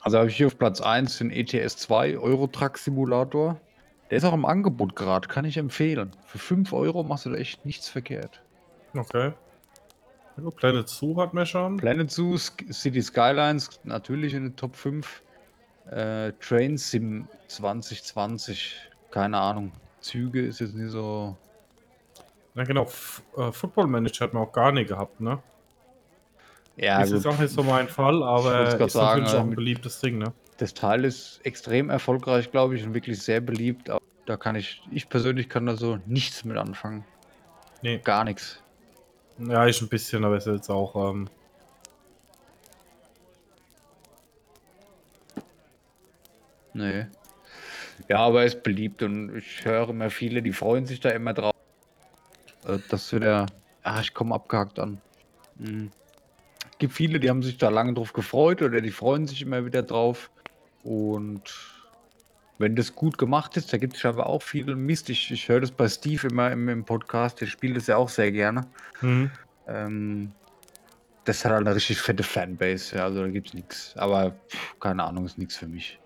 [0.01, 3.61] Also habe ich hier auf Platz 1 den ETS 2 Eurotruck Simulator.
[4.11, 6.11] Der ist auch im Angebot gerade, kann ich empfehlen.
[6.27, 8.41] Für 5 Euro machst du da echt nichts verkehrt.
[8.95, 9.33] Okay.
[10.37, 11.77] Ja, Planet Zoo hat mir schon.
[11.77, 15.23] Planet Zoo, City Skylines, natürlich in den Top 5.
[15.91, 18.75] Äh, Train Sim 2020,
[19.11, 19.73] keine Ahnung.
[20.01, 21.37] Züge ist jetzt nicht so.
[22.55, 22.83] Ja, genau.
[22.85, 25.43] F äh, Football Manager hat man auch gar nicht gehabt, ne?
[26.77, 29.57] Ja, das ist auch nicht so mein Fall, aber ist natürlich sagen, auch ein mit-
[29.57, 30.33] beliebtes Ding, ne?
[30.57, 33.91] Das Teil ist extrem erfolgreich, glaube ich, und wirklich sehr beliebt.
[33.91, 37.05] Aber da kann ich, ich persönlich kann da so nichts mit anfangen.
[37.83, 37.99] Nee.
[37.99, 38.63] Gar nichts.
[39.39, 41.11] Ja, ich ein bisschen, aber ist jetzt auch.
[41.11, 41.29] Ähm,
[46.75, 47.07] Nee.
[48.09, 51.33] Ja, aber er ist beliebt und ich höre immer viele, die freuen sich da immer
[51.33, 51.55] drauf.
[52.67, 53.47] Äh, Das wieder.
[53.83, 55.01] Ah, ich komme abgehakt an.
[55.57, 55.91] Mhm.
[56.79, 59.83] Gibt viele, die haben sich da lange drauf gefreut oder die freuen sich immer wieder
[59.83, 60.31] drauf.
[60.85, 61.43] Und
[62.59, 65.11] wenn das gut gemacht ist, da gibt es scheinbar auch viel Mist.
[65.11, 68.09] Ich, ich höre das bei Steve immer im, im Podcast, der spielt das ja auch
[68.09, 68.67] sehr gerne.
[69.01, 69.31] mhm.
[69.67, 70.33] Ähm,
[71.25, 73.95] das hat halt eine richtig fette Fanbase, ja, also da gibt's nichts.
[73.97, 75.99] Aber pff, keine Ahnung, ist nichts für mich.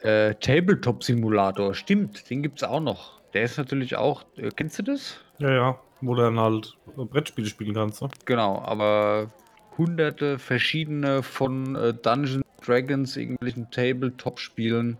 [0.00, 3.20] Äh, Tabletop Simulator, stimmt, den gibt's auch noch.
[3.34, 5.20] Der ist natürlich auch, äh, kennst du das?
[5.38, 5.78] Ja, ja.
[6.00, 8.08] Wo du dann halt Brettspiele spielen kannst, ne?
[8.24, 9.30] Genau, aber
[9.76, 14.98] hunderte verschiedene von äh, Dungeons Dragons, irgendwelchen Tabletop-Spielen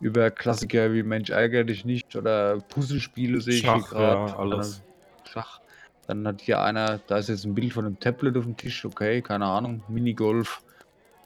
[0.00, 4.30] über Klassiker wie Mensch ärger dich nicht oder Puzzlespiele sehe ich hier gerade.
[4.30, 4.82] ja, alles.
[5.30, 5.60] Schach.
[6.06, 8.84] Dann hat hier einer, da ist jetzt ein Bild von einem Tablet auf dem Tisch,
[8.84, 10.62] okay, keine Ahnung, Minigolf.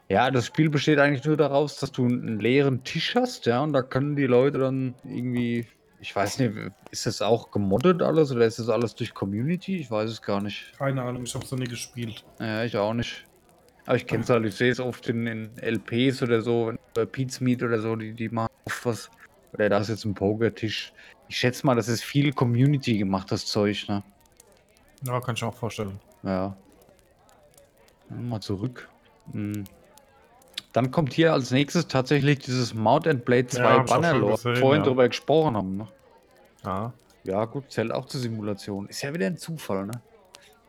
[0.09, 3.73] Ja, das Spiel besteht eigentlich nur daraus, dass du einen leeren Tisch hast, ja, und
[3.73, 5.67] da können die Leute dann irgendwie,
[5.99, 6.53] ich weiß nicht,
[6.89, 9.77] ist das auch gemoddet alles oder ist das alles durch Community?
[9.77, 10.73] Ich weiß es gar nicht.
[10.77, 12.25] Keine Ahnung, ich hab's noch nie gespielt.
[12.39, 13.25] Ja, ich auch nicht.
[13.85, 17.05] Aber ich kenne es halt, ich sehe es oft in, in LPs oder so, bei
[17.05, 19.11] Pete's Meat oder so, die, die machen oft was.
[19.53, 20.93] Oder da ist jetzt ein Pokertisch.
[21.27, 24.03] Ich schätze mal, das ist viel Community gemacht, das Zeug, ne?
[25.03, 25.99] Ja, kann ich mir auch vorstellen.
[26.23, 26.55] Ja.
[28.09, 28.87] Mal zurück.
[29.31, 29.63] Hm.
[30.73, 34.87] Dann kommt hier als nächstes tatsächlich dieses Mount and Blade 2 Ja, Bannerlord, vorhin ja.
[34.87, 35.77] drüber gesprochen haben.
[35.77, 35.87] Ne?
[36.63, 36.93] Ja.
[37.23, 38.87] Ja, gut, zählt auch zur Simulation.
[38.87, 40.01] Ist ja wieder ein Zufall, ne?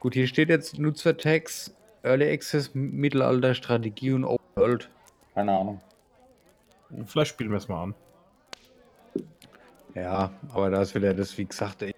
[0.00, 4.90] Gut, hier steht jetzt Nutzertags, Early Access, Mittelalter, Strategie und Open World.
[5.34, 5.80] Keine Ahnung.
[7.06, 7.94] Vielleicht spielen wir es mal an.
[9.94, 11.94] Ja, aber da ist wieder das, wie gesagt, ey.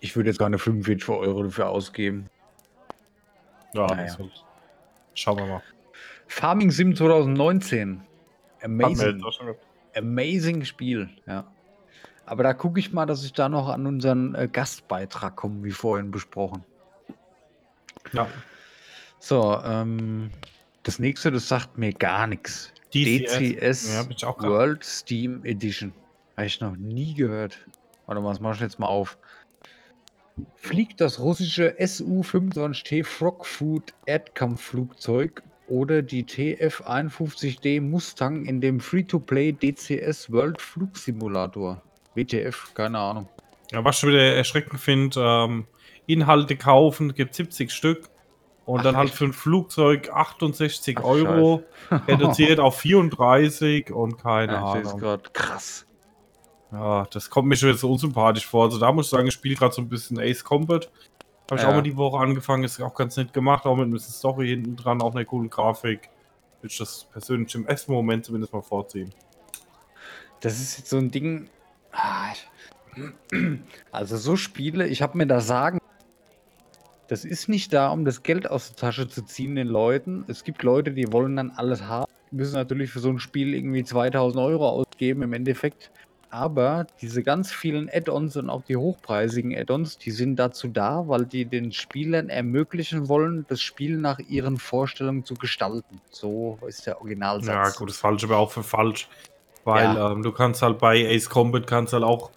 [0.00, 2.28] ich würde jetzt keine 45 Euro dafür ausgeben.
[3.74, 4.18] Ja, Naja.
[4.18, 4.44] wird-
[5.14, 5.62] Schauen wir mal.
[6.26, 8.02] Farming Sim 2019.
[8.60, 9.22] Hatten wir Amazing.
[9.96, 11.44] Amazing Spiel, ja.
[12.26, 15.70] Aber da gucke ich mal, dass ich da noch an unseren äh, Gastbeitrag komme, wie
[15.70, 16.64] vorhin besprochen.
[18.12, 18.28] Ja.
[19.20, 20.30] So, ähm,
[20.84, 22.72] das nächste, das sagt mir gar nichts.
[22.94, 25.92] DCS Ja, auch grad- World Steam Edition.
[26.36, 27.58] Habe ich noch nie gehört.
[28.06, 29.18] Warte mal, das mache ich jetzt mal auf.
[30.54, 40.62] Fliegt das russische Su-25T Frogfood Erdkampfflugzeug oder die TF-51D Mustang in dem Free-to-Play DCS World
[40.62, 41.82] Flugsimulator?
[42.14, 43.28] WTF, keine Ahnung.
[43.72, 45.66] Ja, was ich wieder erschreckend finde, ähm,
[46.08, 48.08] Inhalte kaufen, gibt 70 Stück
[48.64, 52.08] Und Ach, dann halt für ein Flugzeug 68 Ach, Euro, Scheiße.
[52.08, 54.98] reduziert auf 34 und keine Ja, Ahnung.
[54.98, 55.32] grad.
[55.32, 55.86] Krass.
[56.70, 58.64] Ja, das kommt mir schon jetzt so unsympathisch vor.
[58.64, 60.90] Also da muss ich sagen, ich spiele gerade so ein bisschen Ace Combat.
[61.50, 61.68] Habe ich Ja.
[61.70, 64.48] auch mal die Woche angefangen, ist auch ganz nett gemacht, auch mit ein bisschen Story
[64.48, 66.10] hinten dran, auch eine coole Grafik.
[66.60, 69.14] Würde ich das persönlich im ersten Moment zumindest mal vorziehen.
[70.40, 71.48] Das ist jetzt so ein Ding.
[71.92, 72.32] Ah,
[73.92, 75.78] Also so Spiele, ich habe mir da sagen,
[77.08, 80.24] das ist nicht da, um das Geld aus der Tasche zu ziehen den Leuten.
[80.28, 83.82] Es gibt Leute, die wollen dann alles haben, müssen natürlich für so ein Spiel irgendwie
[83.82, 85.90] 2000 Euro ausgeben im Endeffekt.
[86.30, 91.24] Aber diese ganz vielen Add-ons und auch die hochpreisigen Add-ons, die sind dazu da, weil
[91.24, 96.02] die den Spielern ermöglichen wollen, das Spiel nach ihren Vorstellungen zu gestalten.
[96.10, 97.72] So ist der Originalsatz.
[97.72, 99.08] Ja, gut, das Falsche aber auch für falsch.
[99.64, 100.12] Weil Ja.
[100.12, 102.30] ähm, du kannst halt bei Ace Combat kannst halt auch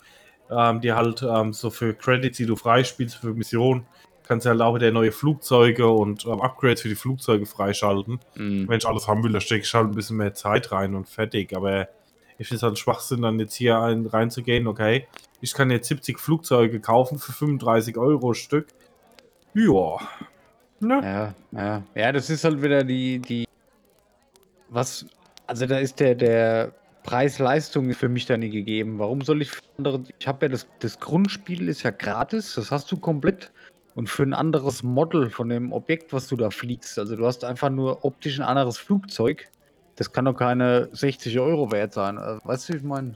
[0.49, 3.85] ähm, dir halt ähm, so für Credits, die du freispielst für Missionen,
[4.27, 8.19] kannst du halt auch wieder neue Flugzeuge und ähm, Upgrades für die Flugzeuge freischalten.
[8.35, 8.67] Mhm.
[8.67, 11.07] Wenn ich alles haben will, da stecke ich halt ein bisschen mehr Zeit rein und
[11.07, 11.55] fertig.
[11.55, 11.87] Aber
[12.37, 15.07] ich finde es halt Schwachsinn, dann jetzt hier ein, reinzugehen, okay,
[15.41, 18.67] ich kann jetzt 70 Flugzeuge kaufen für 35 Euro Stück.
[19.53, 19.97] Ja.
[20.79, 21.01] Ne?
[21.03, 21.83] Ja, ja.
[21.95, 23.47] Ja, das ist halt wieder die, die.
[24.69, 25.05] Was.
[25.47, 26.73] Also da ist der, der
[27.03, 28.99] Preis-Leistung ist für mich da nie gegeben.
[28.99, 30.03] Warum soll ich für andere.
[30.19, 33.51] Ich habe ja das, das Grundspiel ist ja gratis, das hast du komplett.
[33.95, 37.43] Und für ein anderes Model von dem Objekt, was du da fliegst, also du hast
[37.43, 39.49] einfach nur optisch ein anderes Flugzeug.
[39.97, 42.17] Das kann doch keine 60 Euro wert sein.
[42.17, 43.13] Also, weißt du, wie ich meine?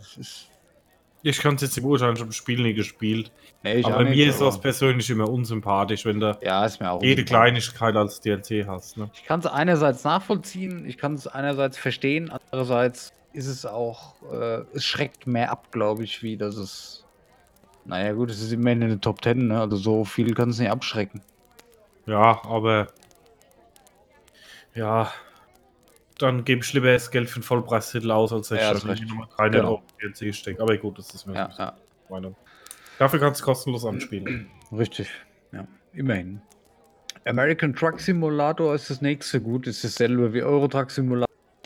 [1.23, 3.31] Ich kann es jetzt im Urteil schon im Spiel nie gespielt.
[3.63, 6.67] Nee, aber nicht, mir ist das persönlich immer unsympathisch, wenn du Ja,
[7.01, 7.25] jede.
[7.25, 8.97] Kleinigkeit als DLC hast.
[8.97, 9.09] Ne?
[9.15, 14.61] Ich kann es einerseits nachvollziehen, ich kann es einerseits verstehen, andererseits ist es auch, äh,
[14.73, 17.04] es schreckt mehr ab, glaube ich, wie das es.
[17.85, 19.59] Naja, gut, es ist immerhin in den Top Ten, ne?
[19.61, 21.21] also so viel kann es nicht abschrecken.
[22.07, 22.87] Ja, aber
[24.73, 25.11] ja,
[26.17, 29.07] dann gebe ich lieber das Geld für einen Vollpreistitel aus, als dass Ja, ich dann
[29.07, 29.69] nochmal 300 Genau.
[29.73, 30.61] Euro DLC stecke.
[30.61, 31.77] Aber gut, das ist mir Ja, ja,
[32.09, 32.35] Meinung.
[32.97, 34.49] Dafür kannst du kostenlos anspielen.
[34.71, 35.09] richtig.
[35.51, 36.41] Ja, immerhin.
[37.25, 41.25] American Truck Simulator ist das nächste gut, ist dasselbe wie Euro Truck Simulator.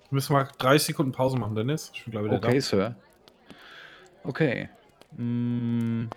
[0.09, 1.91] Müssen wir 30 Sekunden Pause machen, Dennis?
[1.93, 2.95] Ich bin glaube wieder Okay, Sir.
[4.23, 4.69] Okay.
[5.17, 6.07] Mm,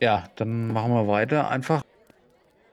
[0.00, 1.48] ja, dann machen wir weiter.
[1.48, 1.82] Einfach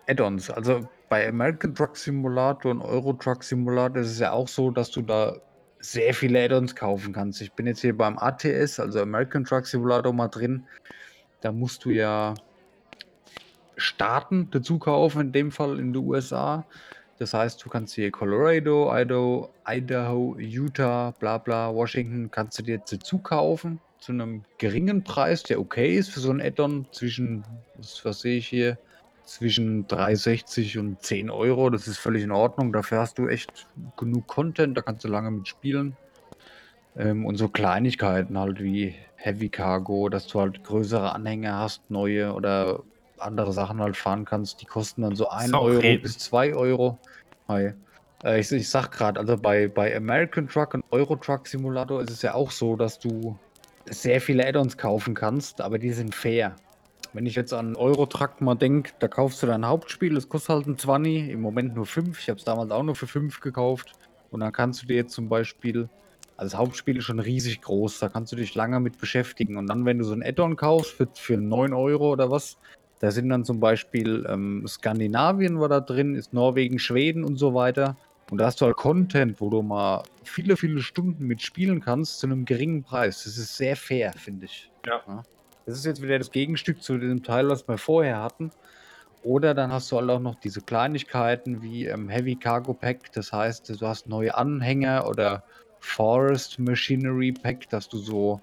[0.08, 0.50] Add-ons.
[0.50, 4.92] Also bei American Truck Simulator und Euro Truck Simulator ist es ja auch so, dass
[4.92, 5.38] du da
[5.80, 7.42] sehr viele Add-ons kaufen kannst.
[7.42, 10.66] Ich bin jetzt hier beim ATS, also American Truck Simulator mal drin.
[11.42, 12.34] Da musst du ja
[13.78, 16.66] Staaten dazu kaufen, in dem Fall in den USA.
[17.18, 22.80] Das heißt, du kannst hier Colorado, Idaho, Idaho, Utah, bla bla, Washington, kannst du dir
[22.80, 27.46] dazu kaufen zu einem geringen Preis, der okay ist für so ein Add-on zwischen,
[27.78, 28.78] was, was sehe ich hier,
[29.26, 31.70] zwischen 3,60 und 10 Euro.
[31.70, 32.74] Das ist völlig in Ordnung.
[32.74, 33.68] Dafür hast du echt
[33.98, 35.96] genug Content, da kannst du lange mitspielen.
[36.98, 42.34] Ähm, und so Kleinigkeiten halt wie Heavy Cargo, dass du halt größere Anhänger hast, neue
[42.34, 42.82] oder
[43.20, 44.62] andere Sachen halt fahren kannst.
[44.62, 46.02] Die kosten dann so 1 auch Euro reden.
[46.02, 46.98] bis 2 Euro.
[47.48, 47.74] Hi.
[48.24, 52.10] Äh, ich, ich sag gerade, also bei, bei American Truck und Euro Truck Simulator ist
[52.10, 53.38] es ja auch so, dass du
[53.92, 56.56] sehr viele Add-ons kaufen kannst, aber die sind fair.
[57.14, 60.50] Wenn ich jetzt an Euro Truck mal denke, da kaufst du dein Hauptspiel, das kostet
[60.56, 62.18] halt ein 20, im Moment nur 5.
[62.18, 63.92] Ich habe es damals auch nur für 5 gekauft.
[64.30, 65.90] Und dann kannst du dir jetzt zum Beispiel,
[66.38, 69.58] also das Hauptspiel ist schon riesig groß, da kannst du dich lange mit beschäftigen.
[69.58, 72.58] Und dann, wenn du so ein Add-on kaufst für, für 9 Euro oder was,
[73.00, 77.54] da sind dann zum Beispiel ähm, Skandinavien war da drin, ist Norwegen, Schweden und so
[77.54, 77.98] weiter.
[78.32, 82.28] Und da hast du halt Content, wo du mal viele, viele Stunden mitspielen kannst zu
[82.28, 83.26] einem geringen Preis.
[83.26, 84.72] Das ist sehr fair, finde ich.
[84.86, 85.24] Ja.
[85.66, 88.52] Das ist jetzt wieder das Gegenstück zu dem Teil, was wir vorher hatten.
[89.22, 93.12] Oder dann hast du halt auch noch diese Kleinigkeiten wie ähm, Heavy Cargo Pack.
[93.12, 95.44] Das heißt, du hast neue Anhänger oder
[95.82, 98.40] Forest Machinery Pack, dass du so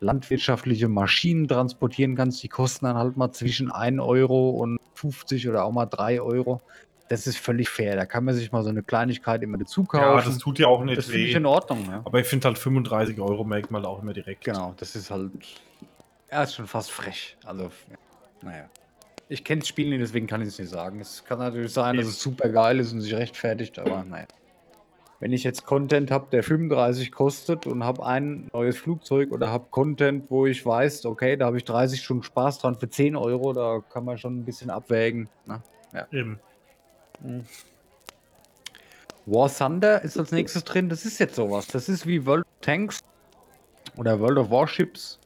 [0.00, 2.42] landwirtschaftliche Maschinen transportieren kannst.
[2.42, 6.60] Die kosten dann halt mal zwischen 1 Euro und 50 oder auch mal 3 Euro.
[7.08, 7.96] Das ist völlig fair.
[7.96, 10.04] Da kann man sich mal so eine Kleinigkeit immer dazu kaufen.
[10.04, 11.38] Ja, das tut ja auch nicht das finde ich weh.
[11.38, 11.86] in Ordnung.
[11.90, 12.02] Ja.
[12.04, 14.44] Aber ich finde halt 35 Euro merkt man auch immer direkt.
[14.44, 15.30] Genau, das ist halt.
[16.28, 17.36] Er ist schon fast frech.
[17.44, 17.96] Also, ja.
[18.42, 18.64] naja.
[19.30, 21.00] Ich kenne das Spiel nicht, deswegen kann ich es nicht sagen.
[21.00, 24.26] Es kann natürlich sein, dass es super geil ist und sich rechtfertigt, aber naja.
[25.20, 29.66] Wenn ich jetzt Content habe, der 35 kostet und habe ein neues Flugzeug oder habe
[29.70, 33.52] Content, wo ich weiß, okay, da habe ich 30 Stunden Spaß dran für 10 Euro,
[33.52, 35.28] da kann man schon ein bisschen abwägen.
[35.44, 35.60] Ne?
[36.12, 36.38] Eben.
[39.26, 40.88] War Thunder ist als nächstes drin.
[40.88, 41.66] Das ist jetzt sowas.
[41.66, 43.00] Das ist wie World of Tanks
[43.96, 45.18] oder World of Warships.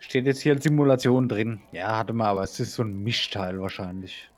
[0.00, 1.60] Steht jetzt hier als Simulation drin.
[1.72, 4.28] Ja, hatte mal, aber es ist so ein Mischteil wahrscheinlich.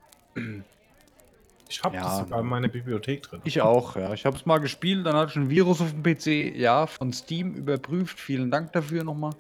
[1.69, 2.03] Ich habe Ja.
[2.03, 3.41] das sogar in meiner Bibliothek drin.
[3.45, 4.13] Ich auch, ja.
[4.13, 7.13] Ich habe es mal gespielt, dann hatte ich ein Virus auf dem PC, ja, von
[7.13, 8.19] Steam überprüft.
[8.21, 9.33] Vielen Dank dafür nochmal.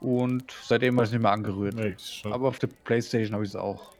[0.00, 1.74] Und seitdem habe ich es nicht mehr angerührt.
[1.74, 3.92] Nee, Aber auf der Playstation habe ich es auch.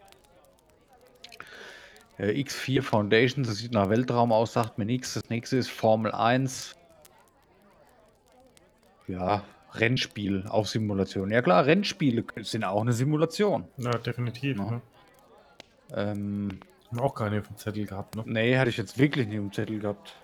[2.20, 5.14] Äh, X4 Foundation, das sieht nach Weltraum aus, sagt mir nichts.
[5.14, 6.76] Das nächste ist Formel 1.
[9.08, 9.42] Ja,
[9.72, 11.30] Rennspiel, auch Simulation.
[11.30, 13.64] Ja klar, Rennspiele sind auch eine Simulation.
[13.78, 14.58] ja, definitiv.
[14.58, 14.70] Ja.
[14.70, 14.82] Ne?
[15.94, 16.60] Ähm,
[16.90, 18.22] Haben auch keine auf dem Zettel gehabt, ne?
[18.26, 20.14] nee, hatte ich jetzt wirklich nicht im Zettel gehabt.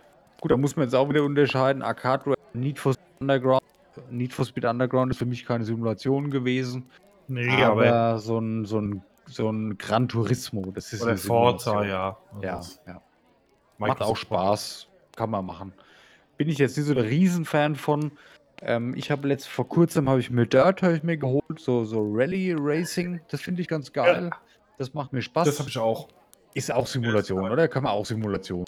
[0.40, 1.82] Gut, da muss man jetzt auch wieder unterscheiden.
[1.82, 3.62] Arcade Need for Speed Underground.
[4.10, 6.85] Need for Speed Underground ist für mich keine Simulation gewesen.
[7.28, 8.18] Nee, aber aber.
[8.18, 12.16] so ein, so ein, so ein Gran Turismo, das ist Oder Forza, ja.
[12.40, 13.03] Ja, ja.
[13.78, 14.89] Macht auch Spaß.
[15.16, 15.73] Kann man machen.
[16.36, 18.12] Bin ich jetzt nicht so der Riesenfan von.
[18.62, 22.01] Ähm, ich habe letzt vor kurzem habe ich mir Dirt ich mir geholt, so, so
[22.01, 23.20] Rally Racing.
[23.28, 24.31] Das finde ich ganz geil.
[24.78, 25.47] Das macht mir Spaß.
[25.47, 26.09] Das habe ich auch.
[26.55, 27.69] Ist auch Simulation, oder?
[27.69, 28.65] Kann man auch Simulation.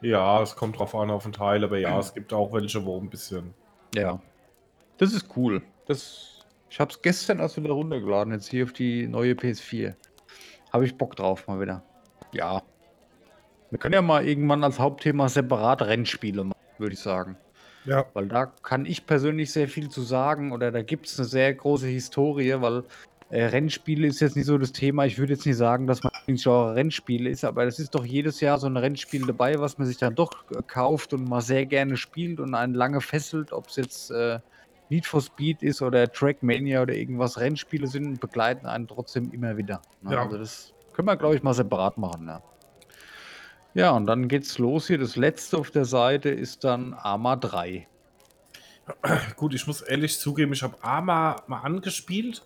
[0.00, 2.98] Ja, es kommt drauf an auf den Teil, aber ja, es gibt auch welche, wo
[2.98, 3.52] ein bisschen.
[3.94, 4.18] Ja.
[4.96, 5.62] Das ist cool.
[5.86, 6.39] Das,
[6.70, 9.94] ich habe es gestern erst wieder runtergeladen, jetzt hier auf die neue PS4.
[10.72, 11.82] Habe ich Bock drauf mal wieder.
[12.32, 12.62] Ja.
[13.70, 17.36] Wir können ja mal irgendwann als Hauptthema separat Rennspiele machen, würde ich sagen.
[17.84, 18.06] Ja.
[18.14, 21.52] Weil da kann ich persönlich sehr viel zu sagen oder da gibt es eine sehr
[21.54, 22.84] große Historie, weil
[23.30, 25.06] äh, Rennspiele ist jetzt nicht so das Thema.
[25.06, 28.40] Ich würde jetzt nicht sagen, dass man Genre Rennspiele ist, aber es ist doch jedes
[28.40, 31.66] Jahr so ein Rennspiel dabei, was man sich dann doch äh, kauft und mal sehr
[31.66, 34.38] gerne spielt und einen lange fesselt, ob es jetzt äh,
[34.90, 37.38] Need for Speed ist oder Trackmania oder irgendwas.
[37.38, 39.80] Rennspiele sind begleiten einen trotzdem immer wieder.
[40.02, 40.14] Ne?
[40.14, 40.22] Ja.
[40.24, 42.26] Also das können wir, glaube ich, mal separat machen.
[42.26, 42.42] Ja.
[43.72, 44.98] Ja, und dann geht's los hier.
[44.98, 47.86] Das letzte auf der Seite ist dann Arma 3.
[49.36, 52.42] Gut, ich muss ehrlich zugeben, ich habe Arma mal angespielt,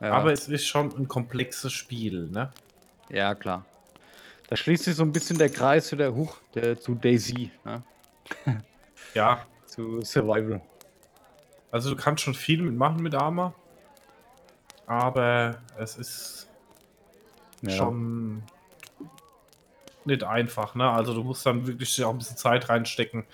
[0.00, 2.50] Ja, aber es ist schon ein komplexes Spiel, ne?
[3.10, 3.66] ja klar.
[4.48, 7.82] Da schließt sich so ein bisschen der Kreis zu der Huch, der, zu Daisy, ne?
[9.14, 10.62] Ja, zu Survival.
[11.72, 13.52] Also du kannst schon viel mitmachen mit Arma,
[14.86, 16.48] aber es ist
[17.62, 17.70] Ja.
[17.70, 18.42] schon
[20.04, 20.88] nicht einfach, ne?
[20.90, 23.24] Also du musst dann wirklich auch ein bisschen Zeit reinstecken,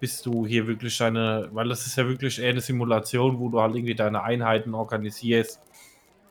[0.00, 3.60] bis du hier wirklich deine, weil das ist ja wirklich eher eine Simulation, wo du
[3.60, 5.60] halt irgendwie deine Einheiten organisierst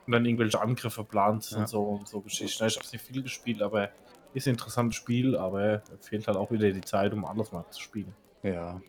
[0.06, 1.58] und dann irgendwelche Angriffe planst Ja.
[1.58, 2.64] und so und so Geschichten.
[2.64, 3.90] Ich habe nicht viel gespielt, aber
[4.32, 7.80] ist ein interessantes Spiel, aber fehlt halt auch wieder die Zeit, um alles mal zu
[7.80, 8.14] spielen.
[8.42, 8.80] Ja.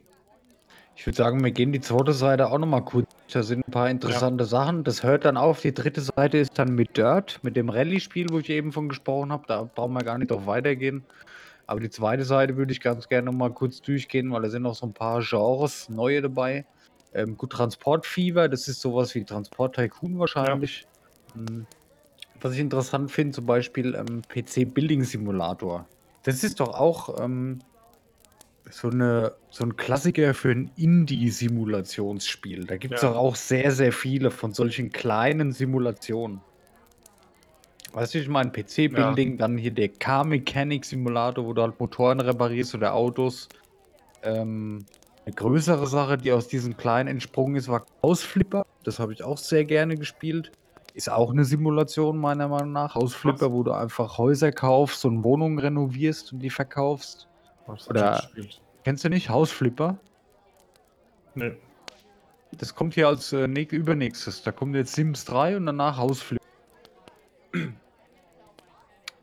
[0.95, 3.09] Ich würde sagen, wir gehen die zweite Seite auch nochmal kurz.
[3.31, 4.83] Da sind ein paar interessante Sachen.
[4.83, 5.61] Das hört dann auf.
[5.61, 9.31] Die dritte Seite ist dann mit Dirt, mit dem Rallye-Spiel, wo ich eben von gesprochen
[9.31, 9.43] habe.
[9.47, 11.03] Da brauchen wir gar nicht drauf weitergehen.
[11.67, 14.75] Aber die zweite Seite würde ich ganz gerne nochmal kurz durchgehen, weil da sind noch
[14.75, 16.65] so ein paar Genres, neue dabei.
[17.13, 20.85] Ähm, gut, Transportfieber, das ist sowas wie Transport Tycoon wahrscheinlich.
[21.33, 21.65] Hm.
[22.41, 25.87] Was ich interessant finde, zum Beispiel ähm, PC Building Simulator.
[26.23, 27.59] Das ist doch auch ähm,
[28.69, 32.65] so, eine, so ein Klassiker für ein Indie-Simulationsspiel.
[32.65, 33.09] Da gibt es Ja.
[33.09, 36.41] doch auch sehr, sehr viele von solchen kleinen Simulationen.
[37.93, 42.93] Weißt du, ich meine, PC-Building, dann hier der Car-Mechanic-Simulator, wo du halt Motoren reparierst oder
[42.93, 43.47] Autos.
[44.23, 44.85] Ähm,
[45.25, 48.65] eine größere Sache, die aus diesem kleinen entsprungen ist, war Hausflipper.
[48.83, 50.51] Das habe ich auch sehr gerne gespielt.
[50.93, 52.95] Ist auch eine Simulation, meiner Meinung nach.
[52.95, 57.27] Hausflipper, wo du einfach Häuser kaufst und Wohnungen renovierst und die verkaufst.
[57.67, 58.29] Was Oder-?
[58.83, 59.97] Kennst du nicht Hausflipper?
[61.33, 61.53] Nee.
[62.57, 64.43] Das kommt hier als äh, näch- übernächstes.
[64.43, 66.43] Da kommt jetzt Sims 3 und danach Hausflipper.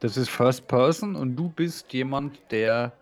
[0.01, 2.93] Das ist First Person und du bist jemand, der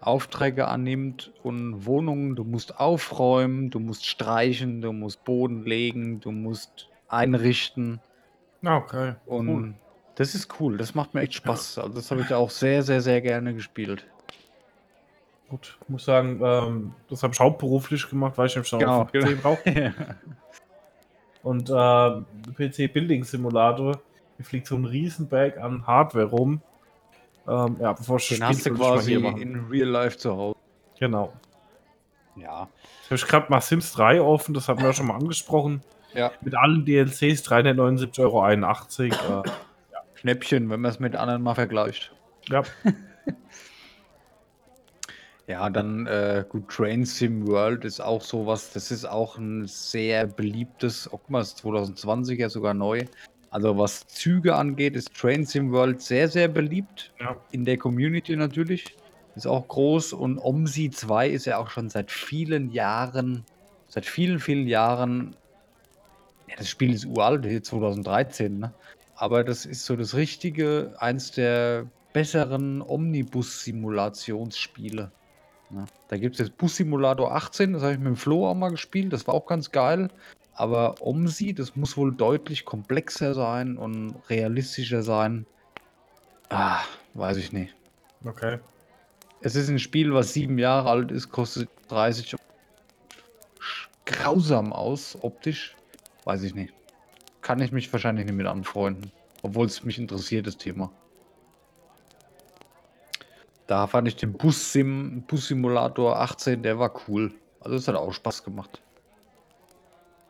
[0.00, 6.32] Aufträge annimmt und Wohnungen, du musst aufräumen, du musst streichen, du musst Boden legen, du
[6.32, 8.00] musst einrichten
[8.64, 9.14] Ah, okay.
[9.26, 9.74] und Cool.
[10.14, 11.78] das ist cool, das macht mir echt Spaß.
[11.78, 14.06] Also das habe ich auch sehr, sehr, sehr gerne gespielt.
[15.52, 19.02] Gut, ich muss sagen, ähm, das habe ich hauptberuflich gemacht, weil ich nämlich noch Genau,
[19.02, 19.94] auf PC brauche.
[21.42, 24.00] Und äh, PC Building Simulator,
[24.38, 26.62] hier fliegt so ein Riesenberg an Hardware rum.
[27.46, 30.58] Ähm, ja, bevor ich Den hast du quasi in Real Life zu Hause.
[30.98, 31.34] Genau.
[32.34, 32.70] Ja.
[33.10, 35.82] Ich habe gerade mal Sims 3 offen, das haben wir ja schon mal angesprochen.
[36.14, 36.32] Ja.
[36.40, 38.20] Mit allen DLCs 379,81
[39.28, 39.42] Euro.
[39.42, 39.50] Äh,
[40.14, 42.14] Schnäppchen, wenn man es mit anderen mal vergleicht.
[42.48, 42.62] ja,
[45.48, 48.72] Ja, dann äh, gut, Train Sim World ist auch sowas.
[48.72, 53.04] Das ist auch ein sehr beliebtes, oh, guck mal, ist 2020 ja sogar neu.
[53.50, 57.12] Also was Züge angeht, ist Train Sim World sehr, sehr beliebt.
[57.20, 57.36] ja.
[57.50, 58.84] In der Community natürlich.
[59.34, 60.12] Ist auch groß.
[60.12, 63.44] Und OMSI 2 ist ja auch schon seit vielen Jahren,
[63.88, 65.36] seit vielen, vielen Jahren,
[66.48, 68.74] ja, das Spiel ist uralt, hier 2013, ne?
[69.16, 75.10] aber das ist so das richtige, eins der besseren Omnibus-Simulationsspiele.
[75.72, 75.86] Ne?
[76.08, 78.70] Da gibt es jetzt Bus Simulator 18, das habe ich mit dem Flo auch mal
[78.70, 80.08] gespielt, das war auch ganz geil.
[80.54, 85.46] Aber OMSI, das muss wohl deutlich komplexer sein und realistischer sein.
[86.50, 86.82] Ah,
[87.14, 87.74] weiß ich nicht.
[88.24, 88.58] Okay.
[89.40, 92.42] Es ist ein Spiel, was sieben Jahre alt ist, kostet 30 Euro.
[94.04, 95.74] grausam aus, optisch.
[96.24, 96.74] Weiß ich nicht.
[97.40, 99.10] Kann ich mich wahrscheinlich nicht mit anfreunden.
[99.42, 100.92] Obwohl es mich interessiert, das Thema.
[103.72, 107.32] Da fand ich den Bus-Sim, Bus-Simulator 18, der war cool.
[107.58, 108.82] Also es hat auch Spaß gemacht.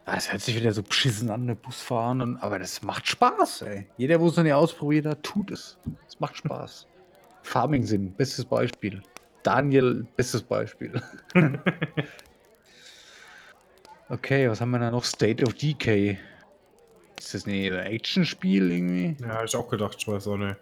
[0.06, 2.20] Ja, das hört sich wieder so beschissen an, der Busfahren.
[2.20, 3.88] Und, aber das macht Spaß, ey.
[3.96, 5.76] Jeder, wo es noch nicht ausprobiert hat, tut es.
[6.06, 6.86] Es macht Spaß.
[7.42, 9.02] Farming Sim, bestes Beispiel.
[9.42, 11.02] Daniel, bestes Beispiel.
[14.08, 15.02] okay, was haben wir da noch?
[15.02, 16.16] State of Decay.
[17.18, 19.16] Ist das nicht ein Action-Spiel irgendwie?
[19.20, 20.54] Ja, hab ich auch gedacht, ich weiß auch nicht.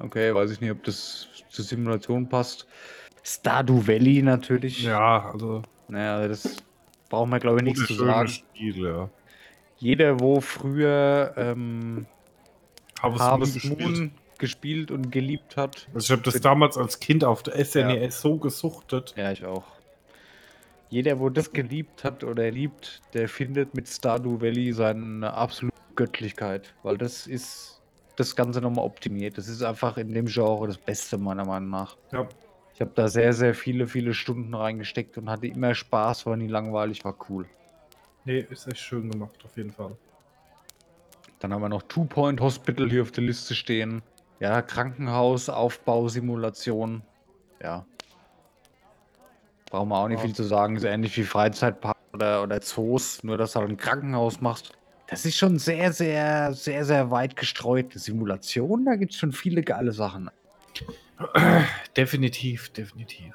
[0.00, 2.66] Okay, weiß ich nicht, ob das zur Simulation passt.
[3.22, 4.82] Stardew Valley natürlich.
[4.82, 5.62] Ja, also.
[5.88, 6.56] Naja, das
[7.08, 8.28] brauchen wir, glaube ich, nichts zu sagen.
[8.28, 9.10] Spiel, ja.
[9.78, 12.06] Jeder, wo früher ähm,
[13.00, 14.12] Harvest, Harvest Moon Moon gespielt.
[14.38, 15.86] gespielt und geliebt hat.
[15.94, 19.14] Also ich habe das damals als Kind auf der SNES so gesuchtet.
[19.16, 19.64] Ja, ich auch.
[20.88, 26.74] Jeder, wo das geliebt hat oder liebt, der findet mit Stardew Valley seine absolute Göttlichkeit.
[26.82, 27.75] Weil das ist
[28.16, 29.38] das Ganze nochmal optimiert.
[29.38, 31.96] Das ist einfach in dem Genre das Beste, meiner Meinung nach.
[32.12, 32.26] Ja.
[32.74, 36.48] Ich habe da sehr, sehr viele, viele Stunden reingesteckt und hatte immer Spaß, war nie
[36.48, 37.46] langweilig, war cool.
[38.24, 39.96] Nee, ist echt schön gemacht, auf jeden Fall.
[41.38, 44.02] Dann haben wir noch Two Point Hospital hier auf der Liste stehen.
[44.40, 47.02] Ja, Krankenhaus, Aufbau, Simulation.
[47.62, 47.86] Ja.
[49.70, 50.24] Brauchen wir auch nicht Ja.
[50.24, 50.76] viel zu sagen.
[50.76, 54.72] Ist ähnlich wie Freizeitpark oder, oder Zoos, nur dass du halt ein Krankenhaus machst.
[55.08, 57.92] Das ist schon sehr, sehr, sehr, sehr weit gestreut.
[57.94, 60.30] Simulation, da gibt es schon viele geile Sachen.
[61.96, 63.34] Definitiv, definitiv.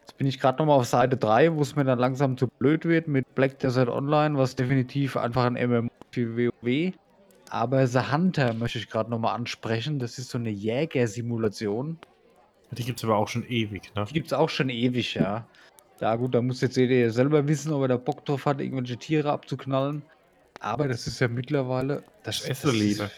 [0.00, 2.84] Jetzt bin ich gerade nochmal auf Seite 3, wo es mir dann langsam zu blöd
[2.84, 6.92] wird mit Black Desert Online, was definitiv einfach ein MMO für WoW.
[7.48, 9.98] Aber The Hunter möchte ich gerade nochmal ansprechen.
[9.98, 11.98] Das ist so eine Jägersimulation.
[12.72, 14.04] Die gibt es aber auch schon ewig, ne?
[14.04, 15.46] Die gibt es auch schon ewig, ja.
[16.00, 18.96] Ja gut, da muss jetzt jeder selber wissen, ob er da Bock drauf hat, irgendwelche
[18.96, 20.02] Tiere abzuknallen.
[20.60, 22.02] Aber das ist ja mittlerweile...
[22.22, 23.04] Das, Das Esseline.
[23.04, 23.12] ist,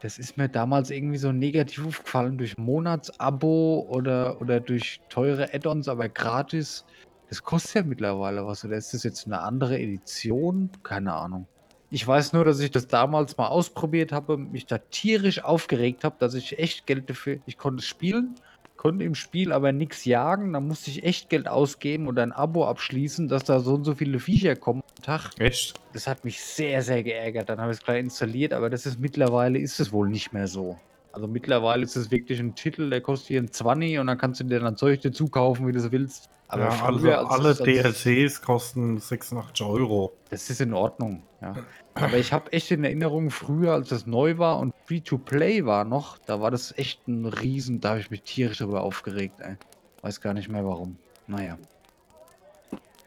[0.00, 5.88] das ist mir damals irgendwie so negativ aufgefallen durch Monatsabo oder, oder durch teure Add-ons,
[5.88, 6.84] aber gratis.
[7.28, 8.64] Das kostet ja mittlerweile was.
[8.64, 10.70] Oder ist das jetzt eine andere Edition?
[10.82, 11.46] Keine Ahnung.
[11.90, 16.16] Ich weiß nur, dass ich das damals mal ausprobiert habe, mich da tierisch aufgeregt habe,
[16.18, 17.38] dass ich echt Geld dafür.
[17.46, 18.34] Ich konnte es spielen,
[18.82, 20.52] konnte im Spiel aber nichts jagen.
[20.54, 23.94] Dann musste ich echt Geld ausgeben oder ein Abo abschließen, dass da so und so
[23.94, 25.30] viele Viecher kommen am Tag.
[25.38, 25.74] Echt?
[25.92, 27.48] Das hat mich sehr, sehr geärgert.
[27.48, 30.48] Dann habe ich es gleich installiert, aber das ist mittlerweile ist es wohl nicht mehr
[30.48, 30.80] so.
[31.12, 34.40] Also mittlerweile ist es wirklich ein Titel, der kostet hier ein 20 und dann kannst
[34.40, 36.30] du dir dann Zeug dazu kaufen, wie du es willst.
[36.48, 40.12] Aber ja, also früher, als alle es- als- DLCs kosten 86 Euro.
[40.30, 41.54] Das ist in Ordnung, ja.
[41.94, 46.16] Aber ich habe echt in Erinnerung, früher, als das neu war und Free-to-Play war noch,
[46.18, 49.56] da war das echt ein Riesen, da habe ich mich tierisch darüber aufgeregt, ey.
[50.00, 50.96] Weiß gar nicht mehr warum.
[51.26, 51.58] Naja.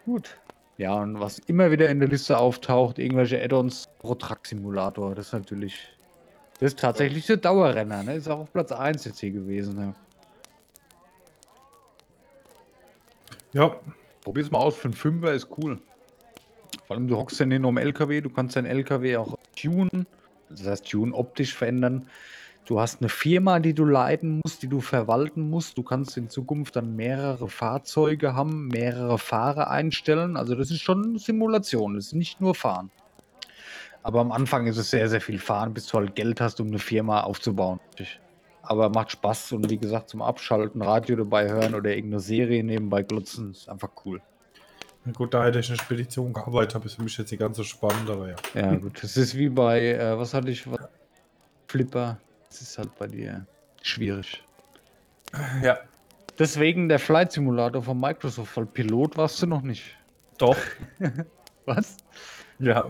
[0.06, 0.38] Gut.
[0.78, 5.28] Ja, und was immer wieder in der Liste auftaucht, irgendwelche Add-ons, Pro Truck Simulator, das
[5.28, 5.76] ist natürlich.
[6.60, 8.16] Das ist tatsächlich der Dauerrenner, ne?
[8.16, 9.96] Ist auch auf Platz 1 jetzt hier gewesen, ne?
[13.54, 13.80] Ja,
[14.26, 15.78] Probier's mal aus, für einen Fünfer ist cool.
[16.88, 20.08] Vor allem, du hockst ja nicht nur im LKW, du kannst deinen LKW auch tunen.
[20.50, 22.08] Das heißt, tunen optisch verändern.
[22.66, 25.78] Du hast eine Firma, die du leiten musst, die du verwalten musst.
[25.78, 30.38] Du kannst in Zukunft dann mehrere Fahrzeuge haben, mehrere Fahrer einstellen.
[30.38, 32.90] Also das ist schon eine Simulation, das ist nicht nur Fahren.
[34.06, 36.68] Aber am Anfang ist es sehr, sehr viel Fahren, bis du halt Geld hast, um
[36.68, 37.80] eine Firma aufzubauen.
[38.62, 43.02] Aber macht Spaß und wie gesagt, zum Abschalten, Radio dabei hören oder irgendeine Serie nebenbei
[43.02, 44.22] glotzen, ist einfach cool.
[45.06, 47.64] Na gut, da hätte ich eine Spedition gearbeitet habe, ist für mich jetzt die ganze
[47.64, 48.36] spannend, aber ja.
[48.54, 49.02] Ja, gut.
[49.04, 50.70] Das ist wie bei, äh, was hatte ich?
[50.72, 50.88] was-
[51.68, 52.20] Flipper.
[52.48, 53.48] Das ist halt bei dir
[53.82, 54.44] schwierig.
[55.64, 55.80] Ja.
[56.38, 59.98] Deswegen der Flight Simulator von Microsoft, weil Pilot warst du noch nicht.
[60.38, 60.58] Doch.
[61.66, 61.98] Was?
[62.60, 62.86] Ja.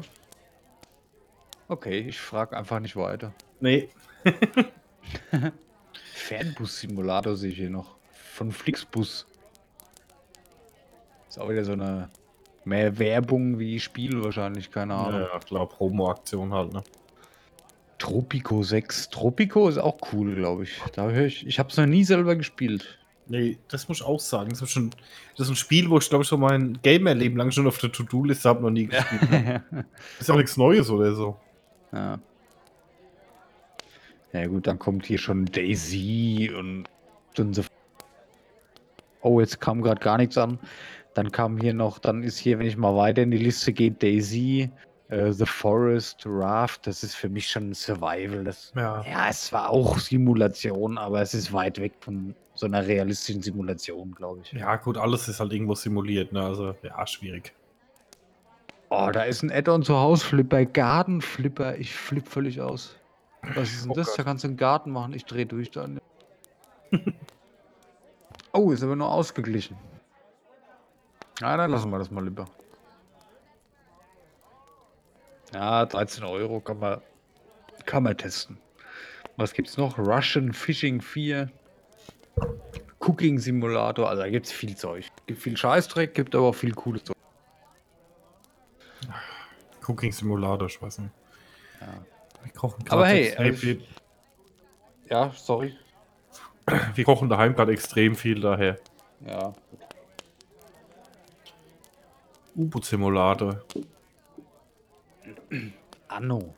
[1.68, 3.34] Okay, ich frage einfach nicht weiter.
[3.60, 3.90] Nee.
[6.14, 7.96] Fernbus-Simulator sehe ich hier noch.
[8.12, 9.26] Von Flixbus.
[11.28, 12.10] Ist auch wieder so eine
[12.66, 15.22] mehr Werbung wie Spiel wahrscheinlich, keine Ahnung.
[15.22, 16.84] Ja, ich glaube, Promo-Aktion halt, ne?
[17.98, 19.10] Tropico 6.
[19.10, 20.82] Tropico ist auch cool, glaube ich.
[20.94, 21.48] Da höre ich.
[21.48, 23.00] Ich habe es noch nie selber gespielt.
[23.28, 24.50] Nee, das muss ich auch sagen.
[24.50, 24.92] Das ist, schon,
[25.36, 27.92] das ist ein Spiel, wo ich glaube ich schon mein Gamer-Leben lang schon auf der
[27.92, 29.22] To-Do-Liste habe, noch nie gespielt.
[29.32, 29.64] ja.
[30.20, 31.38] Ist auch nichts Neues oder so.
[34.34, 36.86] Ja gut, dann kommt hier schon Daisy und,
[37.38, 37.64] und so.
[39.22, 40.60] Oh, jetzt kam gerade gar nichts an.
[41.14, 43.92] Dann kam hier noch, dann ist hier, wenn ich mal weiter in die Liste gehe,
[43.92, 44.70] Daisy,
[45.08, 46.86] äh, The Forest, Raft.
[46.86, 48.44] Das ist für mich schon Survival.
[48.44, 49.04] Das, Ja.
[49.10, 54.14] ja, es war auch Simulation, aber es ist weit weg von so einer realistischen Simulation,
[54.14, 54.52] glaube ich.
[54.52, 56.44] Ja, gut, alles ist halt irgendwo simuliert, ne?
[56.44, 57.54] Also, ja, schwierig.
[58.90, 61.76] Oh, da ist ein Add-on zu Hause, Flipper, Garden Flipper.
[61.78, 62.96] Ich flipp völlig aus.
[63.56, 64.08] Was ist denn Oh das?
[64.08, 64.20] Gott.
[64.20, 65.14] Da kannst du einen Garten machen.
[65.14, 66.00] Ich drehe durch dann.
[68.54, 69.78] oh, ist aber nur ausgeglichen.
[71.42, 72.46] Ja, dann lassen wir das mal lieber.
[75.54, 77.02] Ja, 13 Euro kann man,
[77.86, 78.58] kann man testen.
[79.38, 79.98] Was gibt's noch?
[79.98, 81.50] Russian Fishing 4.
[83.00, 84.10] Cooking Simulator.
[84.10, 85.08] Also da gibt's viel Zeug.
[85.28, 87.15] Gibt viel Scheißdreck, gibt aber auch viel cooles Zeug.
[89.88, 91.12] Cooking Simulator, ich weiß nicht.
[91.82, 92.06] Ja.
[92.44, 93.84] Wir kochen Aber hey, äh, viel.
[95.10, 95.76] Ja, sorry.
[96.96, 98.80] Wir kochen daheim gerade extrem viel daher.
[99.26, 99.54] Ja.
[102.56, 103.64] U-Boot-Simulator.
[106.08, 106.56] Anno.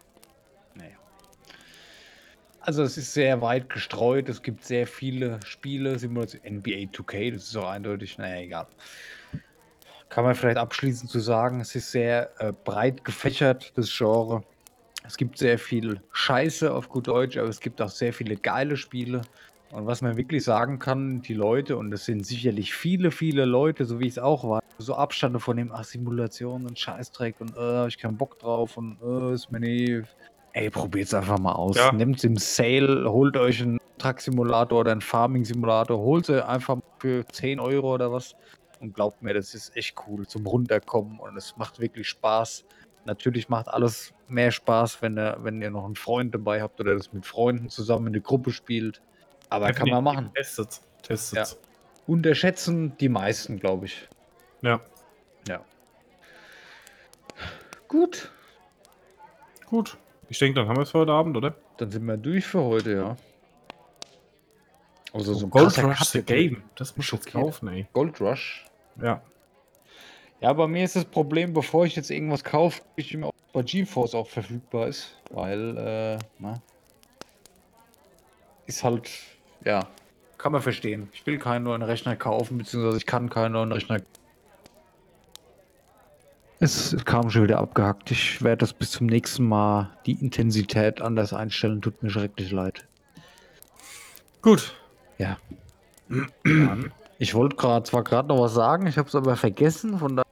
[0.76, 0.98] Naja.
[2.62, 4.30] Also es ist sehr weit gestreut.
[4.30, 8.68] Es gibt sehr viele Spiele, Simulation, NBA 2K, das ist auch eindeutig, naja, egal.
[10.10, 14.44] Kann man vielleicht abschließend zu sagen, es ist sehr äh, breit gefächert, das Genre.
[15.06, 18.78] Es gibt sehr viel Scheiße auf gut Deutsch, aber es gibt auch sehr viele geile
[18.78, 19.22] Spiele.
[19.72, 23.86] Und was man wirklich sagen kann, die Leute, und das sind sicherlich viele, viele Leute,
[23.86, 27.88] so wie es auch war, so Abstände von dem, ach, Simulation und Scheißdreck und äh,
[27.88, 30.04] ich keinen Bock drauf und äh, ist mir nie.
[30.54, 31.76] Ey, probiert's einfach mal aus.
[31.76, 31.92] Ja.
[31.92, 37.60] Nehmt's im Sale, holt euch einen Truck-Simulator oder einen Farming-Simulator, holt sie einfach für 10
[37.60, 38.36] Euro oder was.
[38.80, 42.66] Und glaubt mir, das ist echt cool zum Runterkommen und es macht wirklich Spaß.
[43.06, 46.96] Natürlich macht alles mehr Spaß, wenn ihr, wenn ihr noch einen Freund dabei habt oder
[46.96, 49.02] das mit Freunden zusammen in der Gruppe spielt.
[49.50, 50.32] Aber kann man machen.
[50.36, 50.82] Testet.
[51.02, 51.58] Testet.
[52.06, 54.08] Unterschätzen die meisten, glaube ich.
[54.62, 54.82] Ja.
[55.48, 55.62] Ja.
[57.88, 58.30] Gut,
[59.68, 59.98] Gut.
[60.30, 61.56] Ich denke, dann haben wir es für heute Abend, oder?
[61.78, 63.18] dann sind wir durch für heute, ja.
[65.18, 66.22] Also so ein Gold Rush the.
[66.22, 66.62] Game.
[66.76, 67.88] Das muss ich jetzt kaufen, ey.
[67.92, 68.66] Gold Rush.
[69.02, 69.22] Ja.
[70.42, 74.14] Ja, bei mir ist das Problem, bevor ich jetzt irgendwas kaufe, ich immer bei GeForce
[74.14, 76.62] auch verfügbar ist, weil, äh, na,
[78.68, 79.10] ist halt,
[79.66, 79.88] ja,
[80.38, 81.10] kann man verstehen.
[81.14, 84.00] Ich will keinen neuen Rechner kaufen, beziehungsweise ich kann keinen neuen Rechner.
[86.60, 88.12] Es kam schon wieder abgehackt.
[88.12, 91.82] Ich werde das bis zum nächsten Mal die Intensität anders einstellen.
[91.82, 92.88] Tut mir schrecklich leid.
[94.42, 94.76] Gut.
[95.18, 95.38] Ja.
[97.20, 99.98] Ich wollte gerade zwar gerade noch was sagen, ich habe es aber vergessen.
[99.98, 100.24] Von da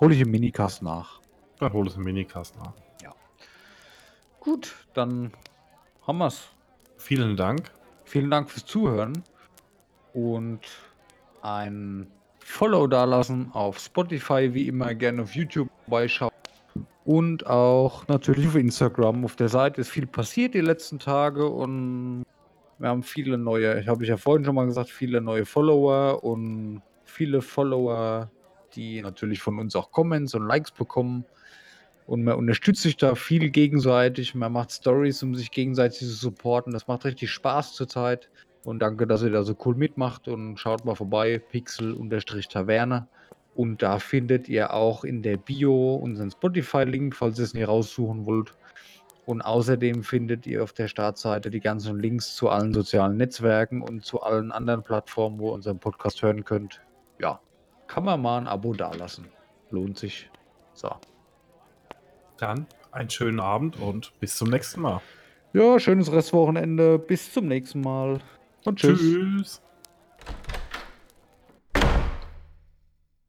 [0.00, 1.20] hole ich im Minicast nach.
[1.58, 2.72] Dann hol es im Minicast nach.
[4.40, 5.32] Gut, dann
[6.06, 6.48] haben wir's.
[6.96, 7.70] Vielen Dank.
[8.04, 9.22] Vielen Dank fürs Zuhören
[10.14, 10.60] und
[11.42, 12.06] ein
[12.38, 16.32] Follow dalassen auf Spotify, wie immer gerne auf YouTube vorbeischauen
[17.04, 19.24] und auch natürlich auf Instagram.
[19.26, 22.24] Auf der Seite ist viel passiert die letzten Tage und
[22.80, 26.24] wir haben viele neue, ich habe ich ja vorhin schon mal gesagt, viele neue Follower
[26.24, 28.30] und viele Follower,
[28.74, 31.26] die natürlich von uns auch Comments und Likes bekommen.
[32.06, 34.34] Und man unterstützt sich da viel gegenseitig.
[34.34, 36.72] Man macht Stories, um sich gegenseitig zu supporten.
[36.72, 38.30] Das macht richtig Spaß zurzeit.
[38.64, 40.26] Und danke, dass ihr da so cool mitmacht.
[40.26, 43.06] Und schaut mal vorbei, Pixel-Taverne.
[43.54, 48.24] Und da findet ihr auch in der Bio unseren Spotify-Link, falls ihr es nicht raussuchen
[48.26, 48.54] wollt.
[49.30, 54.04] Und außerdem findet ihr auf der Startseite die ganzen Links zu allen sozialen Netzwerken und
[54.04, 56.80] zu allen anderen Plattformen, wo ihr unseren Podcast hören könnt.
[57.20, 57.38] Ja,
[57.86, 59.28] kann man mal ein Abo dalassen.
[59.70, 60.28] Lohnt sich.
[60.74, 60.90] So.
[62.38, 65.00] Dann einen schönen Abend und bis zum nächsten Mal.
[65.52, 66.98] Ja, schönes Restwochenende.
[66.98, 68.18] Bis zum nächsten Mal.
[68.64, 68.98] Und tschüss.
[68.98, 69.62] Tschüss.